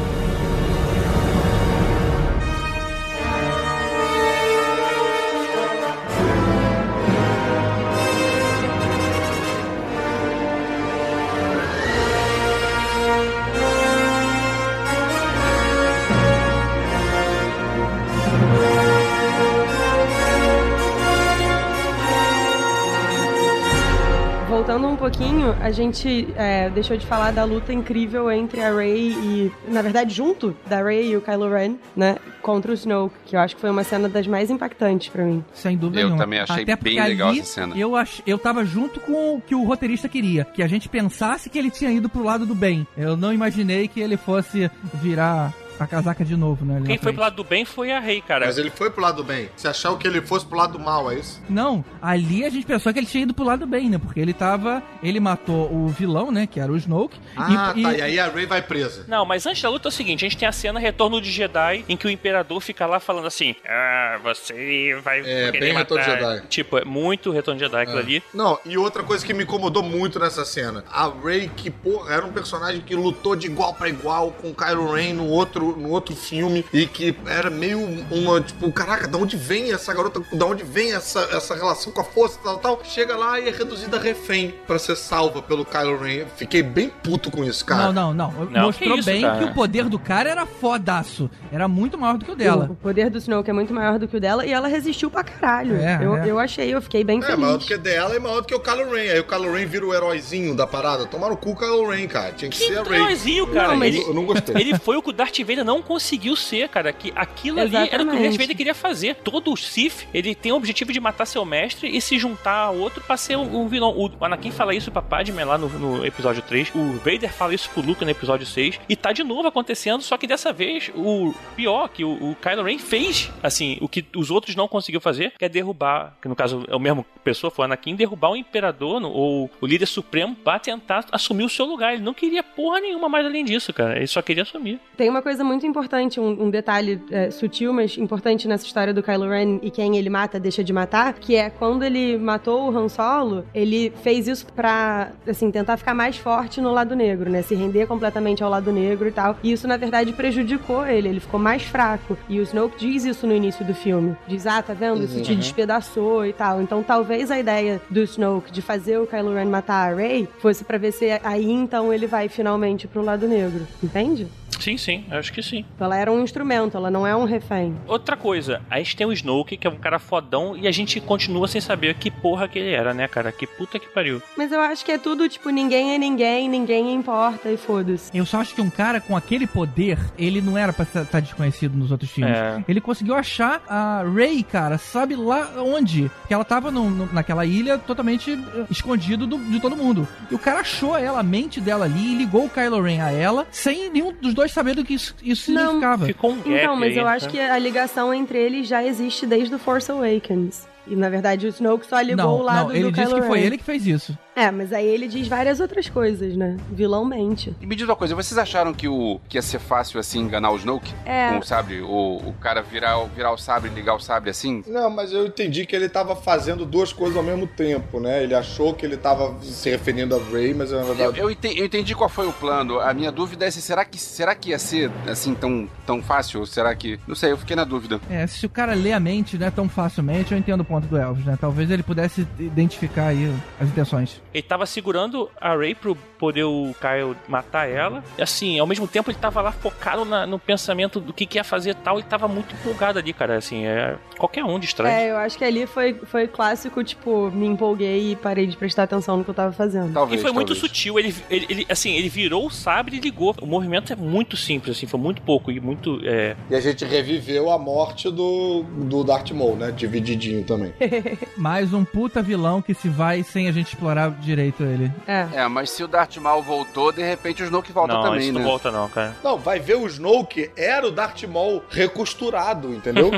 [24.74, 29.12] Voltando um pouquinho, a gente é, deixou de falar da luta incrível entre a Rey
[29.12, 33.36] e, na verdade, junto da Rey e o Kylo Ren, né, contra o Snoke, que
[33.36, 35.46] eu acho que foi uma cena das mais impactantes pra mim.
[35.54, 36.24] Sem dúvida Eu nenhuma.
[36.24, 37.78] também achei Até porque bem legal ali essa cena.
[37.78, 40.44] Eu, ach, eu tava junto com o que o roteirista queria.
[40.44, 42.88] Que a gente pensasse que ele tinha ido pro lado do bem.
[42.98, 46.76] Eu não imaginei que ele fosse virar a casaca de novo, né?
[46.78, 47.14] Quem foi frente.
[47.16, 48.46] pro lado do bem foi a Rei, cara.
[48.46, 49.50] Mas ele foi pro lado do bem.
[49.56, 51.42] Você achou que ele fosse pro lado do mal, é isso?
[51.50, 53.98] Não, ali a gente pensou que ele tinha ido pro lado do bem, né?
[53.98, 54.82] Porque ele tava.
[55.02, 56.48] Ele matou o vilão, né?
[56.48, 57.18] Que era o Snoke.
[57.36, 57.92] Ah, e, tá.
[57.94, 59.06] e- E aí a Rey vai presa.
[59.08, 61.32] Não, mas antes da luta é o seguinte, a gente tem a cena Retorno de
[61.32, 65.80] Jedi, em que o Imperador fica lá falando assim, ah, você vai É, bem matar.
[65.96, 66.48] Retorno de Jedi.
[66.48, 68.24] Tipo, é muito Retorno de Jedi aquilo ali.
[68.34, 70.84] Não, e outra coisa que me incomodou muito nessa cena.
[70.92, 74.54] A Rey, que, porra, era um personagem que lutou de igual pra igual com o
[74.56, 77.80] Kylo Ren no outro outro, no outro filme e que era meio
[78.12, 82.02] uma, tipo, caraca, da onde vem essa garota, da onde vem essa, essa relação com
[82.02, 82.82] a força e tal, tal.
[82.84, 86.26] Chega lá e é reduzida a refém pra ser salva pelo Kylo Ren.
[86.36, 87.92] Fiquei bem puto com isso, cara.
[87.92, 88.46] Não, não, não.
[88.46, 89.38] Não, Mostrou que isso, bem cara.
[89.40, 91.30] que o poder do cara era fodaço.
[91.52, 92.68] Era muito maior do que o dela.
[92.72, 95.24] O poder do Snoke é muito maior do que o dela e ela resistiu pra
[95.24, 95.76] caralho.
[95.76, 96.30] É, eu, é.
[96.30, 97.40] eu achei, eu fiquei bem É, feliz.
[97.40, 99.12] maior do que dela e maior do que o Kylo Ren.
[99.12, 101.06] Aí o Kylo Ren vira o heróizinho da parada.
[101.06, 102.32] Tomaram o cu o Kylo Ren, cara.
[102.34, 102.96] Tinha que, Que ser a Rey.
[103.00, 103.70] heróizinho, cara.
[103.70, 104.56] Não, mas- ele, Eu não gostei.
[104.56, 106.94] ele foi o que o Darth Vader não conseguiu ser, cara.
[106.94, 108.38] Que aquilo ali era o que o Darth Exatamente.
[108.38, 109.16] Vader queria fazer.
[109.16, 112.72] Todo o Sith, ele tem o objetivo de matar seu mestre e se juntar a
[112.72, 113.90] outro pra ser um, um vilão.
[113.98, 116.72] O Anakin fala isso pra Padme lá no, no episódio 3.
[116.74, 118.80] O Vader fala isso pro Luke no episódio 6.
[118.88, 122.64] E tá de novo acontecendo, só que dessa vez, o pior que o, o Kylo
[122.64, 126.36] Ren fez, assim, o que os outros não conseguiu fazer, que é derrubar, que no
[126.36, 129.86] caso é o mesmo pessoa, foi o Anakin, derrubar o Imperador, no- ou o líder
[129.88, 131.94] supremo, pra tentar assumir o seu lugar.
[131.94, 133.98] Ele não queria porra nenhuma mais além disso, cara.
[133.98, 134.80] Ele só queria assumir.
[134.96, 139.04] Tem uma coisa muito importante, um, um detalhe é, sutil, mas importante nessa história do
[139.04, 142.78] Kylo Ren e quem ele mata, deixa de matar, que é quando ele matou o
[142.78, 147.42] Han Solo, ele fez isso pra, assim, tentar ficar mais forte no lado negro, né?
[147.42, 149.38] Se render completamente ao lado negro e tal.
[149.44, 152.18] E isso, na verdade, prejudicou ele, ele ficou mais fraco.
[152.30, 154.16] E o Snoke diz isso no início do filme.
[154.28, 155.04] Diz, ah, tá vendo?
[155.04, 156.62] Isso te despedaçou e tal.
[156.62, 160.64] Então, talvez a ideia do Snoke de fazer o Kylo Ren matar a Rey fosse
[160.64, 163.66] pra ver se aí, então, ele vai finalmente pro lado negro.
[163.82, 164.28] Entende?
[164.64, 165.66] Sim, sim, acho que sim.
[165.78, 167.76] Ela era um instrumento, ela não é um refém.
[167.86, 171.02] Outra coisa, a gente tem o Snoke, que é um cara fodão, e a gente
[171.02, 173.30] continua sem saber que porra que ele era, né, cara?
[173.34, 174.22] Que puta que pariu.
[174.38, 178.18] Mas eu acho que é tudo, tipo, ninguém é ninguém, ninguém importa e foda-se.
[178.18, 181.78] Eu só acho que um cara com aquele poder, ele não era pra estar desconhecido
[181.78, 182.34] nos outros filmes.
[182.34, 182.64] É.
[182.66, 186.10] Ele conseguiu achar a Rey, cara, sabe lá onde?
[186.28, 190.08] Que ela tava no- no- naquela ilha totalmente eh, escondido do- de todo mundo.
[190.32, 193.12] E o cara achou ela, a mente dela ali, e ligou o Kylo Ren a
[193.12, 195.66] ela, sem nenhum dos dois saber do que isso, isso Não.
[195.66, 196.06] significava.
[196.06, 197.12] Ficou um gap Então, mas aí, eu né?
[197.12, 200.68] acho que a ligação entre eles já existe desde o Force Awakens.
[200.86, 203.22] E na verdade o Snoke só ligou Não, o lado não, ele do disse Kylo
[203.22, 204.18] que foi ele que fez isso.
[204.36, 206.58] É, mas aí ele diz várias outras coisas, né?
[206.72, 207.56] Vilãomente.
[207.62, 210.52] E me diz uma coisa, vocês acharam que, o, que ia ser fácil assim enganar
[210.52, 210.92] o Snoke?
[211.06, 211.30] É.
[211.34, 211.82] Com o sabre?
[211.82, 214.64] O, o cara virar, o- virar o sabre e ligar o sabre assim?
[214.68, 218.24] Não, mas eu entendi que ele tava fazendo duas coisas ao mesmo tempo, né?
[218.24, 221.20] Ele achou que ele tava se referindo a Rey, mas na Eu, verdade.
[221.20, 222.80] eu ente- eu entendi qual foi o plano.
[222.80, 226.40] A minha dúvida é se será que, será que ia ser assim tão, tão fácil?
[226.40, 227.00] Ou será que.
[227.08, 228.02] Não sei, eu fiquei na dúvida.
[228.10, 230.98] É, se o cara lê a mente, né, tão facilmente, eu entendo o ponto do
[230.98, 231.38] Elvis, né?
[231.40, 234.23] Talvez ele pudesse identificar aí as intenções.
[234.34, 238.02] Ele tava segurando a Rey pro poder o Kyle matar ela.
[238.18, 241.38] E assim, ao mesmo tempo ele tava lá focado na- no pensamento do que, que
[241.38, 241.98] ia fazer e tal.
[242.00, 243.36] Ele tava muito empolgado ali, cara.
[243.36, 243.98] Assim, é.
[244.18, 244.94] Qualquer um distrai.
[245.08, 248.84] É, eu acho que ali foi, foi clássico, tipo, me empolguei e parei de prestar
[248.84, 249.90] atenção no que eu tava fazendo.
[249.90, 250.22] E Talvez.
[250.22, 250.66] foi muito talvez.
[250.66, 250.98] sutil.
[250.98, 253.36] Ele, ele, ele- assim, ele virou o sabre e ligou.
[253.42, 256.00] O movimento é muito simples, assim, foi muito pouco e muito.
[256.06, 259.72] É, E a gente reviveu a morte do, do Darth Maul, né?
[259.72, 260.74] Divididinho também.
[261.36, 264.92] Mais um puta vilão que se vai sem a gente explorar direito ele.
[265.08, 265.28] É.
[265.34, 268.34] É, mas se o Darth Maul voltou, de repente o Snoke volta não, também, isso
[268.34, 268.40] né?
[268.40, 269.16] não volta, não, cara.
[269.24, 273.12] Não, vai ver o Snoke, era o Darth Maul recosturado, entendeu?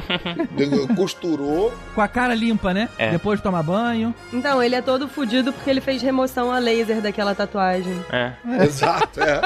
[0.95, 1.73] Costurou.
[1.93, 2.89] Com a cara limpa, né?
[2.97, 3.11] É.
[3.11, 4.13] Depois de tomar banho.
[4.31, 8.03] Então, ele é todo fudido porque ele fez remoção a laser daquela tatuagem.
[8.11, 8.33] É.
[8.63, 9.41] Exato, é.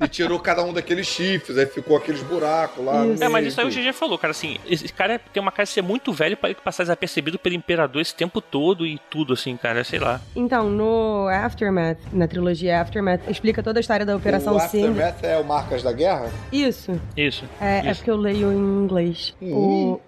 [0.00, 3.06] E tirou cada um daqueles chifres, aí ficou aqueles buracos lá.
[3.06, 3.22] Isso.
[3.22, 3.70] É, mas isso aí o.
[3.70, 6.58] GG falou, cara, assim, esse cara tem uma cara de ser muito velho pra ele
[6.62, 10.20] passar desapercebido pelo Imperador esse tempo todo e tudo, assim, cara, sei lá.
[10.34, 14.86] Então, no Aftermath, na trilogia Aftermath, explica toda a história da Operação o.
[14.90, 16.30] Aftermath é o Marcas da Guerra?
[16.52, 17.00] Isso.
[17.16, 17.44] Isso.
[17.60, 17.96] É, é Isso.
[17.96, 19.34] porque eu leio em inglês.
[19.40, 20.00] O...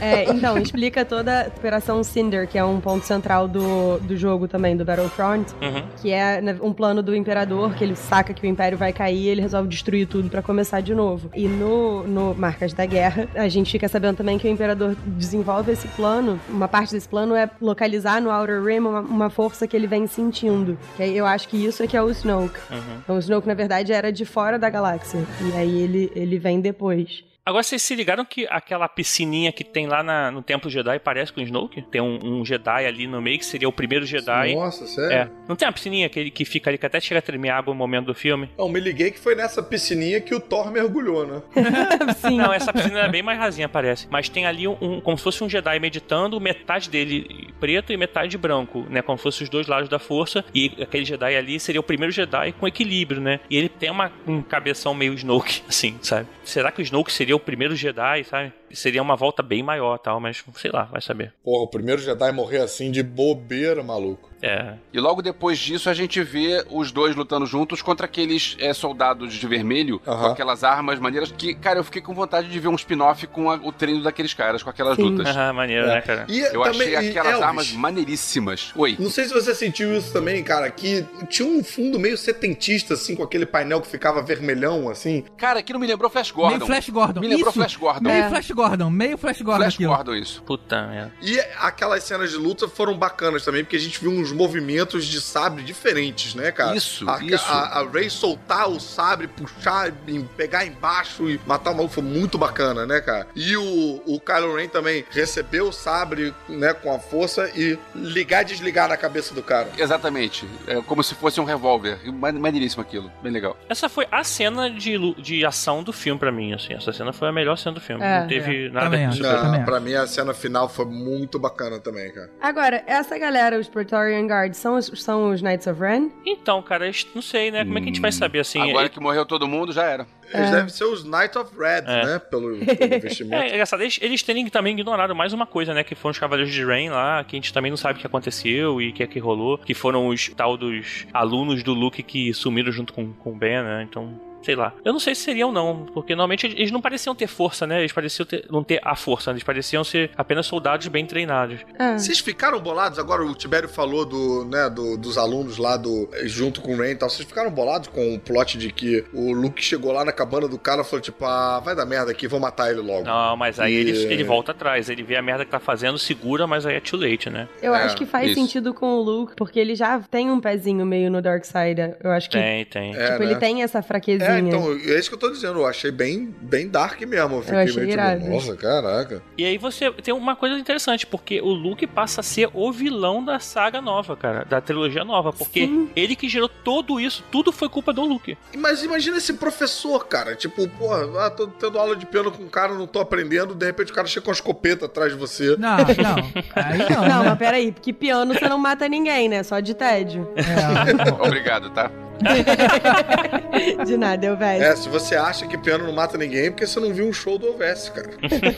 [0.00, 4.46] É, então, explica toda a Operação Cinder, que é um ponto central do, do jogo
[4.48, 5.82] também, do Battlefront, Uhum.
[6.00, 9.18] que é né, um plano do Imperador, que ele saca que o Império vai cair
[9.18, 11.30] e ele resolve destruir tudo pra começar de novo.
[11.34, 15.72] E no, no Marcas da Guerra, a gente fica sabendo também que o Imperador desenvolve
[15.72, 19.76] esse plano, uma parte desse plano é localizar no Outer Rim uma, uma força que
[19.76, 20.78] ele vem sentindo.
[20.96, 22.58] Que eu acho que isso é que é o Snoke.
[22.70, 22.78] Uhum.
[23.02, 25.20] Então o Snoke, na verdade, era de fora da galáxia.
[25.52, 27.24] E aí ele, ele vem depois.
[27.48, 31.32] Agora, vocês se ligaram que aquela piscininha que tem lá na- no Templo Jedi parece
[31.32, 31.80] com o Snoke?
[31.80, 34.54] Tem um, um Jedi ali no meio que seria o primeiro Jedi.
[34.54, 35.12] Nossa, sério?
[35.16, 35.30] É.
[35.48, 37.78] Não tem uma piscininha que, que fica ali que até chega a tremer água no
[37.78, 38.50] momento do filme?
[38.58, 41.40] Não, me liguei que foi nessa piscininha que o Thor mergulhou, né?
[42.20, 42.36] Sim.
[42.36, 44.06] Não, essa piscina é bem mais rasinha, parece.
[44.10, 47.96] Mas tem ali um, um- como se fosse um Jedi meditando, metade dele preto e
[47.96, 49.00] metade branco, né?
[49.00, 50.44] Como se fossem os dois lados da força.
[50.54, 53.40] E aquele Jedi ali seria o primeiro Jedi com equilíbrio, né?
[53.48, 56.26] E ele tem uma, um cabeção meio Snoke, assim, sabe?
[56.44, 58.52] Será que o Snoke seria o primeiro Jedi, sabe?
[58.72, 61.32] Seria uma volta bem maior tal, mas sei lá, vai saber.
[61.42, 64.28] Porra, o primeiro Jedi morrer assim de bobeira, maluco.
[64.40, 64.74] É.
[64.92, 69.34] E logo depois disso a gente vê os dois lutando juntos contra aqueles é, soldados
[69.34, 70.30] de vermelho com Aham.
[70.30, 73.56] aquelas armas maneiras que, cara, eu fiquei com vontade de ver um spin-off com a-
[73.56, 75.02] o treino daqueles caras, com aquelas Sim.
[75.02, 75.26] lutas.
[75.26, 75.94] Aham, maneiro, É.
[75.94, 76.24] né, cara?
[76.28, 78.72] E Eu também, achei aquelas Elvis, armas maneiríssimas.
[78.76, 78.96] Oi.
[78.98, 83.16] Não sei se você sentiu isso também, cara, que tinha um fundo meio setentista, assim,
[83.16, 85.24] com aquele painel que ficava vermelhão, assim.
[85.36, 86.56] Cara, aquilo me lembrou Flash Gordon.
[86.58, 87.20] Meio Flash Gordon.
[87.20, 87.58] Me lembrou Isso.
[87.58, 88.08] Flash Gordon.
[88.08, 88.28] Meio É.
[88.28, 89.94] Flash Gordon, meio Flash Gordon Flash aquilo.
[89.94, 90.42] Gordon, isso.
[90.42, 91.12] Puta merda.
[91.22, 95.20] E aquelas cenas de luta foram bacanas também, porque a gente viu uns movimentos de
[95.20, 96.76] sabre diferentes, né, cara?
[96.76, 97.44] Isso, a, isso.
[97.48, 99.92] A, a Ray soltar o sabre, puxar,
[100.36, 103.26] pegar embaixo e matar o maluco foi muito bacana, né, cara?
[103.36, 108.42] E o, o Kylo Ren também recebeu o sabre, né, com a força e ligar
[108.42, 109.68] e desligar na cabeça do cara.
[109.78, 110.46] Exatamente.
[110.66, 111.98] É como se fosse um revólver.
[112.12, 113.10] Ma- Maneiríssimo aquilo.
[113.22, 113.56] Bem legal.
[113.68, 116.74] Essa foi a cena de, de ação do filme pra mim, assim.
[116.74, 118.02] Essa cena foi a melhor cena do filme.
[118.02, 118.20] É.
[118.20, 119.44] Não teve É, nada também que acho.
[119.44, 122.30] Não, pra mim a cena final foi muito bacana também, cara.
[122.40, 126.10] Agora, essa galera, os Praetorian Guards, são os, são os Knights of Ren?
[126.26, 127.64] Então, cara, não sei, né?
[127.64, 128.60] Como é que a gente vai saber assim?
[128.70, 130.06] Agora É- que morreu todo mundo, já era.
[130.32, 130.56] Eles É.
[130.56, 132.04] devem ser os Knight of Red, É.
[132.04, 132.18] né?
[132.18, 133.42] Pelo, pelo vestimento.
[133.42, 135.82] É, é engraçado, eles, eles terem também ignorado mais uma coisa, né?
[135.82, 138.06] Que foram os Cavaleiros de Rain lá, que a gente também não sabe o que
[138.06, 139.56] aconteceu e o que é que rolou.
[139.56, 143.62] Que foram os tal dos alunos do Luke que sumiram junto com, com o Ben,
[143.62, 143.86] né?
[143.88, 144.20] Então.
[144.42, 144.72] Sei lá.
[144.84, 145.84] Eu não sei se seriam, não.
[145.92, 147.80] Porque normalmente eles não pareciam ter força, né?
[147.80, 149.30] Eles pareciam ter- não ter a força.
[149.30, 151.60] Eles pareciam ser apenas soldados bem treinados.
[151.78, 151.98] Ah.
[151.98, 152.98] Vocês ficaram bolados?
[152.98, 156.92] Agora o Tibério falou do, né, do- dos alunos lá do junto com o Rain
[156.92, 157.10] e tal.
[157.10, 160.58] Vocês ficaram bolados com o plot de que o Luke chegou lá na cabana do
[160.58, 163.04] cara e falou tipo, ah, vai dar merda aqui, vou matar ele logo.
[163.04, 164.88] Não, mas aí E- ele, ele volta atrás.
[164.88, 167.48] Ele vê a merda que tá fazendo, segura, mas aí é too late, né?
[167.60, 168.40] Eu É, acho que faz isso.
[168.40, 171.96] sentido com o Luke, porque ele já tem um pezinho meio no Dark Side.
[172.02, 172.94] Eu acho que, Tem, tem.
[172.94, 173.24] É, tipo, né?
[173.26, 174.27] ele tem essa fraquezinha.
[174.28, 175.58] É, então, é isso que eu tô dizendo.
[175.60, 177.36] Eu achei bem, bem dark mesmo.
[177.36, 178.20] Eu fiquei achei meio irado.
[178.20, 179.22] tipo, nossa, caraca.
[179.36, 183.24] E aí você tem uma coisa interessante, porque o Luke passa a ser o vilão
[183.24, 185.90] da saga nova, cara, da trilogia nova, porque Sim.
[185.94, 188.36] ele que gerou tudo isso, tudo foi culpa do Luke.
[188.56, 190.34] Mas imagina esse professor, cara.
[190.34, 193.66] Tipo, porra, ah, tô tendo aula de piano com um cara, não tô aprendendo, de
[193.66, 195.56] repente o cara chega com uma escopeta atrás de você.
[195.56, 196.42] Não, não.
[196.54, 197.08] Aí não.
[197.08, 197.28] Não, né?
[197.30, 199.42] mas peraí, porque piano você não mata ninguém, né?
[199.42, 200.28] Só de tédio.
[200.36, 201.90] É, Obrigado, tá?
[203.84, 204.62] De nada, eu velho.
[204.62, 207.12] É, se você acha que piano não mata ninguém, é porque você não viu um
[207.12, 208.10] show do Ovesse, cara.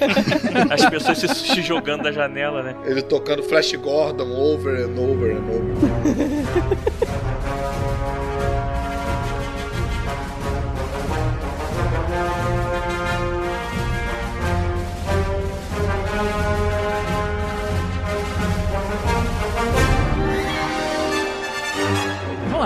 [0.71, 2.75] As pessoas se, se jogando da janela, né?
[2.85, 7.11] Ele tocando Flash Gordon over and over and over.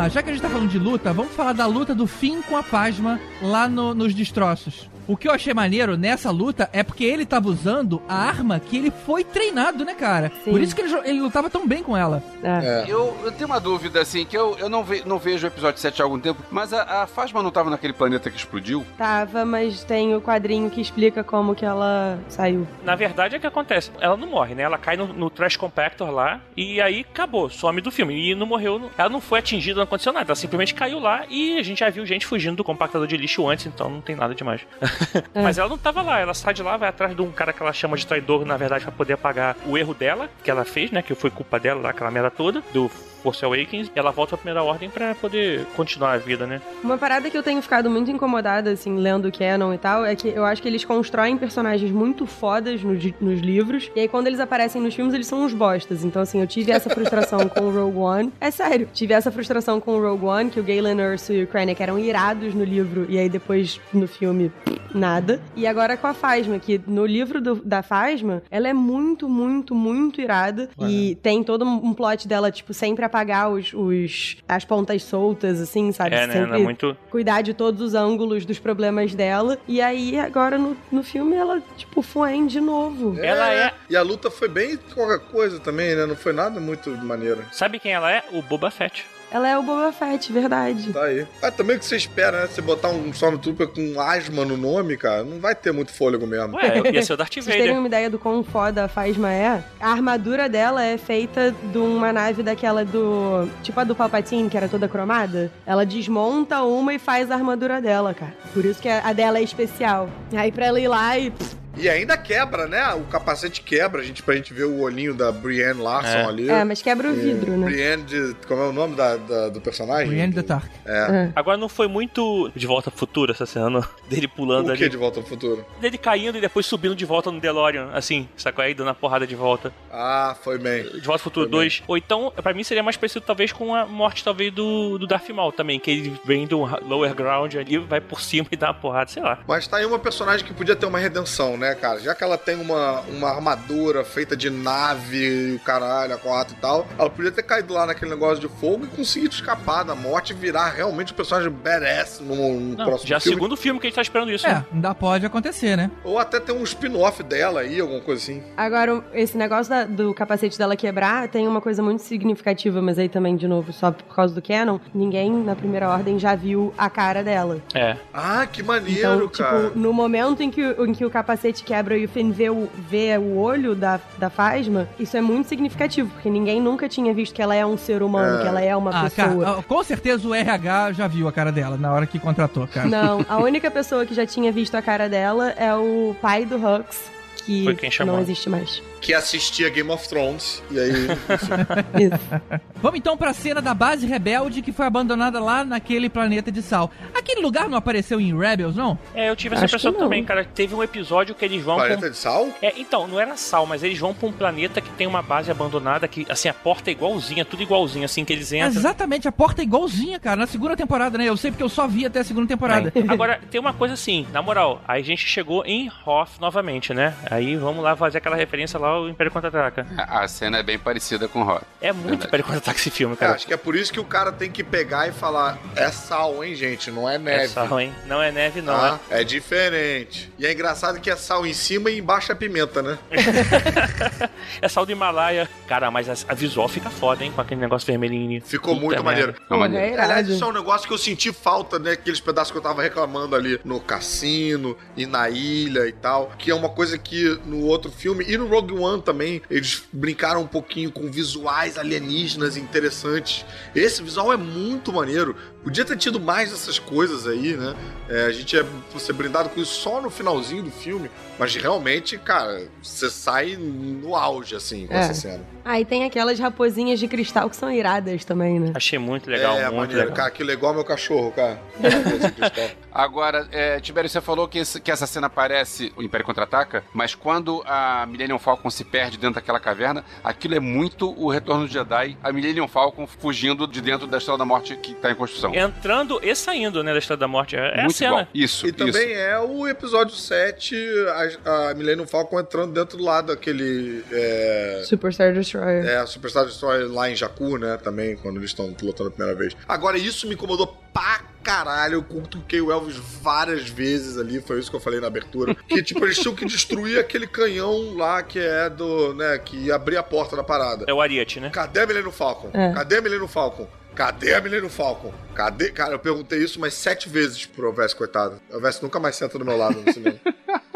[0.08, 2.56] já que a gente tá falando de luta, vamos falar da luta do Finn com
[2.56, 4.88] a Pasma lá no- nos destroços.
[5.06, 8.76] O que eu achei maneiro nessa luta é porque ele tava usando a arma que
[8.76, 10.30] ele foi treinado, né, cara?
[10.44, 10.50] Sim.
[10.50, 12.22] Por isso que ele, ele lutava tão bem com ela.
[12.42, 12.84] É.
[12.84, 12.84] É.
[12.88, 15.80] Eu, eu tenho uma dúvida, assim, que eu, eu não, ve- não vejo o episódio
[15.80, 18.84] 7 há algum tempo, mas a, a Fasma não tava naquele planeta que explodiu?
[18.96, 22.66] Tava, mas tem o quadrinho que explica como que ela saiu.
[22.82, 23.90] Na verdade, é o que acontece.
[24.00, 24.62] Ela não morre, né?
[24.62, 28.30] Ela cai no, no Trash Compactor lá e aí acabou, some do filme.
[28.30, 28.90] E não morreu.
[28.96, 30.26] Ela não foi atingida, não aconteceu nada.
[30.28, 33.46] Ela simplesmente caiu lá e a gente já viu gente fugindo do compactador de lixo
[33.48, 34.62] antes, então não tem nada demais.
[35.34, 36.20] Mas ela não tava lá.
[36.20, 38.56] Ela sai de lá, vai atrás de um cara que ela chama de traidor, na
[38.56, 41.02] verdade, pra poder apagar o erro dela, que ela fez, né?
[41.02, 42.88] Que foi culpa dela, lá, aquela merda toda, do
[43.24, 43.90] Force Awakens.
[43.94, 46.60] E ela volta à primeira ordem pra poder continuar a vida, né?
[46.82, 50.14] Uma parada que eu tenho ficado muito incomodada, assim, lendo o canon e tal, é
[50.14, 54.26] que eu acho que eles constroem personagens muito fodas nos, nos livros, e aí quando
[54.26, 56.04] eles aparecem nos filmes, eles são uns bostas.
[56.04, 58.32] Então, assim, eu tive essa frustração com o Rogue One.
[58.40, 61.46] É sério, tive essa frustração com o Rogue One, que o Galen Erso e o
[61.46, 64.52] Krennic eram irados no livro, e aí depois, no filme,
[64.94, 65.40] nada.
[65.56, 69.74] E agora com a Phasma, que no livro do- da Phasma, ela é muito, muito,
[69.74, 75.02] muito irada, e tem todo um plot dela, tipo, sempre apagar os, os- as pontas
[75.02, 76.14] soltas, assim, sabe?
[76.16, 76.32] É, né?
[76.32, 76.96] Sempre é muito.
[77.10, 79.58] cuidar de todos os ângulos dos problemas dela.
[79.68, 83.18] E aí, agora no, no filme, ela, tipo, foi de novo.
[83.22, 86.06] Ela é- E a luta foi bem qualquer coisa também, né?
[86.06, 87.42] Não foi nada muito maneiro.
[87.52, 88.24] Sabe quem ela é?
[88.32, 89.04] O Boba Fett.
[89.34, 90.92] Ela é o Boba Fett, verdade.
[90.92, 91.26] Tá aí.
[91.42, 92.46] Ah, também o que você espera, né?
[92.46, 96.56] Você botar um Stormtrooper com asma no nome, cara, não vai ter muito fôlego mesmo.
[96.56, 97.78] Ué, ia ser o Darth Pra vocês terem Vader.
[97.80, 102.12] uma ideia do quão foda a Phasma é, a armadura dela é feita de uma
[102.12, 103.48] nave daquela do...
[103.62, 105.50] Tipo a do Palpatine, que era toda cromada.
[105.66, 108.34] Ela desmonta uma e faz a armadura dela, cara.
[108.52, 110.08] Por isso que a a dela é especial.
[110.34, 111.30] Aí pra ela ir lá e...
[111.30, 112.86] pff, E ainda quebra, né?
[112.94, 116.24] O capacete quebra, a gente, pra gente ver o olhinho da Brienne Larson É.
[116.24, 116.50] ali.
[116.50, 117.66] É, mas quebra o vidro, né?
[117.66, 118.36] Brienne de.
[118.46, 120.06] Como é o nome da, da- do personagem?
[120.08, 120.66] Brienne do, the Tark.
[120.86, 121.30] É.
[121.34, 124.90] Agora não foi muito de volta ao futuro essa cena dele pulando O que ali.
[124.90, 125.64] de volta ao futuro?
[125.80, 129.26] Dele caindo e depois subindo de volta no DeLorean, assim, sacou aí, dando a porrada
[129.26, 129.72] de volta.
[129.92, 130.82] Ah, foi bem.
[130.84, 131.68] De Volta ao Futuro Foi bem.
[131.68, 131.82] 2.
[131.86, 135.28] Ou então, pra mim seria mais parecido talvez com a morte talvez do, do Darth
[135.30, 138.74] Maul também, que ele vem do lower ground ali, vai por cima e dá uma
[138.74, 139.38] porrada, sei lá.
[139.46, 142.00] Mas tá aí uma personagem que podia ter uma redenção, né, cara?
[142.00, 146.60] Já que ela tem uma, uma armadura feita de nave, o caralho, a quatro e
[146.60, 150.30] tal, ela podia ter caído lá naquele negócio de fogo e conseguido escapar da morte
[150.30, 153.36] e virar realmente um personagem badass no, no Não, próximo já é o filme.
[153.36, 154.46] segundo filme que a gente tá esperando isso.
[154.46, 154.66] É, né?
[154.72, 155.90] ainda pode acontecer, né?
[156.02, 158.42] Ou até ter um spin-off dela aí, alguma coisa assim.
[158.56, 163.08] Agora, esse negócio da- do capacete dela quebrar tem uma coisa muito significativa, mas aí
[163.08, 166.88] também, de novo, só por causa do Canon, ninguém na primeira ordem já viu a
[166.90, 167.60] cara dela.
[167.74, 167.96] É.
[168.12, 169.64] Ah, que maneiro, Então, cara.
[169.68, 172.68] tipo, no momento em que, em que o capacete quebra e o Finn vê o,
[172.88, 177.34] vê o olho da, da Fasma, isso é muito significativo, porque ninguém nunca tinha visto
[177.34, 178.42] que ela é um ser humano, É.
[178.42, 179.44] que ela é uma Ah, pessoa.
[179.44, 182.66] cara, ah, com certeza o RH já viu a cara dela na hora que contratou,
[182.66, 182.88] cara.
[182.88, 186.56] Não, a única pessoa que já tinha visto a cara dela é o pai do
[186.56, 187.10] Hux,
[187.44, 188.14] que Foi quem chamou.
[188.16, 188.82] não existe mais.
[189.04, 190.62] Que assistia Game of Thrones.
[190.70, 190.90] E aí,
[192.00, 192.42] Isso.
[192.80, 196.90] Vamos então pra cena da base rebelde que foi abandonada lá naquele planeta de sal.
[197.14, 198.98] Aquele lugar não apareceu em Rebels, não?
[199.14, 200.42] É, eu tive essa Acho impressão também, cara.
[200.42, 202.48] Teve um episódio que eles vão pra um planeta de sal?
[202.62, 205.50] É, então, não era sal, mas eles vão pra um planeta que tem uma base
[205.50, 208.68] abandonada, que, assim, a porta é igualzinha, tudo igualzinho, assim, que eles entram.
[208.68, 211.26] Exatamente, a porta é igualzinha, cara, na segunda temporada, né?
[211.26, 212.90] Eu sei porque eu só vi até a segunda temporada.
[212.90, 213.04] Tem.
[213.06, 217.14] Agora, tem uma coisa assim, na moral, aí a gente chegou em Hoth novamente, né?
[217.30, 219.86] Aí vamos lá fazer aquela referência lá ao Império Contra-Ataca.
[219.96, 221.64] A a cena é bem parecida com Rock.
[221.80, 222.28] É muito Verdade.
[222.28, 223.34] Império Contra-Ataca esse filme, É, cara.
[223.34, 226.42] acho que é por isso que o cara tem que pegar e falar: é sal,
[226.44, 226.90] hein, gente?
[226.90, 227.44] Não é neve.
[227.44, 227.94] É sal, hein?
[228.06, 228.74] Não é neve, não.
[228.78, 229.00] Tá?
[229.10, 230.32] É diferente.
[230.38, 232.98] E é engraçado que é sal em cima e embaixo é pimenta, né?
[233.10, 234.30] É,
[234.62, 235.48] é sal do Himalaia.
[235.66, 237.32] Cara, mas a, a visual fica foda, hein?
[237.34, 238.42] Com aquele negócio vermelhinho.
[238.44, 239.34] Ficou Puta muito maneiro.
[239.50, 240.32] Não, mas- É Aliás, irado.
[240.32, 241.92] isso é um negócio que eu senti falta, né?
[241.92, 246.32] Aqueles pedaços que eu tava reclamando ali no cassino e na ilha e tal.
[246.38, 250.42] Que é uma coisa que no outro filme e no Rogue One também, eles brincaram
[250.42, 253.44] um pouquinho com visuais alienígenas interessantes.
[253.74, 255.36] Esse visual é muito maneiro.
[255.62, 257.74] Podia ter tido mais dessas coisas aí, né?
[258.08, 258.64] É, a gente é
[258.98, 261.10] ser brindado com isso só no finalzinho do filme.
[261.38, 264.98] Mas realmente, cara, você sai no auge, assim, com É.
[265.00, 265.44] essa cena.
[265.64, 268.72] Aí tem aquelas raposinhas de cristal que são iradas também, né?
[268.74, 270.00] Achei muito legal, é, muito maneiro.
[270.02, 270.14] legal.
[270.16, 271.58] Cara, que legal meu cachorro, cara.
[272.36, 272.70] Cristal.
[272.92, 277.14] Agora, é, Tibério, você falou que, esse- que essa cena parece o Império Contra-Ataca, mas
[277.14, 281.72] quando a Millennium Falcon se perde dentro daquela caverna, aquilo é muito o Retorno do
[281.72, 285.54] Jedi, a Millennium Falcon fugindo de dentro da Estrela da Morte que tá em construção.
[285.54, 287.56] Entrando e saindo, né, da Estrada da Morte.
[287.56, 288.10] É, é a muito cena.
[288.10, 288.26] igual.
[288.34, 288.76] Isso, E isso.
[288.78, 290.76] também é o episódio 7,
[291.16, 294.04] a, a Millennium Falcon entrando dentro do lado daquele.
[294.12, 295.84] É, Superstar Destroyer.
[295.86, 297.76] é, a Superstar Destroyer lá em Jakku, né?
[297.82, 299.56] Também, quando eles estão pilotando a primeira vez.
[299.68, 301.94] Agora, isso me incomodou pra caralho.
[301.94, 305.54] Eu cutuquei o Elvis várias vezes ali, foi isso que eu falei na abertura.
[305.68, 309.12] Que, tipo, eles tinham que destruir aquele canhão lá que é do.
[309.14, 309.38] né?
[309.38, 310.84] Que abria a porta da parada.
[310.86, 311.50] É o Ariete, né?
[311.50, 312.50] Cadê a Millennium Falcon?
[312.52, 312.72] É.
[312.72, 313.66] Cadê a Millennium Falcon?
[313.94, 315.12] Cadê a Millennium Falcon?
[315.34, 315.70] Cadê?
[315.70, 318.40] Cara, eu perguntei isso umas sete vezes pro Elvis, coitado.
[318.50, 320.16] O Elvis nunca mais senta do meu lado no cinema.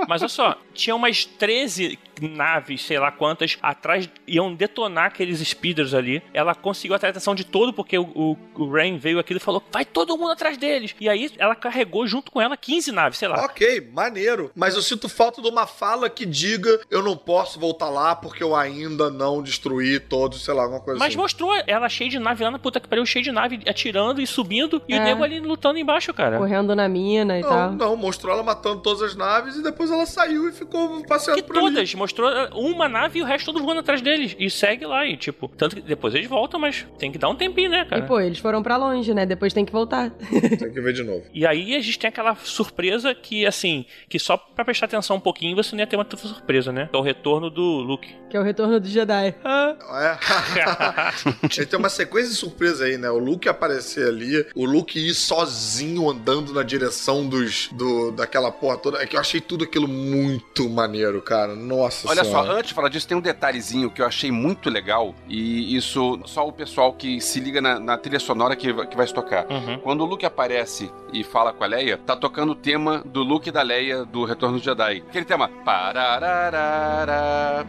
[0.09, 5.95] Mas olha só, tinha umas 13 naves, sei lá quantas, atrás, iam detonar aqueles speeders
[5.95, 6.23] ali.
[6.33, 9.39] Ela conseguiu atrair a atenção de todo, porque o, o, o Rain veio aqui e
[9.41, 10.95] falou: vai todo mundo atrás deles.
[11.01, 13.45] E aí ela carregou junto com ela 15 naves, sei lá.
[13.45, 14.51] ok, maneiro.
[14.55, 18.43] Mas eu sinto falta de uma fala que diga eu não posso voltar lá porque
[18.43, 21.17] eu ainda não destruí todos, sei lá, alguma coisa Mas assim.
[21.19, 24.27] mostrou ela cheia de nave lá na puta que pariu, cheia de nave atirando e
[24.27, 25.01] subindo, e É.
[25.01, 26.39] o nego ali lutando embaixo, cara.
[26.39, 27.73] Correndo na mina e Não, tal.
[27.73, 31.47] não, mostrou ela matando todas as naves e depois ela saiu e ficou passeando Que
[31.47, 31.67] por ali.
[32.09, 34.35] Mostrou uma nave e o resto todo voando atrás deles.
[34.39, 37.35] E segue lá, e tipo, tanto que depois eles voltam, mas tem que dar um
[37.35, 38.03] tempinho, né, cara?
[38.03, 39.27] E pô, eles foram pra longe, né?
[39.27, 40.11] Depois tem que voltar.
[40.59, 41.25] Tem que ver de novo.
[41.33, 45.21] E aí a gente tem aquela surpresa que, assim, que só pra prestar atenção um
[45.21, 46.89] pouquinho você não ia ter uma surpresa, né?
[46.91, 48.09] Que é o retorno do Luke.
[48.31, 49.35] que é o retorno do Jedi.
[49.45, 51.65] Ah, É.
[51.69, 53.11] Tem uma sequência de surpresa aí, né?
[53.11, 58.79] O Luke aparecer ali, o Luke ir sozinho andando na direção dos do, daquela porra
[58.79, 59.03] toda.
[59.03, 61.55] É que eu achei tudo aquilo muito maneiro, cara.
[61.55, 62.47] Nossa Nossa Olha senhora.
[62.47, 66.21] só, antes de falar disso, tem um detalhezinho que eu achei muito legal, e isso
[66.27, 69.15] só o pessoal que se liga na, na trilha sonora que, vai- que vai se
[69.15, 69.47] tocar.
[69.51, 69.79] Uhum.
[69.81, 73.49] Quando o Luke aparece e fala com a Leia, tá tocando o tema do Luke
[73.49, 75.03] e da Leia do Retorno do Jedi.
[75.09, 75.49] Aquele tema.
[75.65, 77.67] Parararara.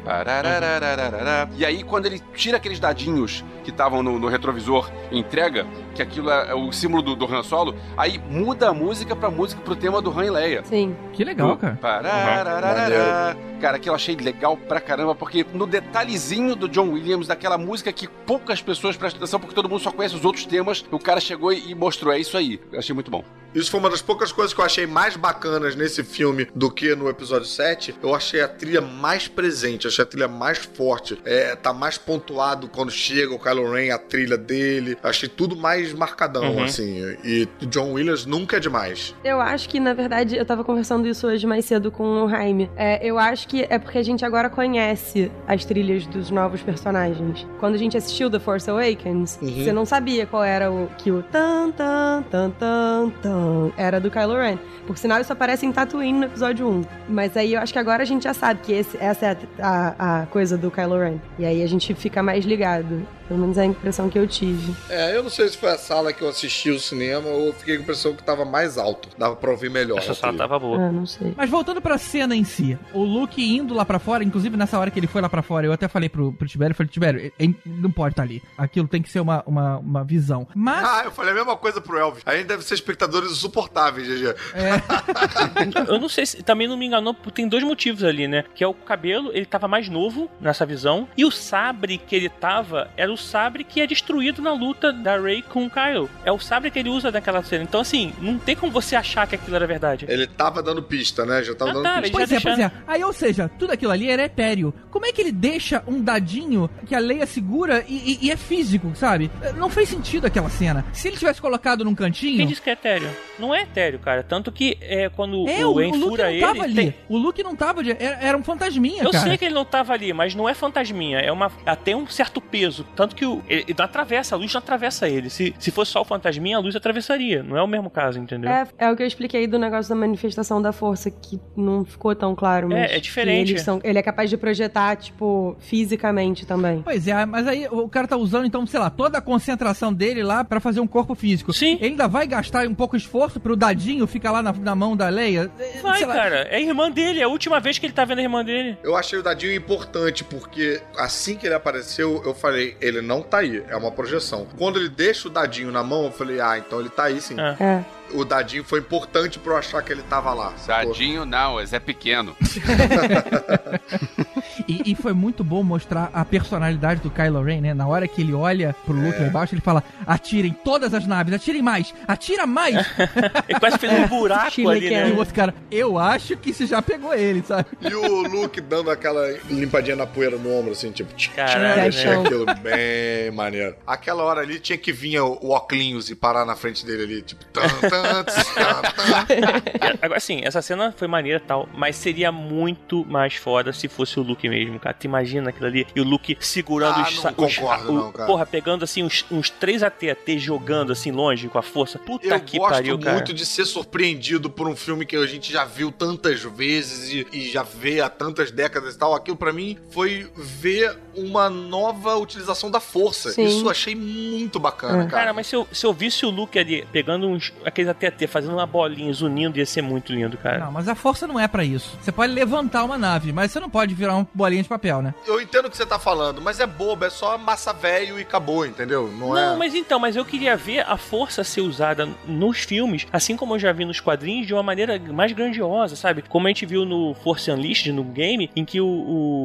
[1.56, 5.66] E aí, quando ele tira aqueles dadinhos que estavam no, no retrovisor e entrega,
[5.96, 9.62] que aquilo é o símbolo do, do Han Solo, aí muda a música pra música
[9.62, 10.64] pro tema do Han e Leia.
[10.66, 10.96] Sim.
[11.14, 11.78] Que legal, cara.
[11.82, 13.38] Pararararara.
[13.60, 17.92] Cara, aquilo eu achei legal pra caramba, porque no detalhezinho do John Williams, daquela música
[17.92, 21.20] que poucas pessoas prestam atenção, porque todo mundo só conhece os outros temas, o cara
[21.20, 22.60] chegou e mostrou, é isso aí.
[22.72, 23.24] Eu achei muito bom.
[23.56, 26.94] Isso foi uma das poucas coisas que eu achei mais bacanas nesse filme do que
[26.96, 27.96] no episódio 7.
[28.04, 31.18] Eu achei a trilha mais presente, achei a trilha mais forte.
[31.26, 34.96] É, tá mais pontuado quando chega o Kylo Ren, a trilha dele.
[35.02, 36.64] Achei tudo mais marcadão, Uhum.
[36.64, 37.18] assim.
[37.24, 39.16] E John Williams nunca é demais.
[39.24, 42.70] Eu acho que, na verdade, eu tava conversando isso hoje mais cedo com o Jaime.
[42.76, 47.46] É, eu acho que é porque a gente agora conhece as trilhas dos novos personagens.
[47.60, 49.50] Quando a gente assistiu The Force Awakens, Uhum.
[49.64, 54.10] você não sabia qual era o que o tan tan tan tan tan era do
[54.12, 54.58] Kylo Ren.
[54.88, 56.82] Por sinal, isso aparece em Tatooine no episódio 1.
[57.08, 59.96] Mas aí eu acho que agora a gente já sabe que esse- essa é a,
[60.00, 61.18] a- a coisa do Kylo Ren.
[61.38, 63.06] E aí a gente fica mais ligado.
[63.30, 64.76] Pelo menos é a impressão que eu tive.
[64.90, 67.54] É, eu não sei se foi a sala que eu assisti o cinema ou eu
[67.54, 69.08] fiquei com a impressão que tava mais alto.
[69.18, 70.00] Dava pra ouvir melhor.
[70.00, 70.80] Essa a sala tava boa.
[70.80, 71.34] Ah, não sei.
[71.38, 74.90] Mas voltando pra cena em si, o Luke indo lá pra fora, inclusive nessa hora
[74.92, 77.32] que ele foi lá pra fora, eu até falei pro, pro Tibério, eu falei, Tibério,
[77.40, 78.42] ele não pode estar ali.
[78.58, 80.48] Aquilo tem que ser uma, uma, uma visão.
[80.56, 82.24] Mas, Ah, eu falei a mesma coisa pro Elvis.
[82.26, 84.36] A gente deve ser espectadores insuportáveis, GG.
[85.88, 88.44] Eu não sei se também não me enganou, porque tem dois motivos ali, né?
[88.56, 92.30] Que é o cabelo, ele tava mais novo nessa visão, e o sabre que ele
[92.30, 96.10] tava era o sabre que é destruído na luta da Rey com o Kyle.
[96.26, 97.64] É o sabre que ele usa naquela cena.
[97.64, 100.06] Então, assim, não tem como você achar que aquilo era verdade.
[100.10, 101.44] Ele tava dando pista, né?
[101.44, 102.18] Já tava Ah, dando tá, pista.
[102.18, 102.72] pois é, pois é.
[102.88, 104.74] Aí, ou seja, tudo aquilo ali era etéreo.
[104.90, 108.38] Como é que ele deixa um dadinho que a Leia segura e, e- e é
[108.38, 109.30] físico, sabe?
[109.56, 110.86] Não fez sentido aquela cena.
[110.94, 112.38] Se ele tivesse colocado num cantinho...
[112.38, 113.10] Quem disse que é etéreo?
[113.38, 114.24] Não é etéreo, cara.
[114.24, 116.40] Tanto que é, quando É, o, o Luke fura não ele.
[116.42, 116.76] tava ali.
[116.76, 117.84] tem- O Luke não tava.
[117.84, 119.24] de- Era, era um fantasminha, Eu cara.
[119.28, 121.20] sei que ele não tava ali, mas não é fantasminha.
[121.20, 121.52] É uma.
[121.66, 122.86] ela Tem um certo peso.
[122.96, 125.30] Tanto que o, ele, ele atravessa, a luz não atravessa ele.
[125.30, 127.44] Se, se fosse só o fantasminha, a luz atravessaria.
[127.44, 128.50] Não é o mesmo caso, entendeu?
[128.50, 132.16] É, é o que eu expliquei do negócio da manifestação da força, que não ficou
[132.16, 133.60] tão claro, mas É, é diferente.
[133.60, 136.82] são- ele é capaz de projetar, tipo, fisicamente também.
[136.82, 140.24] Pois é, mas aí o cara tá usando, então, sei lá, toda a concentração dele
[140.24, 141.54] lá pra fazer um corpo físico.
[141.54, 141.76] Sim.
[141.76, 144.96] Ele ainda vai gastar um pouco de esforço pro dadinho ficar lá na, na mão
[144.96, 145.50] da Leia?
[145.82, 146.42] Vai, cara.
[146.50, 147.20] É a irmã dele.
[147.20, 148.78] É a última vez que ele tá vendo a irmã dele.
[148.84, 153.40] Eu achei o dadinho importante, porque assim que ele apareceu, eu falei, ele não tá
[153.40, 154.48] aí, é uma projeção.
[154.58, 157.36] Quando ele deixa o dadinho na mão, eu falei, ah, então ele tá aí sim.
[157.40, 157.56] É.
[157.64, 157.86] É.
[158.12, 160.54] O dadinho foi importante pra eu achar que ele tava lá.
[160.58, 160.92] sacou?
[160.92, 162.36] Dadinho não, mas é pequeno.
[164.70, 167.74] E, e foi muito bom mostrar a personalidade do Kylo Ren, né?
[167.74, 169.22] Na hora que ele olha pro Luke É.
[169.22, 172.76] lá embaixo, ele fala: atirem todas as naves, atirem mais, atira mais.
[173.50, 175.08] Ele quase fez um buraco ali, que é.
[175.08, 175.20] e o né?
[175.20, 177.66] outro cara, eu acho que isso já pegou ele, sabe?
[177.82, 181.14] E o Luke dando aquela limpadinha na poeira no ombro, assim, tipo...
[181.36, 182.18] Caralho, Achei né?
[182.18, 183.76] aquilo bem maneiro.
[183.88, 187.22] Aquela hora ali tinha que vir o, o Oclinhos e parar na frente dele ali,
[187.22, 187.44] tipo...
[187.46, 189.98] Tan, tan, tss, tan, tan.
[190.02, 194.20] Agora, assim, essa cena foi maneira e tal, mas seria muito mais foda se fosse
[194.20, 194.94] o Luke mesmo, cara.
[194.94, 197.16] Tu imagina aquilo ali e o Luke segurando Ah, os.
[197.16, 198.28] não sa- concordo os não, cara.
[198.28, 201.98] Porra, pegando assim uns, uns três AT-AT jogando assim longe com a força.
[202.00, 203.14] Puta Eu que gosto pariu, cara.
[203.16, 207.28] muito de ser surpreendido por um filme que a gente já viu tantas vezes e,
[207.32, 209.14] e já vê há tantas décadas e tal.
[209.14, 213.32] Aquilo pra mim foi ver uma nova utilização da força.
[213.32, 213.46] Sim.
[213.46, 215.08] Isso eu achei muito bacana, É.
[215.08, 215.20] cara.
[215.20, 218.54] Cara, mas se eu, se eu visse o Luke ali pegando uns, aqueles AT-AT, fazendo
[218.54, 220.60] uma bolinha, unindo, ia ser muito lindo, cara.
[220.60, 221.98] Não, mas a força não é pra isso.
[222.02, 225.14] Você pode levantar uma nave, mas você não pode virar uma bolinha de papel, né?
[225.26, 228.22] Eu entendo o que você tá falando, mas é bobo, é só massa velho e
[228.24, 229.08] acabou, entendeu?
[229.18, 229.58] Não, Não, é.
[229.58, 233.60] mas então, mas eu queria ver a força ser usada nos filmes, assim como eu
[233.60, 236.24] já vi nos quadrinhos, de uma maneira mais grandiosa, sabe?
[236.28, 238.88] Como a gente viu no Force Unleashed, no game, em que o,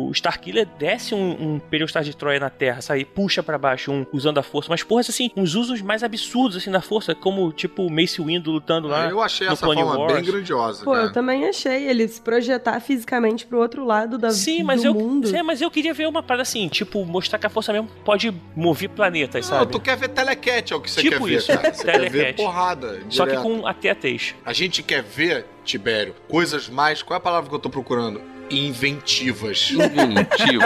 [0.09, 3.01] o Starkiller desce um, um Imperial Star Destroyer na Terra, sabe?
[3.01, 4.69] E puxa pra baixo um usando a força.
[4.71, 8.51] Mas, porra, assim, uns usos mais absurdos, assim, da força, como, tipo, o Mace Windu
[8.53, 10.13] lutando lá eu achei no essa Clone forma Wars.
[10.15, 11.05] bem grandiosa, Pô, cara.
[11.05, 14.95] eu também achei ele se projetar fisicamente pro outro lado da, Sim, mas do eu,
[14.95, 15.27] mundo.
[15.29, 18.33] sim, mas eu queria ver uma parada assim, tipo, mostrar que a força mesmo pode
[18.55, 19.73] mover planetas, Não, sabe?
[19.73, 21.75] tu quer ver telecat, é o que você Tipo quer isso, ver, cara.
[21.75, 23.01] Você quer ver porrada.
[23.09, 24.35] Só que com AT-ATs.
[24.45, 27.03] A gente quer ver, Tibério, coisas mais.
[27.03, 28.21] Qual é a palavra que eu tô procurando?
[28.51, 29.71] Inventivas.
[29.71, 30.63] Inventivo.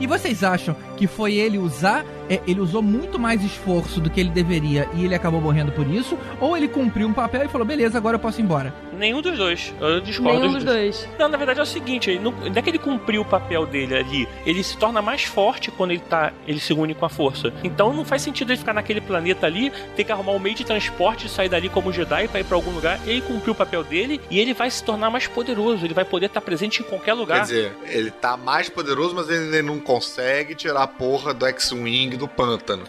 [0.00, 4.20] E vocês acham que foi ele usar é, ele usou muito mais esforço do que
[4.20, 7.66] ele deveria e ele acabou morrendo por isso, ou ele cumpriu um papel e falou,
[7.66, 8.72] beleza, agora eu posso ir embora.
[8.96, 9.72] Nenhum dos dois.
[9.80, 11.08] Eu discordo Nenhum dos dois.
[11.18, 13.64] Não, na verdade é o seguinte, ele não, não é que ele cumpriu o papel
[13.64, 17.08] dele ali, ele se torna mais forte quando ele tá, ele se une com a
[17.08, 17.52] força.
[17.64, 20.64] Então não faz sentido ele ficar naquele planeta ali, ter que arrumar um meio de
[20.64, 23.00] transporte e sair dali como Jedi pra ir pra algum lugar.
[23.06, 26.26] Ele cumpriu o papel dele e ele vai se tornar mais poderoso, ele vai poder
[26.26, 27.36] estar presente em qualquer lugar.
[27.36, 32.16] Quer dizer, ele tá mais poderoso, mas ele não consegue tirar a porra do X-Wing
[32.16, 32.82] do pântano.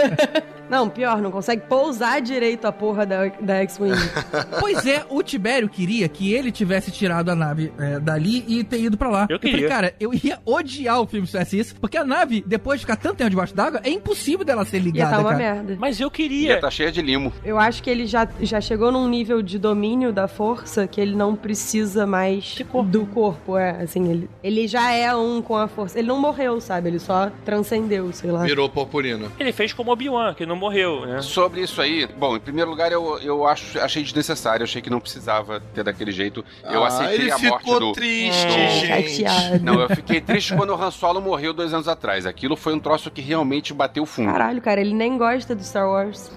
[0.68, 3.92] Não, pior, não consegue pousar direito a porra da, da X-Wing.
[4.60, 8.80] Pois é, o Tibério queria que ele tivesse tirado a nave é, dali e ter
[8.80, 9.26] ido pra lá.
[9.28, 9.68] Eu falei, queria.
[9.68, 12.96] cara, eu ia odiar o filme se fizesse isso, porque a nave, depois de ficar
[12.96, 15.38] tanto tempo debaixo d'água, é impossível dela ser Ia ligada, tá uma cara.
[15.38, 15.76] merda.
[15.78, 16.60] Mas eu Ia queria.
[16.60, 17.32] tá cheia de limo.
[17.44, 21.14] Eu acho que ele já, já chegou num nível de domínio da força que ele
[21.14, 22.90] não precisa mais corpo.
[22.90, 23.56] do corpo.
[23.56, 25.98] É, assim, ele, ele já é um com a força.
[25.98, 26.88] Ele não morreu, sabe?
[26.88, 28.42] Ele só transcendeu, sei lá.
[28.44, 29.28] Virou purpurina.
[29.38, 31.22] Ele fez como Obi-Wan, que não morreu, né?
[31.22, 34.98] Sobre isso aí, bom, em primeiro lugar, eu, eu acho, achei desnecessário, achei que não
[35.00, 36.44] precisava ter daquele jeito.
[36.64, 37.92] Eu Ah, aceitei ele a morte ficou do.
[37.92, 38.68] triste, É,
[39.02, 39.22] gente.
[39.24, 39.64] chateado.
[39.64, 42.26] Não, eu fiquei triste quando o Han Solo morreu dois anos atrás.
[42.26, 44.30] Aquilo foi um troço que realmente bateu fundo.
[44.32, 46.30] Caralho, cara, ele nem gosta do Star Wars.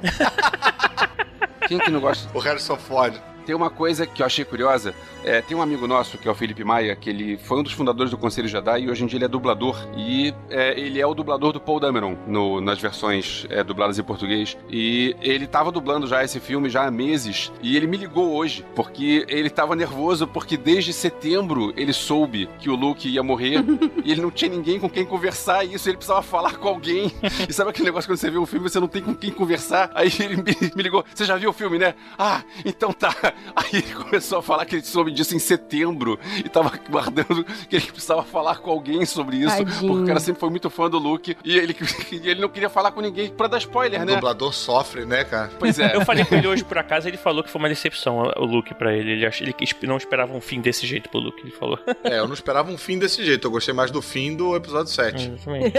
[1.68, 2.28] Quem que não gosta?
[2.38, 3.14] O Harrison Ford.
[3.50, 4.94] Tem uma coisa que eu achei curiosa.
[5.26, 7.74] É, tem um amigo nosso, que é o Felipe Maia, que ele foi um dos
[7.74, 9.76] fundadores do Conselho Jedi e hoje em dia ele é dublador.
[9.98, 14.04] E é, ele é o dublador do Paul Dameron no- nas versões é, dubladas em
[14.04, 14.56] português.
[14.70, 17.52] E ele tava dublando já esse filme já há meses.
[17.60, 22.70] E ele me ligou hoje, porque ele tava nervoso, porque desde setembro ele soube que
[22.70, 23.64] o Luke ia morrer
[24.06, 25.66] e ele não tinha ninguém com quem conversar.
[25.66, 27.12] E isso ele precisava falar com alguém.
[27.50, 29.32] E sabe aquele negócio quando você vê um filme e você não tem com quem
[29.32, 29.90] conversar?
[29.96, 31.96] Aí ele me, me ligou: Você já viu o filme, né?
[32.16, 33.10] Ah, então tá.
[33.56, 37.76] Aí ele começou a falar que ele soube disso em setembro e tava guardando que
[37.76, 39.88] ele precisava falar com alguém sobre isso, Tadinho.
[39.88, 41.76] porque o cara sempre foi muito fã do Luke e ele,
[42.12, 44.16] e ele não queria falar com ninguém pra dar spoiler, O né?
[44.16, 45.52] dublador sofre, né, cara?
[45.60, 45.96] Pois é.
[45.96, 48.74] Eu falei com ele hoje por acaso, ele falou que foi uma decepção o Luke
[48.76, 49.12] pra ele.
[49.12, 49.54] Ele, ach- ele
[49.84, 51.80] não esperava um fim desse jeito pro Luke, ele falou.
[52.04, 53.48] É, eu não esperava um fim desse jeito.
[53.48, 55.32] Eu gostei mais do fim do episódio 7.
[55.34, 55.74] Exatamente.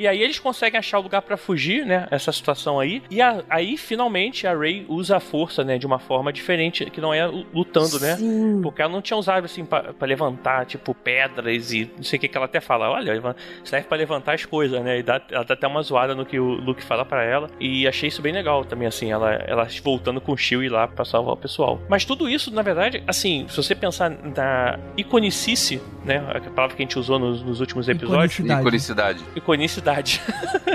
[0.00, 2.08] E aí eles conseguem achar o lugar pra fugir, né?
[2.10, 3.02] Essa situação aí.
[3.10, 5.76] E a- aí, finalmente, a Rey usa a força, né?
[5.76, 8.16] De uma forma diferente, que não é lutando, né?
[8.16, 8.60] Sim.
[8.62, 12.20] Porque ela não tinha usado assim pra, pra levantar, tipo, pedras e não sei o
[12.20, 12.88] que que ela até fala.
[12.88, 13.12] Olha,
[13.62, 15.00] serve pra levantar as coisas, né?
[15.00, 17.50] E dá, ela dá até uma zoada no que o Luke fala pra ela.
[17.60, 21.04] E achei isso bem legal também, assim, ela, ela voltando com o Chewie lá pra
[21.04, 21.78] salvar o pessoal.
[21.90, 26.24] Mas tudo isso, na verdade, assim, se você pensar na iconicice, né?
[26.34, 28.32] A palavra que a gente usou nos, nos últimos episódios.
[28.38, 28.60] Iconicidade.
[28.62, 29.24] Iconicidade.
[29.36, 29.89] Iconicidade.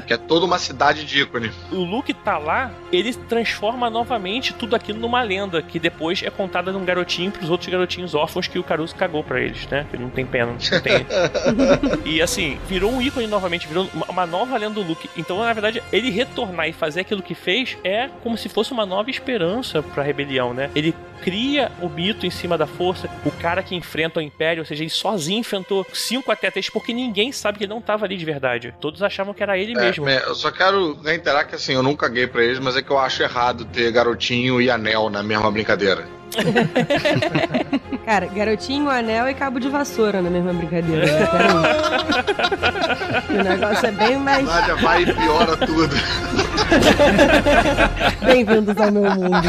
[0.06, 1.52] Que é toda uma cidade de ícone.
[1.72, 6.72] o Luke tá lá, ele transforma novamente tudo aquilo numa lenda que depois é contada
[6.72, 9.86] num garotinho pros outros garotinhos órfãos que o Caruso cagou pra eles, né?
[9.90, 11.06] Que não tem pena, não tem.
[12.06, 15.10] e assim, virou um ícone novamente, virou uma nova lenda do Luke.
[15.18, 18.86] Então, na verdade, ele retornar e fazer aquilo que fez é como se fosse uma
[18.86, 20.70] nova esperança pra rebelião, né?
[20.76, 20.94] Ele
[21.24, 24.84] cria o mito em cima da força, o cara que enfrenta o Império, ou seja,
[24.84, 28.26] ele sozinho enfrentou cinco até três, porque ninguém sabe que ele não tava ali de
[28.26, 28.74] verdade.
[28.80, 30.06] Todos achavam que era ele É, mesmo.
[30.06, 32.92] me- eu só quero reiterar que assim, eu não caguei pra eles, mas é que
[32.92, 36.06] eu acho errado ter garotinho e anel na mesma brincadeira.
[38.06, 41.06] Cara, garotinho, anel e cabo de vassoura na mesma brincadeira.
[43.30, 44.46] o negócio é bem mais.
[44.46, 45.96] Nádia vai e piora tudo.
[48.26, 49.48] Bem-vindos ao meu mundo.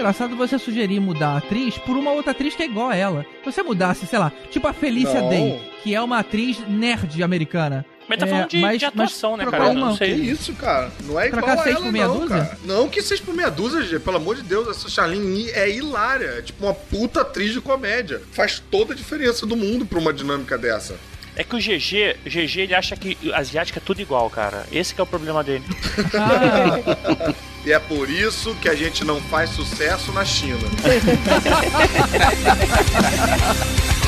[0.00, 3.26] Engraçado você sugerir mudar a atriz por uma outra atriz que é igual a ela.
[3.44, 5.28] Se você mudasse, sei lá, tipo a Felícia Não.
[5.28, 7.84] Day, que é uma atriz nerd americana.
[8.08, 9.64] Mas tá É, falando de, mas- de atuação, mas né, cara?
[9.66, 10.14] Eu uma- não Que sei.
[10.14, 10.90] isso, cara?
[11.04, 12.36] Não é igual Trocar a seis ela, por meia não, dúzia?
[12.44, 12.58] cara.
[12.64, 14.00] Não que seis por meia dúzia, gente.
[14.00, 16.26] Pelo amor de Deus, essa Charlene é hilária.
[16.38, 18.20] É tipo uma puta atriz de comédia.
[18.32, 20.96] Faz toda a diferença do mundo pra uma dinâmica dessa.
[21.40, 24.66] É que o GG, o GG ele acha que asiática é tudo igual, cara.
[24.70, 25.64] Esse que é o problema dele.
[26.12, 27.32] Ah,
[27.64, 30.58] E é por isso que a gente não faz sucesso na China.